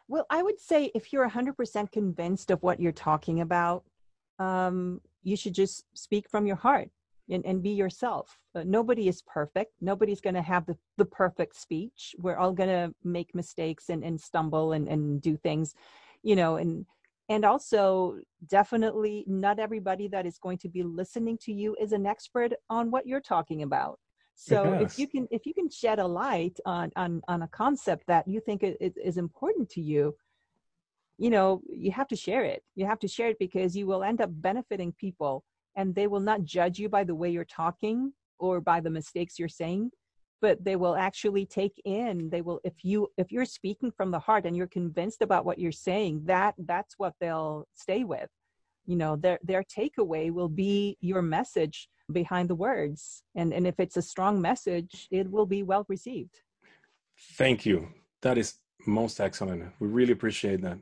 Well, 0.07 0.25
I 0.29 0.41
would 0.41 0.59
say 0.59 0.91
if 0.95 1.11
you're 1.11 1.29
100% 1.29 1.91
convinced 1.91 2.51
of 2.51 2.63
what 2.63 2.79
you're 2.79 2.91
talking 2.91 3.41
about, 3.41 3.83
um, 4.39 5.01
you 5.23 5.35
should 5.35 5.53
just 5.53 5.83
speak 5.93 6.29
from 6.29 6.47
your 6.47 6.55
heart 6.55 6.89
and, 7.29 7.45
and 7.45 7.61
be 7.61 7.71
yourself. 7.71 8.39
Uh, 8.55 8.63
nobody 8.65 9.09
is 9.09 9.21
perfect. 9.23 9.73
Nobody's 9.81 10.21
going 10.21 10.35
to 10.35 10.41
have 10.41 10.65
the, 10.65 10.77
the 10.97 11.05
perfect 11.05 11.55
speech. 11.55 12.15
We're 12.17 12.37
all 12.37 12.53
going 12.53 12.69
to 12.69 12.93
make 13.03 13.35
mistakes 13.35 13.89
and, 13.89 14.03
and 14.03 14.19
stumble 14.19 14.71
and, 14.71 14.87
and 14.87 15.21
do 15.21 15.35
things, 15.35 15.75
you 16.23 16.35
know, 16.35 16.55
and 16.55 16.85
and 17.29 17.43
also 17.43 18.19
definitely 18.47 19.25
not 19.27 19.59
everybody 19.59 20.07
that 20.07 20.25
is 20.25 20.37
going 20.37 20.57
to 20.59 20.69
be 20.69 20.81
listening 20.81 21.37
to 21.39 21.51
you 21.51 21.75
is 21.77 21.91
an 21.91 22.05
expert 22.05 22.53
on 22.69 22.89
what 22.89 23.05
you're 23.05 23.19
talking 23.19 23.63
about 23.63 23.99
so 24.39 24.73
Yes. 24.79 24.93
if 24.93 24.99
you 24.99 25.07
can 25.07 25.27
if 25.31 25.45
you 25.47 25.53
can 25.53 25.69
shed 25.69 25.97
a 25.99 26.07
light 26.07 26.57
on 26.65 26.91
on 26.95 27.21
on 27.27 27.41
a 27.41 27.47
concept 27.47 28.03
that 28.07 28.27
you 28.27 28.39
think 28.39 28.63
i- 28.63 28.77
i- 28.79 28.93
is 29.09 29.17
important 29.17 29.67
to 29.71 29.81
you 29.81 30.15
you 31.17 31.29
know 31.31 31.61
you 31.67 31.91
have 31.91 32.07
to 32.07 32.15
share 32.15 32.43
it. 32.43 32.61
You 32.75 32.85
have 32.85 32.99
to 32.99 33.07
share 33.07 33.29
it 33.29 33.39
because 33.39 33.75
you 33.75 33.87
will 33.87 34.03
end 34.03 34.21
up 34.21 34.29
benefiting 34.31 34.91
people 34.93 35.43
and 35.75 35.93
they 35.95 36.07
will 36.07 36.19
not 36.19 36.43
judge 36.43 36.77
you 36.77 36.87
by 36.89 37.03
the 37.03 37.15
way 37.15 37.29
you're 37.31 37.45
talking 37.63 38.13
or 38.39 38.61
by 38.61 38.79
the 38.79 38.91
mistakes 38.99 39.39
you're 39.39 39.49
saying 39.63 39.91
but 40.39 40.63
they 40.63 40.75
will 40.75 40.95
actually 40.95 41.47
take 41.47 41.81
in. 41.83 42.29
They 42.29 42.43
will 42.43 42.59
if 42.63 42.75
you 42.83 43.07
if 43.17 43.31
you're 43.31 43.45
speaking 43.59 43.91
from 43.97 44.11
the 44.11 44.19
heart 44.19 44.45
and 44.45 44.55
you're 44.55 44.67
convinced 44.67 45.23
about 45.23 45.45
what 45.45 45.57
you're 45.57 45.71
saying 45.89 46.21
that 46.25 46.53
that's 46.71 46.93
what 46.99 47.13
they'll 47.19 47.67
stay 47.73 48.03
with. 48.03 48.29
You 48.85 48.97
know 48.97 49.15
their 49.15 49.39
their 49.49 49.63
takeaway 49.63 50.31
will 50.31 50.49
be 50.65 50.95
your 51.01 51.23
message 51.23 51.89
behind 52.11 52.49
the 52.49 52.55
words 52.55 53.23
and 53.35 53.53
and 53.53 53.67
if 53.67 53.79
it's 53.79 53.97
a 53.97 54.01
strong 54.01 54.41
message 54.41 55.07
it 55.11 55.29
will 55.29 55.45
be 55.45 55.63
well 55.63 55.85
received 55.89 56.41
Thank 57.19 57.65
you. 57.65 57.89
That 58.21 58.37
is 58.37 58.55
most 58.85 59.19
excellent. 59.19 59.63
We 59.79 59.87
really 59.87 60.13
appreciate 60.13 60.61
that. 60.61 60.77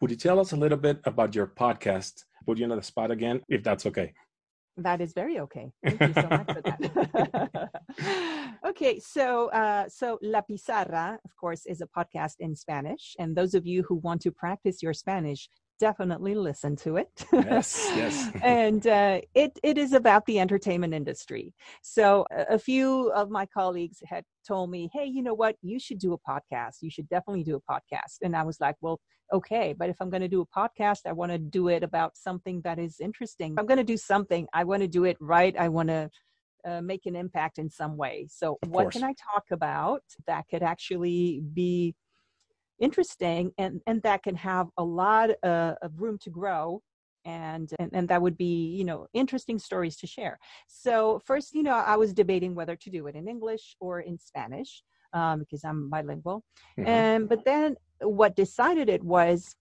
Would 0.00 0.10
you 0.10 0.16
tell 0.16 0.38
us 0.38 0.52
a 0.52 0.56
little 0.56 0.78
bit 0.78 1.00
about 1.04 1.34
your 1.34 1.46
podcast? 1.46 2.24
Put 2.46 2.58
you 2.58 2.70
on 2.70 2.76
the 2.76 2.82
spot 2.82 3.10
again, 3.10 3.42
if 3.48 3.62
that's 3.62 3.86
okay. 3.86 4.12
That 4.76 5.00
is 5.00 5.12
very 5.12 5.40
okay. 5.40 5.72
Thank 5.84 6.00
you 6.00 6.14
so 6.14 6.28
much 6.28 6.46
for 6.52 6.62
that. 6.62 7.70
okay, 8.68 9.00
so 9.00 9.48
uh, 9.48 9.88
so 9.88 10.18
La 10.22 10.40
Pizarra, 10.42 11.18
of 11.24 11.36
course, 11.36 11.66
is 11.66 11.80
a 11.80 11.86
podcast 11.86 12.36
in 12.38 12.54
Spanish, 12.54 13.16
and 13.18 13.36
those 13.36 13.54
of 13.54 13.66
you 13.66 13.82
who 13.82 13.96
want 13.96 14.20
to 14.22 14.30
practice 14.30 14.80
your 14.80 14.94
Spanish, 14.94 15.48
definitely 15.78 16.34
listen 16.34 16.76
to 16.76 16.96
it. 16.96 17.24
Yes, 17.32 17.90
yes. 17.94 18.30
and 18.42 18.86
uh, 18.86 19.20
it 19.34 19.58
it 19.62 19.78
is 19.78 19.92
about 19.92 20.26
the 20.26 20.38
entertainment 20.40 20.94
industry. 20.94 21.54
So 21.82 22.26
a, 22.30 22.58
few 22.58 23.10
of 23.12 23.30
my 23.30 23.46
colleagues 23.46 23.98
had 24.06 24.24
told 24.46 24.70
me, 24.70 24.90
"Hey, 24.92 25.06
you 25.06 25.22
know 25.22 25.34
what? 25.34 25.56
You 25.62 25.78
should 25.78 25.98
do 25.98 26.12
a 26.12 26.18
podcast. 26.18 26.76
You 26.82 26.90
should 26.90 27.08
definitely 27.08 27.44
do 27.44 27.56
a 27.56 27.72
podcast." 27.72 28.18
And 28.22 28.36
I 28.36 28.42
was 28.42 28.60
like, 28.60 28.76
"Well." 28.80 28.98
okay 29.30 29.74
but 29.78 29.90
if 29.90 29.96
i'm 30.00 30.08
going 30.08 30.22
to 30.22 30.28
do 30.28 30.40
a 30.40 30.46
podcast 30.46 31.00
i 31.06 31.12
want 31.12 31.30
to 31.30 31.36
do 31.36 31.68
it 31.68 31.82
about 31.82 32.16
something 32.16 32.62
that 32.62 32.78
is 32.78 32.98
interesting 32.98 33.52
if 33.52 33.58
i'm 33.58 33.66
going 33.66 33.76
to 33.76 33.84
do 33.84 33.96
something 33.96 34.46
i 34.54 34.64
want 34.64 34.80
to 34.80 34.88
do 34.88 35.04
it 35.04 35.18
right 35.20 35.54
i 35.58 35.68
want 35.68 35.88
to 35.88 36.08
uh, 36.66 36.80
make 36.80 37.06
an 37.06 37.14
impact 37.14 37.58
in 37.58 37.68
some 37.68 37.96
way 37.96 38.26
so 38.30 38.58
Of 38.62 38.70
what 38.70 38.84
course. 38.84 38.94
can 38.94 39.04
i 39.04 39.14
talk 39.32 39.44
about 39.52 40.02
that 40.26 40.44
could 40.50 40.62
actually 40.62 41.42
be 41.52 41.94
interesting 42.80 43.52
and 43.58 43.80
and 43.86 44.02
that 44.02 44.22
can 44.22 44.34
have 44.36 44.68
a 44.76 44.84
lot 44.84 45.30
uh, 45.42 45.74
of 45.82 46.00
room 46.00 46.18
to 46.18 46.30
grow 46.30 46.80
and, 47.24 47.70
and 47.78 47.90
and 47.92 48.08
that 48.08 48.22
would 48.22 48.36
be 48.36 48.74
you 48.76 48.84
know 48.84 49.06
interesting 49.12 49.58
stories 49.58 49.96
to 49.96 50.06
share 50.06 50.38
so 50.66 51.20
first 51.24 51.54
you 51.54 51.62
know 51.62 51.72
i 51.74 51.96
was 51.96 52.12
debating 52.12 52.54
whether 52.54 52.76
to 52.76 52.90
do 52.90 53.06
it 53.06 53.14
in 53.16 53.28
english 53.28 53.76
or 53.80 54.00
in 54.00 54.18
spanish 54.18 54.82
um, 55.12 55.40
because 55.40 55.64
i'm 55.64 55.90
bilingual 55.90 56.44
Mhm. 56.78 56.86
and 56.88 57.28
but 57.28 57.44
then 57.44 57.76
what 58.02 58.36
decided 58.36 58.88
it 58.88 59.02
was 59.02 59.56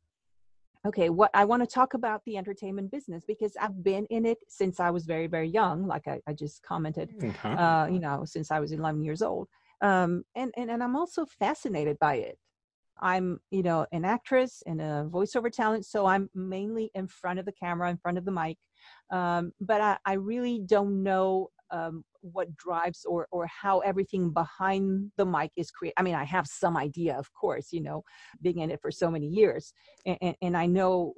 okay 0.85 1.09
what 1.09 1.31
i 1.33 1.43
want 1.43 1.61
to 1.63 1.67
talk 1.67 1.93
about 1.95 2.21
the 2.25 2.37
entertainment 2.37 2.91
business 2.91 3.23
because 3.25 3.53
i've 3.59 3.83
been 3.83 4.05
in 4.11 4.25
it 4.25 4.37
since 4.47 4.79
i 4.79 4.89
was 4.89 5.05
very 5.05 5.27
very 5.27 5.49
young 5.49 5.87
like 5.87 6.07
i, 6.07 6.19
I 6.27 6.33
just 6.33 6.61
commented 6.63 7.09
Uh-huh. 7.23 7.57
uh, 7.57 7.87
you 7.87 7.99
know 7.99 8.23
since 8.25 8.51
i 8.51 8.59
was 8.59 8.71
11 8.71 9.03
years 9.03 9.21
old 9.21 9.47
um, 9.81 10.23
and, 10.35 10.53
and 10.57 10.69
and 10.71 10.83
i'm 10.83 10.95
also 10.95 11.25
fascinated 11.25 11.97
by 11.99 12.15
it 12.15 12.37
i'm 13.01 13.39
you 13.51 13.63
know 13.63 13.85
an 13.91 14.05
actress 14.05 14.63
and 14.65 14.81
a 14.81 15.07
voiceover 15.09 15.51
talent 15.51 15.85
so 15.85 16.05
i'm 16.05 16.29
mainly 16.33 16.89
in 16.95 17.07
front 17.07 17.39
of 17.39 17.45
the 17.45 17.51
camera 17.51 17.89
in 17.89 17.97
front 17.97 18.17
of 18.17 18.25
the 18.25 18.31
mic 18.31 18.57
um, 19.11 19.51
but 19.59 19.81
I, 19.81 19.97
I 20.05 20.13
really 20.13 20.61
don't 20.65 21.03
know 21.03 21.49
um, 21.71 22.03
what 22.21 22.55
drives 22.55 23.05
or 23.05 23.27
or 23.31 23.47
how 23.47 23.79
everything 23.79 24.31
behind 24.31 25.11
the 25.17 25.25
mic 25.25 25.51
is 25.55 25.71
created. 25.71 25.95
I 25.97 26.03
mean, 26.03 26.15
I 26.15 26.23
have 26.23 26.47
some 26.47 26.77
idea, 26.77 27.17
of 27.17 27.33
course, 27.33 27.71
you 27.71 27.81
know, 27.81 28.03
being 28.41 28.59
in 28.59 28.71
it 28.71 28.81
for 28.81 28.91
so 28.91 29.11
many 29.11 29.27
years, 29.27 29.73
and, 30.05 30.17
and, 30.21 30.35
and 30.41 30.57
I 30.57 30.65
know 30.65 31.13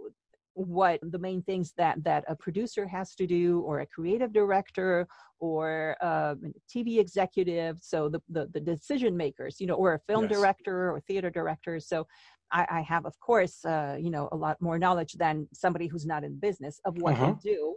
what 0.59 0.99
the 1.01 1.19
main 1.19 1.41
things 1.43 1.73
that 1.77 2.03
that 2.03 2.23
a 2.27 2.35
producer 2.35 2.85
has 2.85 3.15
to 3.15 3.25
do 3.25 3.61
or 3.61 3.79
a 3.79 3.85
creative 3.85 4.33
director 4.33 5.07
or 5.39 5.95
uh, 6.01 6.35
a 6.43 6.77
tv 6.77 6.99
executive 6.99 7.77
so 7.81 8.09
the, 8.09 8.21
the, 8.29 8.47
the 8.53 8.59
decision 8.59 9.15
makers 9.15 9.61
you 9.61 9.67
know 9.67 9.75
or 9.75 9.93
a 9.93 9.99
film 9.99 10.23
yes. 10.23 10.33
director 10.33 10.91
or 10.91 10.99
theater 10.99 11.29
director 11.29 11.79
so 11.79 12.05
I, 12.51 12.67
I 12.69 12.81
have 12.81 13.05
of 13.05 13.17
course 13.21 13.63
uh, 13.63 13.95
you 13.97 14.11
know 14.11 14.27
a 14.33 14.35
lot 14.35 14.61
more 14.61 14.77
knowledge 14.77 15.13
than 15.13 15.47
somebody 15.53 15.87
who's 15.87 16.05
not 16.05 16.25
in 16.25 16.37
business 16.37 16.81
of 16.83 16.97
what 16.97 17.13
uh-huh. 17.13 17.35
they 17.43 17.51
do 17.51 17.75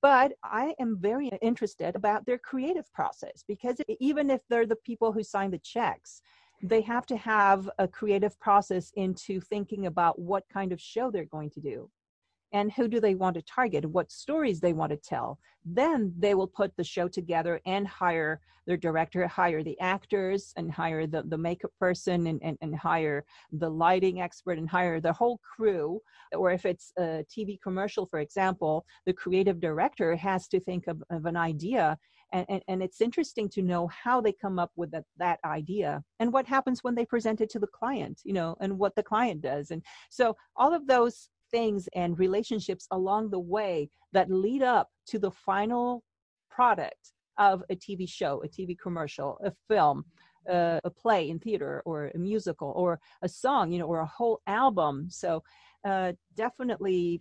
but 0.00 0.32
I 0.44 0.74
am 0.78 0.98
very 1.00 1.28
interested 1.40 1.96
about 1.96 2.24
their 2.24 2.38
creative 2.38 2.92
process 2.92 3.44
because 3.48 3.78
even 3.98 4.30
if 4.30 4.40
they're 4.48 4.66
the 4.66 4.76
people 4.76 5.12
who 5.12 5.24
sign 5.24 5.50
the 5.50 5.58
checks, 5.58 6.22
they 6.62 6.80
have 6.80 7.06
to 7.06 7.16
have 7.16 7.68
a 7.78 7.88
creative 7.88 8.38
process 8.38 8.92
into 8.94 9.40
thinking 9.40 9.86
about 9.86 10.18
what 10.18 10.44
kind 10.52 10.72
of 10.72 10.80
show 10.80 11.10
they're 11.10 11.24
going 11.24 11.50
to 11.50 11.60
do 11.60 11.90
and 12.52 12.70
who 12.72 12.86
do 12.86 13.00
they 13.00 13.14
want 13.14 13.34
to 13.34 13.42
target 13.42 13.84
what 13.86 14.12
stories 14.12 14.60
they 14.60 14.72
want 14.72 14.90
to 14.90 14.96
tell. 14.96 15.38
Then 15.64 16.12
they 16.18 16.34
will 16.34 16.46
put 16.46 16.76
the 16.76 16.84
show 16.84 17.08
together 17.08 17.60
and 17.66 17.86
hire 17.86 18.40
their 18.66 18.76
director 18.76 19.26
hire 19.26 19.64
the 19.64 19.78
actors 19.80 20.52
and 20.56 20.70
hire 20.70 21.06
the, 21.06 21.22
the 21.22 21.38
makeup 21.38 21.72
person 21.80 22.28
and, 22.28 22.40
and, 22.42 22.56
and 22.60 22.76
hire 22.76 23.24
the 23.50 23.68
lighting 23.68 24.20
expert 24.20 24.56
and 24.56 24.70
hire 24.70 25.00
the 25.00 25.12
whole 25.12 25.38
crew. 25.38 26.00
Or 26.32 26.52
if 26.52 26.64
it's 26.64 26.92
a 26.96 27.24
tv 27.28 27.60
commercial 27.60 28.06
for 28.06 28.20
example 28.20 28.86
the 29.04 29.12
creative 29.12 29.58
director 29.58 30.14
has 30.14 30.46
to 30.48 30.60
think 30.60 30.86
of, 30.86 31.02
of 31.10 31.26
an 31.26 31.36
idea 31.36 31.98
and, 32.32 32.46
and, 32.48 32.62
and, 32.68 32.82
it's 32.82 33.00
interesting 33.00 33.48
to 33.50 33.62
know 33.62 33.88
how 33.88 34.20
they 34.20 34.32
come 34.32 34.58
up 34.58 34.72
with 34.76 34.90
that, 34.92 35.04
that 35.18 35.38
idea 35.44 36.02
and 36.20 36.32
what 36.32 36.46
happens 36.46 36.82
when 36.82 36.94
they 36.94 37.04
present 37.04 37.40
it 37.40 37.50
to 37.50 37.58
the 37.58 37.66
client 37.66 38.20
you 38.24 38.32
know 38.32 38.56
and 38.60 38.78
what 38.78 38.94
the 38.96 39.02
client 39.02 39.40
does. 39.40 39.70
And 39.70 39.82
so 40.10 40.36
all 40.56 40.74
of 40.74 40.86
those 40.86 41.28
things 41.50 41.88
and 41.94 42.18
relationships 42.18 42.86
along 42.90 43.30
the 43.30 43.38
way 43.38 43.88
that 44.12 44.30
lead 44.30 44.62
up 44.62 44.88
to 45.06 45.18
the 45.18 45.30
final 45.30 46.02
product 46.50 47.12
of 47.38 47.62
a 47.70 47.76
tv 47.76 48.06
show 48.08 48.42
a 48.44 48.48
tv 48.48 48.76
commercial 48.78 49.38
a 49.42 49.52
film 49.68 50.04
uh, 50.50 50.80
a 50.84 50.90
play 50.90 51.30
in 51.30 51.38
theater 51.38 51.82
or 51.84 52.10
a 52.14 52.18
musical 52.18 52.72
or 52.76 52.98
a 53.22 53.28
song 53.28 53.70
you 53.70 53.78
know 53.78 53.86
or 53.86 54.00
a 54.00 54.06
whole 54.06 54.40
album. 54.46 55.06
So 55.08 55.42
uh, 55.84 56.12
definitely 56.36 57.20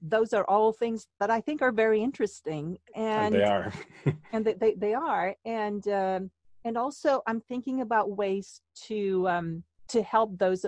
those 0.00 0.32
are 0.32 0.44
all 0.44 0.72
things 0.72 1.06
that 1.18 1.30
I 1.30 1.40
think 1.40 1.62
are 1.62 1.72
very 1.72 2.02
interesting 2.02 2.78
and, 2.94 3.34
and 3.34 3.34
they 3.34 3.42
are. 3.42 3.72
and 4.32 4.44
they, 4.44 4.54
they, 4.54 4.74
they, 4.74 4.94
are. 4.94 5.34
And 5.44 5.86
um, 5.88 6.30
and 6.64 6.76
also 6.76 7.22
I'm 7.26 7.40
thinking 7.40 7.80
about 7.80 8.16
ways 8.16 8.60
to 8.86 9.28
um, 9.28 9.64
to 9.88 10.02
help 10.02 10.38
those 10.38 10.64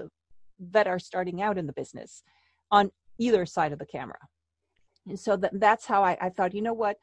that 0.59 0.87
are 0.87 0.99
starting 0.99 1.43
out 1.43 1.59
in 1.59 1.67
the 1.67 1.73
business 1.73 2.23
on 2.71 2.91
either 3.19 3.47
side 3.47 3.73
of 3.73 3.79
the 3.79 3.87
camera. 3.87 4.19
And 5.07 5.19
so 5.19 5.37
that, 5.37 5.59
that's 5.61 5.85
how 5.85 6.03
I, 6.03 6.17
I 6.21 6.31
thought 6.31 6.55
you 6.55 6.63
know 6.63 6.73
what 6.73 6.97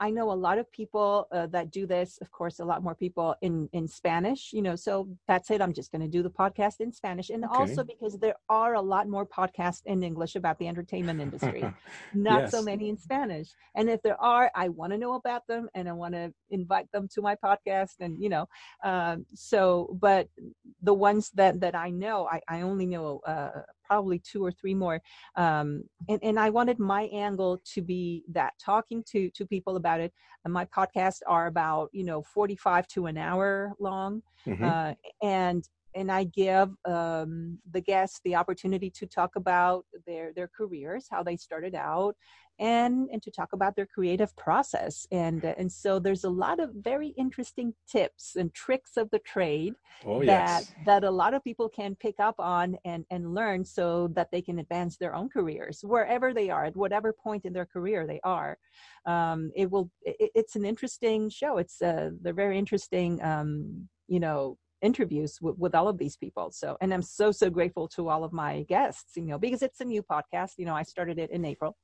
I 0.00 0.10
know 0.10 0.32
a 0.32 0.34
lot 0.34 0.58
of 0.58 0.70
people 0.72 1.28
uh, 1.30 1.46
that 1.48 1.70
do 1.70 1.86
this. 1.86 2.18
Of 2.20 2.30
course, 2.30 2.58
a 2.58 2.64
lot 2.64 2.82
more 2.82 2.94
people 2.94 3.34
in 3.42 3.68
in 3.72 3.86
Spanish. 3.86 4.52
You 4.52 4.62
know, 4.62 4.76
so 4.76 5.08
that's 5.28 5.50
it. 5.50 5.60
I'm 5.60 5.72
just 5.72 5.92
going 5.92 6.02
to 6.02 6.08
do 6.08 6.22
the 6.22 6.30
podcast 6.30 6.80
in 6.80 6.92
Spanish, 6.92 7.30
and 7.30 7.44
okay. 7.44 7.54
also 7.54 7.84
because 7.84 8.18
there 8.18 8.34
are 8.48 8.74
a 8.74 8.80
lot 8.80 9.08
more 9.08 9.26
podcasts 9.26 9.82
in 9.86 10.02
English 10.02 10.34
about 10.34 10.58
the 10.58 10.66
entertainment 10.66 11.20
industry, 11.20 11.64
not 12.14 12.42
yes. 12.42 12.50
so 12.50 12.62
many 12.62 12.88
in 12.88 12.98
Spanish. 12.98 13.48
And 13.76 13.88
if 13.88 14.02
there 14.02 14.20
are, 14.20 14.50
I 14.54 14.68
want 14.68 14.92
to 14.92 14.98
know 14.98 15.14
about 15.14 15.46
them, 15.46 15.68
and 15.74 15.88
I 15.88 15.92
want 15.92 16.14
to 16.14 16.32
invite 16.50 16.90
them 16.92 17.08
to 17.14 17.22
my 17.22 17.36
podcast. 17.36 17.94
And 18.00 18.20
you 18.20 18.28
know, 18.28 18.48
um, 18.82 19.26
so 19.34 19.96
but 20.00 20.28
the 20.82 20.94
ones 20.94 21.30
that 21.34 21.60
that 21.60 21.74
I 21.74 21.90
know, 21.90 22.26
I 22.26 22.40
I 22.48 22.62
only 22.62 22.86
know 22.86 23.20
uh, 23.26 23.62
probably 23.84 24.18
two 24.18 24.44
or 24.44 24.50
three 24.50 24.74
more. 24.74 25.00
Um, 25.36 25.84
and, 26.08 26.18
and 26.22 26.38
I 26.38 26.50
wanted 26.50 26.78
my 26.78 27.02
angle 27.04 27.60
to 27.74 27.82
be 27.82 28.24
that 28.32 28.54
talking 28.58 29.02
to, 29.10 29.30
to 29.30 29.46
people 29.46 29.76
about 29.76 30.00
it. 30.00 30.12
And 30.44 30.52
my 30.52 30.64
podcasts 30.66 31.20
are 31.26 31.46
about, 31.46 31.90
you 31.92 32.04
know, 32.04 32.22
45 32.22 32.86
to 32.88 33.06
an 33.06 33.16
hour 33.16 33.72
long. 33.78 34.22
Mm-hmm. 34.46 34.64
Uh, 34.64 34.94
and 35.22 35.66
and 35.94 36.10
I 36.10 36.24
give 36.24 36.70
um, 36.84 37.58
the 37.70 37.80
guests 37.80 38.20
the 38.24 38.34
opportunity 38.34 38.90
to 38.90 39.06
talk 39.06 39.36
about 39.36 39.84
their 40.06 40.32
their 40.34 40.48
careers, 40.48 41.06
how 41.10 41.22
they 41.22 41.36
started 41.36 41.74
out, 41.74 42.16
and 42.58 43.08
and 43.12 43.22
to 43.22 43.30
talk 43.30 43.52
about 43.52 43.76
their 43.76 43.86
creative 43.86 44.34
process. 44.36 45.06
And 45.12 45.44
and 45.44 45.70
so 45.70 45.98
there's 45.98 46.24
a 46.24 46.30
lot 46.30 46.60
of 46.60 46.70
very 46.74 47.08
interesting 47.16 47.74
tips 47.88 48.36
and 48.36 48.52
tricks 48.54 48.96
of 48.96 49.10
the 49.10 49.18
trade 49.20 49.74
oh, 50.04 50.20
that 50.20 50.62
yes. 50.62 50.72
that 50.86 51.04
a 51.04 51.10
lot 51.10 51.34
of 51.34 51.44
people 51.44 51.68
can 51.68 51.94
pick 51.94 52.16
up 52.18 52.36
on 52.38 52.76
and 52.84 53.04
and 53.10 53.34
learn 53.34 53.64
so 53.64 54.08
that 54.14 54.30
they 54.30 54.42
can 54.42 54.58
advance 54.58 54.96
their 54.96 55.14
own 55.14 55.28
careers 55.28 55.80
wherever 55.82 56.34
they 56.34 56.50
are 56.50 56.64
at 56.64 56.76
whatever 56.76 57.12
point 57.12 57.44
in 57.44 57.52
their 57.52 57.66
career 57.66 58.06
they 58.06 58.20
are. 58.24 58.58
Um, 59.06 59.50
it 59.54 59.70
will. 59.70 59.90
It, 60.02 60.30
it's 60.34 60.56
an 60.56 60.64
interesting 60.64 61.28
show. 61.28 61.58
It's 61.58 61.80
uh, 61.80 62.10
they're 62.20 62.32
very 62.32 62.58
interesting. 62.58 63.22
Um, 63.22 63.88
you 64.06 64.20
know 64.20 64.58
interviews 64.84 65.38
with, 65.40 65.58
with 65.58 65.74
all 65.74 65.88
of 65.88 65.98
these 65.98 66.16
people. 66.16 66.50
So, 66.52 66.76
and 66.80 66.92
I'm 66.92 67.02
so, 67.02 67.32
so 67.32 67.50
grateful 67.50 67.88
to 67.88 68.08
all 68.08 68.22
of 68.24 68.32
my 68.32 68.62
guests, 68.62 69.16
you 69.16 69.24
know, 69.24 69.38
because 69.38 69.62
it's 69.62 69.80
a 69.80 69.84
new 69.84 70.02
podcast. 70.02 70.52
You 70.58 70.66
know, 70.66 70.74
I 70.74 70.82
started 70.82 71.18
it 71.18 71.30
in 71.30 71.44
April 71.44 71.76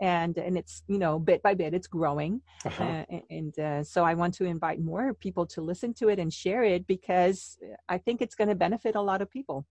and 0.00 0.36
and 0.38 0.58
it's 0.58 0.82
you 0.88 0.98
know 0.98 1.18
bit 1.18 1.42
by 1.42 1.54
bit 1.54 1.72
it's 1.74 1.86
growing 1.86 2.40
uh-huh. 2.64 2.84
uh, 2.84 3.18
and 3.30 3.58
uh, 3.58 3.82
so 3.84 4.04
i 4.04 4.14
want 4.14 4.34
to 4.34 4.44
invite 4.44 4.80
more 4.80 5.14
people 5.14 5.46
to 5.46 5.60
listen 5.60 5.94
to 5.94 6.08
it 6.08 6.18
and 6.18 6.32
share 6.32 6.64
it 6.64 6.86
because 6.86 7.58
i 7.88 7.96
think 7.96 8.20
it's 8.20 8.34
going 8.34 8.48
to 8.48 8.54
benefit 8.54 8.96
a 8.96 9.00
lot 9.00 9.22
of 9.22 9.30
people 9.30 9.64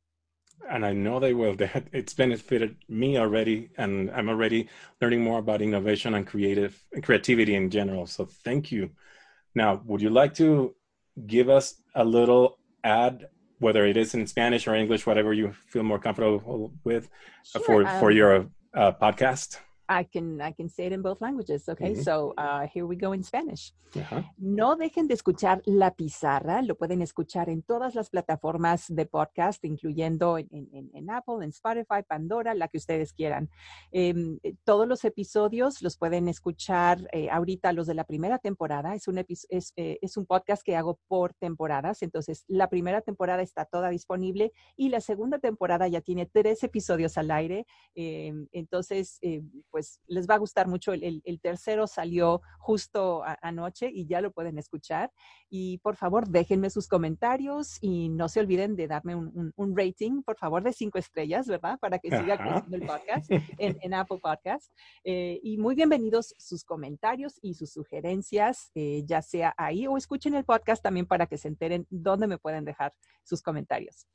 and 0.69 0.85
i 0.85 0.93
know 0.93 1.19
they 1.19 1.33
will 1.33 1.55
that 1.63 1.85
it's 1.91 2.13
benefited 2.13 2.75
me 2.87 3.17
already 3.17 3.69
and 3.77 4.09
i'm 4.11 4.29
already 4.29 4.67
learning 5.01 5.21
more 5.21 5.39
about 5.39 5.61
innovation 5.61 6.13
and 6.15 6.25
creative 6.25 6.81
creativity 7.03 7.55
in 7.55 7.69
general 7.69 8.05
so 8.05 8.25
thank 8.25 8.71
you 8.71 8.89
now 9.53 9.81
would 9.85 10.01
you 10.01 10.09
like 10.09 10.33
to 10.33 10.73
give 11.27 11.49
us 11.49 11.75
a 11.95 12.05
little 12.05 12.57
ad, 12.83 13.27
whether 13.59 13.85
it 13.85 13.97
is 13.97 14.13
in 14.13 14.27
Spanish 14.27 14.67
or 14.67 14.75
English, 14.75 15.05
whatever 15.05 15.33
you 15.33 15.53
feel 15.67 15.83
more 15.83 15.99
comfortable 15.99 16.71
with, 16.83 17.09
sure, 17.43 17.61
for 17.61 17.87
um, 17.87 17.99
for 17.99 18.11
your 18.11 18.47
uh, 18.73 18.91
podcast? 18.93 19.57
I 19.99 20.05
can, 20.05 20.41
I 20.41 20.51
can 20.53 20.69
say 20.69 20.87
it 20.87 20.93
in 20.93 21.01
both 21.01 21.21
languages. 21.21 21.67
Okay, 21.67 21.95
so 21.95 22.33
uh, 22.37 22.67
here 22.73 22.85
we 22.85 22.95
go 22.95 23.11
in 23.13 23.23
Spanish. 23.23 23.73
No 24.37 24.75
dejen 24.77 25.07
de 25.07 25.15
escuchar 25.15 25.61
La 25.65 25.93
Pizarra. 25.95 26.61
Lo 26.61 26.75
pueden 26.75 27.01
escuchar 27.01 27.49
en 27.49 27.61
todas 27.61 27.93
las 27.93 28.09
plataformas 28.09 28.85
de 28.87 29.05
podcast, 29.05 29.63
incluyendo 29.65 30.37
en, 30.37 30.47
en, 30.51 30.89
en 30.93 31.09
Apple, 31.09 31.43
en 31.43 31.49
Spotify, 31.49 32.03
Pandora, 32.07 32.53
la 32.53 32.67
que 32.69 32.77
ustedes 32.77 33.11
quieran. 33.11 33.49
Eh, 33.91 34.13
todos 34.63 34.87
los 34.87 35.03
episodios 35.03 35.81
los 35.81 35.97
pueden 35.97 36.27
escuchar 36.29 37.09
eh, 37.11 37.29
ahorita, 37.29 37.73
los 37.73 37.87
de 37.87 37.95
la 37.95 38.05
primera 38.05 38.39
temporada. 38.39 38.95
Es 38.95 39.07
un, 39.07 39.17
es, 39.17 39.73
eh, 39.75 39.99
es 40.01 40.17
un 40.17 40.25
podcast 40.25 40.63
que 40.63 40.75
hago 40.75 40.99
por 41.07 41.33
temporadas. 41.33 42.01
Entonces, 42.01 42.45
la 42.47 42.69
primera 42.69 43.01
temporada 43.01 43.41
está 43.41 43.65
toda 43.65 43.89
disponible 43.89 44.53
y 44.77 44.89
la 44.89 45.01
segunda 45.01 45.39
temporada 45.39 45.87
ya 45.87 46.01
tiene 46.01 46.25
tres 46.25 46.63
episodios 46.63 47.17
al 47.17 47.31
aire. 47.31 47.65
Em, 47.95 48.47
entonces, 48.51 49.17
eh, 49.21 49.41
pues 49.69 49.80
pues 49.81 49.99
les 50.05 50.29
va 50.29 50.35
a 50.35 50.37
gustar 50.37 50.67
mucho. 50.67 50.93
El, 50.93 51.23
el, 51.25 51.41
tercero 51.41 51.87
salió 51.87 52.43
justo 52.59 53.23
anoche 53.41 53.89
y 53.91 54.05
ya 54.05 54.21
lo 54.21 54.31
pueden 54.31 54.59
escuchar. 54.59 55.11
Y 55.49 55.79
por 55.79 55.95
favor, 55.95 56.27
déjenme 56.27 56.69
sus 56.69 56.87
comentarios 56.87 57.79
y 57.81 58.09
no 58.09 58.29
se 58.29 58.41
olviden 58.41 58.75
de 58.75 58.87
darme 58.87 59.15
un, 59.15 59.51
un, 59.55 59.75
rating, 59.75 60.21
por 60.21 60.37
favor, 60.37 60.61
de 60.61 60.71
cinco 60.71 60.99
estrellas, 60.99 61.47
¿verdad? 61.47 61.79
Para 61.79 61.97
que 61.97 62.09
siga 62.11 62.37
creciendo 62.37 62.77
el 62.77 62.85
podcast 62.85 63.31
en, 63.31 63.75
en 63.81 63.93
Apple 63.95 64.19
Podcast. 64.21 64.71
Eh, 65.03 65.39
y 65.41 65.57
muy 65.57 65.73
bienvenidos 65.73 66.35
sus 66.37 66.63
comentarios 66.63 67.39
y 67.41 67.55
sus 67.55 67.71
sugerencias, 67.71 68.69
eh, 68.75 69.01
ya 69.03 69.23
sea 69.23 69.55
ahí 69.57 69.87
o 69.87 69.97
escuchen 69.97 70.35
el 70.35 70.45
podcast 70.45 70.83
también 70.83 71.07
para 71.07 71.25
que 71.25 71.39
se 71.39 71.47
enteren 71.47 71.87
dónde 71.89 72.27
me 72.27 72.37
pueden 72.37 72.65
dejar 72.65 72.93
sus 73.23 73.41
comentarios. 73.41 74.05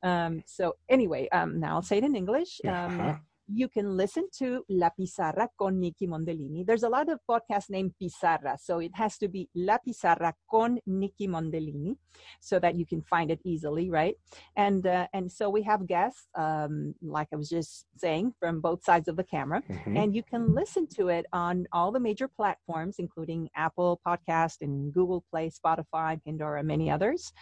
Um, 0.00 0.44
so 0.46 0.76
anyway, 0.88 1.28
um, 1.32 1.58
now 1.58 1.74
I'll 1.74 1.82
say 1.82 1.98
it 1.98 2.04
in 2.04 2.14
English. 2.14 2.60
Um, 2.64 3.20
you 3.52 3.68
can 3.68 3.96
listen 3.96 4.28
to 4.38 4.64
La 4.68 4.90
Pizarra 4.90 5.48
con 5.58 5.80
Nicky 5.80 6.06
Mondellini. 6.06 6.66
There's 6.66 6.82
a 6.82 6.88
lot 6.88 7.08
of 7.08 7.18
podcasts 7.28 7.70
named 7.70 7.92
Pizarra, 7.98 8.58
so 8.60 8.78
it 8.78 8.92
has 8.94 9.16
to 9.18 9.28
be 9.28 9.48
La 9.54 9.78
Pizarra 9.78 10.34
con 10.50 10.78
Nicky 10.86 11.26
Mondellini, 11.26 11.96
so 12.40 12.58
that 12.58 12.76
you 12.76 12.84
can 12.84 13.02
find 13.02 13.30
it 13.30 13.40
easily, 13.44 13.90
right? 13.90 14.14
And 14.56 14.86
uh, 14.86 15.06
and 15.12 15.30
so 15.30 15.48
we 15.48 15.62
have 15.62 15.86
guests, 15.86 16.28
um, 16.34 16.94
like 17.02 17.28
I 17.32 17.36
was 17.36 17.48
just 17.48 17.86
saying, 17.96 18.34
from 18.38 18.60
both 18.60 18.84
sides 18.84 19.08
of 19.08 19.16
the 19.16 19.24
camera, 19.24 19.62
mm-hmm. 19.62 19.96
and 19.96 20.14
you 20.14 20.22
can 20.22 20.54
listen 20.54 20.86
to 20.96 21.08
it 21.08 21.26
on 21.32 21.66
all 21.72 21.90
the 21.90 22.00
major 22.00 22.28
platforms, 22.28 22.96
including 22.98 23.48
Apple 23.56 24.00
Podcast 24.06 24.56
and 24.60 24.92
Google 24.92 25.24
Play, 25.30 25.50
Spotify, 25.50 26.22
Pandora, 26.22 26.62
many 26.62 26.90
others. 26.90 27.32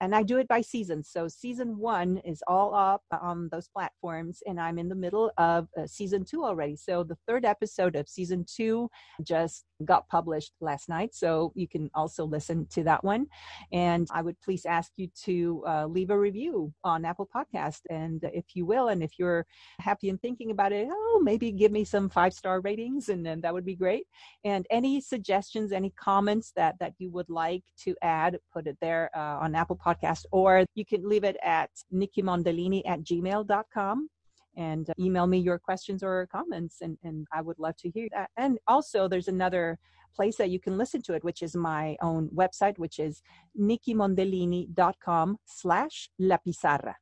And 0.00 0.14
I 0.14 0.22
do 0.22 0.38
it 0.38 0.48
by 0.48 0.60
season. 0.60 1.02
So 1.04 1.28
season 1.28 1.78
one 1.78 2.18
is 2.18 2.42
all 2.46 2.74
up 2.74 3.02
on 3.10 3.48
those 3.50 3.68
platforms, 3.68 4.42
and 4.46 4.60
I'm 4.60 4.78
in 4.78 4.88
the 4.88 4.94
middle 4.94 5.30
of 5.38 5.53
of 5.54 5.68
uh, 5.78 5.86
season 5.86 6.24
two 6.24 6.44
already. 6.44 6.76
So 6.76 7.04
the 7.04 7.16
third 7.26 7.44
episode 7.44 7.96
of 7.96 8.08
season 8.08 8.44
two 8.48 8.90
just 9.22 9.64
got 9.84 10.08
published 10.08 10.52
last 10.60 10.88
night. 10.88 11.14
So 11.14 11.52
you 11.54 11.68
can 11.68 11.90
also 11.94 12.24
listen 12.24 12.66
to 12.70 12.84
that 12.84 13.02
one. 13.04 13.26
And 13.72 14.08
I 14.12 14.22
would 14.22 14.40
please 14.40 14.64
ask 14.66 14.92
you 14.96 15.08
to 15.24 15.64
uh, 15.66 15.86
leave 15.86 16.10
a 16.10 16.18
review 16.18 16.72
on 16.84 17.04
Apple 17.04 17.28
Podcast. 17.34 17.80
And 17.90 18.22
if 18.32 18.44
you 18.54 18.66
will, 18.66 18.88
and 18.88 19.02
if 19.02 19.18
you're 19.18 19.46
happy 19.80 20.08
and 20.10 20.20
thinking 20.20 20.50
about 20.50 20.72
it, 20.72 20.88
oh, 20.90 21.20
maybe 21.22 21.50
give 21.50 21.72
me 21.72 21.84
some 21.84 22.08
five 22.08 22.32
star 22.32 22.60
ratings 22.60 23.08
and 23.08 23.24
then 23.24 23.40
that 23.40 23.52
would 23.52 23.64
be 23.64 23.76
great. 23.76 24.06
And 24.44 24.66
any 24.70 25.00
suggestions, 25.00 25.72
any 25.72 25.92
comments 25.98 26.52
that, 26.56 26.76
that 26.80 26.94
you 26.98 27.10
would 27.10 27.28
like 27.28 27.64
to 27.84 27.94
add, 28.02 28.38
put 28.52 28.66
it 28.66 28.76
there 28.80 29.10
uh, 29.14 29.38
on 29.40 29.54
Apple 29.54 29.78
Podcast, 29.84 30.24
or 30.32 30.64
you 30.74 30.84
can 30.84 31.08
leave 31.08 31.24
it 31.24 31.36
at 31.42 31.70
nickymondellini 31.92 32.82
at 32.86 33.00
gmail.com 33.02 34.08
and 34.56 34.90
uh, 34.90 34.94
email 34.98 35.26
me 35.26 35.38
your 35.38 35.58
questions 35.58 36.02
or 36.02 36.28
comments 36.30 36.76
and, 36.80 36.96
and 37.02 37.26
i 37.32 37.40
would 37.40 37.58
love 37.58 37.76
to 37.76 37.90
hear 37.90 38.08
that. 38.12 38.30
And 38.36 38.58
also 38.66 39.08
there's 39.08 39.28
another 39.28 39.78
place 40.14 40.36
that 40.36 40.50
you 40.50 40.60
can 40.60 40.78
listen 40.78 41.02
to 41.02 41.14
it 41.14 41.24
which 41.24 41.42
is 41.42 41.56
my 41.56 41.96
own 42.02 42.28
website 42.34 42.78
which 42.78 42.98
is 42.98 43.22
nickymondellini.com 43.58 45.38
slash 45.44 46.10
la 46.18 46.38
pizarra. 46.38 46.94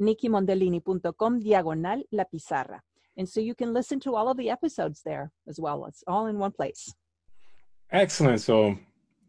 nickymondellini.com 0.00 1.40
diagonal 1.40 2.02
la 2.12 2.24
pizarra. 2.24 2.80
And 3.16 3.28
so 3.28 3.40
you 3.40 3.54
can 3.54 3.72
listen 3.74 4.00
to 4.00 4.14
all 4.14 4.28
of 4.28 4.36
the 4.36 4.48
episodes 4.50 5.02
there 5.04 5.30
as 5.48 5.58
well. 5.60 5.84
It's 5.86 6.04
all 6.06 6.26
in 6.26 6.38
one 6.38 6.52
place. 6.52 6.94
Excellent. 7.90 8.40
So 8.40 8.78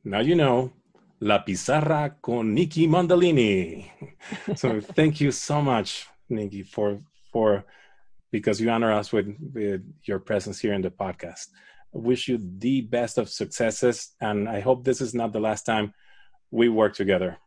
now 0.03 0.19
you 0.19 0.35
know 0.35 0.71
La 1.19 1.43
Pizarra 1.43 2.17
con 2.21 2.53
Nicky 2.53 2.87
Mondellini. 2.87 3.91
so 4.55 4.81
thank 4.81 5.19
you 5.19 5.31
so 5.31 5.61
much 5.61 6.10
Nicky, 6.31 6.63
for 6.63 7.01
for 7.31 7.65
because 8.31 8.61
you 8.61 8.69
honor 8.69 8.91
us 8.91 9.11
with, 9.11 9.35
with 9.53 9.81
your 10.03 10.19
presence 10.19 10.59
here 10.59 10.73
in 10.73 10.81
the 10.81 10.89
podcast. 10.89 11.47
I 11.93 11.97
wish 11.97 12.29
you 12.29 12.39
the 12.39 12.81
best 12.81 13.17
of 13.17 13.29
successes, 13.29 14.15
and 14.21 14.47
I 14.47 14.61
hope 14.61 14.83
this 14.83 15.01
is 15.01 15.13
not 15.13 15.33
the 15.33 15.41
last 15.41 15.63
time 15.65 15.93
we 16.49 16.69
work 16.69 16.95
together. 16.95 17.37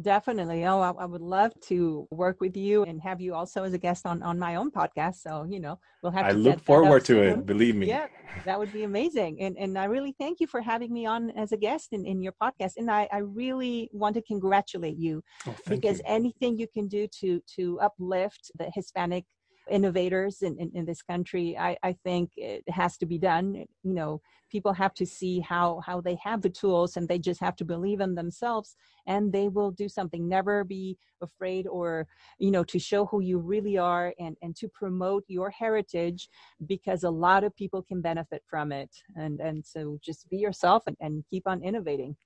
Definitely. 0.00 0.64
Oh, 0.64 0.80
I, 0.80 0.90
I, 1.02 1.04
would 1.04 1.20
love 1.20 1.52
to 1.68 2.08
work 2.10 2.40
with 2.40 2.56
you 2.56 2.82
and 2.84 2.98
have 3.02 3.20
you 3.20 3.34
also 3.34 3.62
as 3.62 3.74
a 3.74 3.78
guest 3.78 4.06
on 4.06 4.22
on 4.22 4.38
my 4.38 4.54
own 4.54 4.70
podcast. 4.70 5.16
So 5.16 5.44
you 5.48 5.60
know, 5.60 5.78
we'll 6.02 6.12
have. 6.12 6.24
I 6.24 6.30
look 6.30 6.60
forward 6.60 7.04
to 7.06 7.22
it. 7.22 7.44
Believe 7.44 7.76
me. 7.76 7.88
Yeah, 7.88 8.06
that 8.46 8.58
would 8.58 8.72
be 8.72 8.84
amazing. 8.84 9.42
And 9.42 9.58
and 9.58 9.78
I 9.78 9.84
really 9.84 10.14
thank 10.18 10.40
you 10.40 10.46
for 10.46 10.62
having 10.62 10.92
me 10.92 11.04
on 11.04 11.30
as 11.32 11.52
a 11.52 11.58
guest 11.58 11.92
in 11.92 12.06
in 12.06 12.22
your 12.22 12.32
podcast. 12.40 12.78
And 12.78 12.90
I 12.90 13.06
I 13.12 13.18
really 13.18 13.90
want 13.92 14.14
to 14.14 14.22
congratulate 14.22 14.96
you 14.96 15.22
oh, 15.46 15.54
because 15.68 15.98
you. 15.98 16.04
anything 16.06 16.56
you 16.56 16.68
can 16.68 16.88
do 16.88 17.06
to 17.20 17.42
to 17.56 17.78
uplift 17.80 18.50
the 18.58 18.70
Hispanic 18.74 19.26
innovators 19.70 20.42
in, 20.42 20.58
in, 20.58 20.70
in, 20.74 20.84
this 20.84 21.02
country 21.02 21.56
I, 21.56 21.76
I 21.82 21.92
think 22.04 22.30
it 22.36 22.68
has 22.68 22.96
to 22.98 23.06
be 23.06 23.18
done. 23.18 23.64
You 23.82 23.94
know 23.94 24.20
people 24.50 24.72
have 24.72 24.92
to 24.94 25.06
see 25.06 25.40
how 25.40 25.80
how 25.86 26.00
they 26.00 26.16
have 26.22 26.42
the 26.42 26.50
tools 26.50 26.96
and 26.96 27.08
they 27.08 27.18
just 27.18 27.40
have 27.40 27.56
to 27.56 27.64
believe 27.64 28.00
in 28.00 28.14
themselves 28.14 28.76
and 29.06 29.32
they 29.32 29.48
will 29.48 29.70
do 29.70 29.88
something. 29.88 30.28
Never 30.28 30.64
be 30.64 30.98
afraid 31.22 31.66
or 31.66 32.06
you 32.38 32.50
know 32.50 32.64
to 32.64 32.78
show 32.78 33.06
who 33.06 33.20
you 33.20 33.38
really 33.38 33.78
are 33.78 34.12
and 34.18 34.36
and 34.42 34.54
to 34.56 34.68
promote 34.68 35.24
your 35.28 35.50
heritage 35.50 36.28
because 36.66 37.04
a 37.04 37.10
lot 37.10 37.44
of 37.44 37.56
people 37.56 37.82
can 37.82 38.00
benefit 38.00 38.42
from 38.48 38.72
it. 38.72 38.90
And 39.16 39.40
and 39.40 39.64
so 39.64 39.98
just 40.02 40.28
be 40.28 40.38
yourself 40.38 40.82
and, 40.86 40.96
and 41.00 41.24
keep 41.30 41.44
on 41.46 41.62
innovating. 41.62 42.16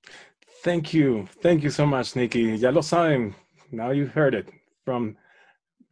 Thank 0.64 0.94
you. 0.94 1.28
Thank 1.42 1.62
you 1.62 1.70
so 1.70 1.86
much 1.86 2.16
nicky. 2.16 2.56
Ya 2.56 2.70
lo 2.70 2.80
saben. 2.80 3.34
Now 3.70 3.90
you 3.90 4.06
heard 4.06 4.34
it 4.34 4.48
from 4.84 5.16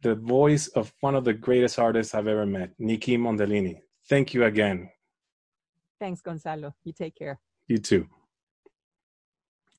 the 0.05 0.13
voice 0.13 0.67
of 0.67 0.93
one 0.99 1.15
of 1.15 1.23
the 1.23 1.33
greatest 1.33 1.79
artists 1.79 2.13
I've 2.13 2.27
ever 2.27 2.45
met, 2.45 2.69
Nicky 2.77 3.17
Mondellini. 3.17 3.79
Thank 4.07 4.35
you 4.35 4.43
again. 4.43 4.91
Thanks, 5.99 6.21
Gonzalo. 6.21 6.75
You 6.83 6.93
take 6.93 7.15
care. 7.15 7.39
You 7.67 7.79
too. 7.79 8.07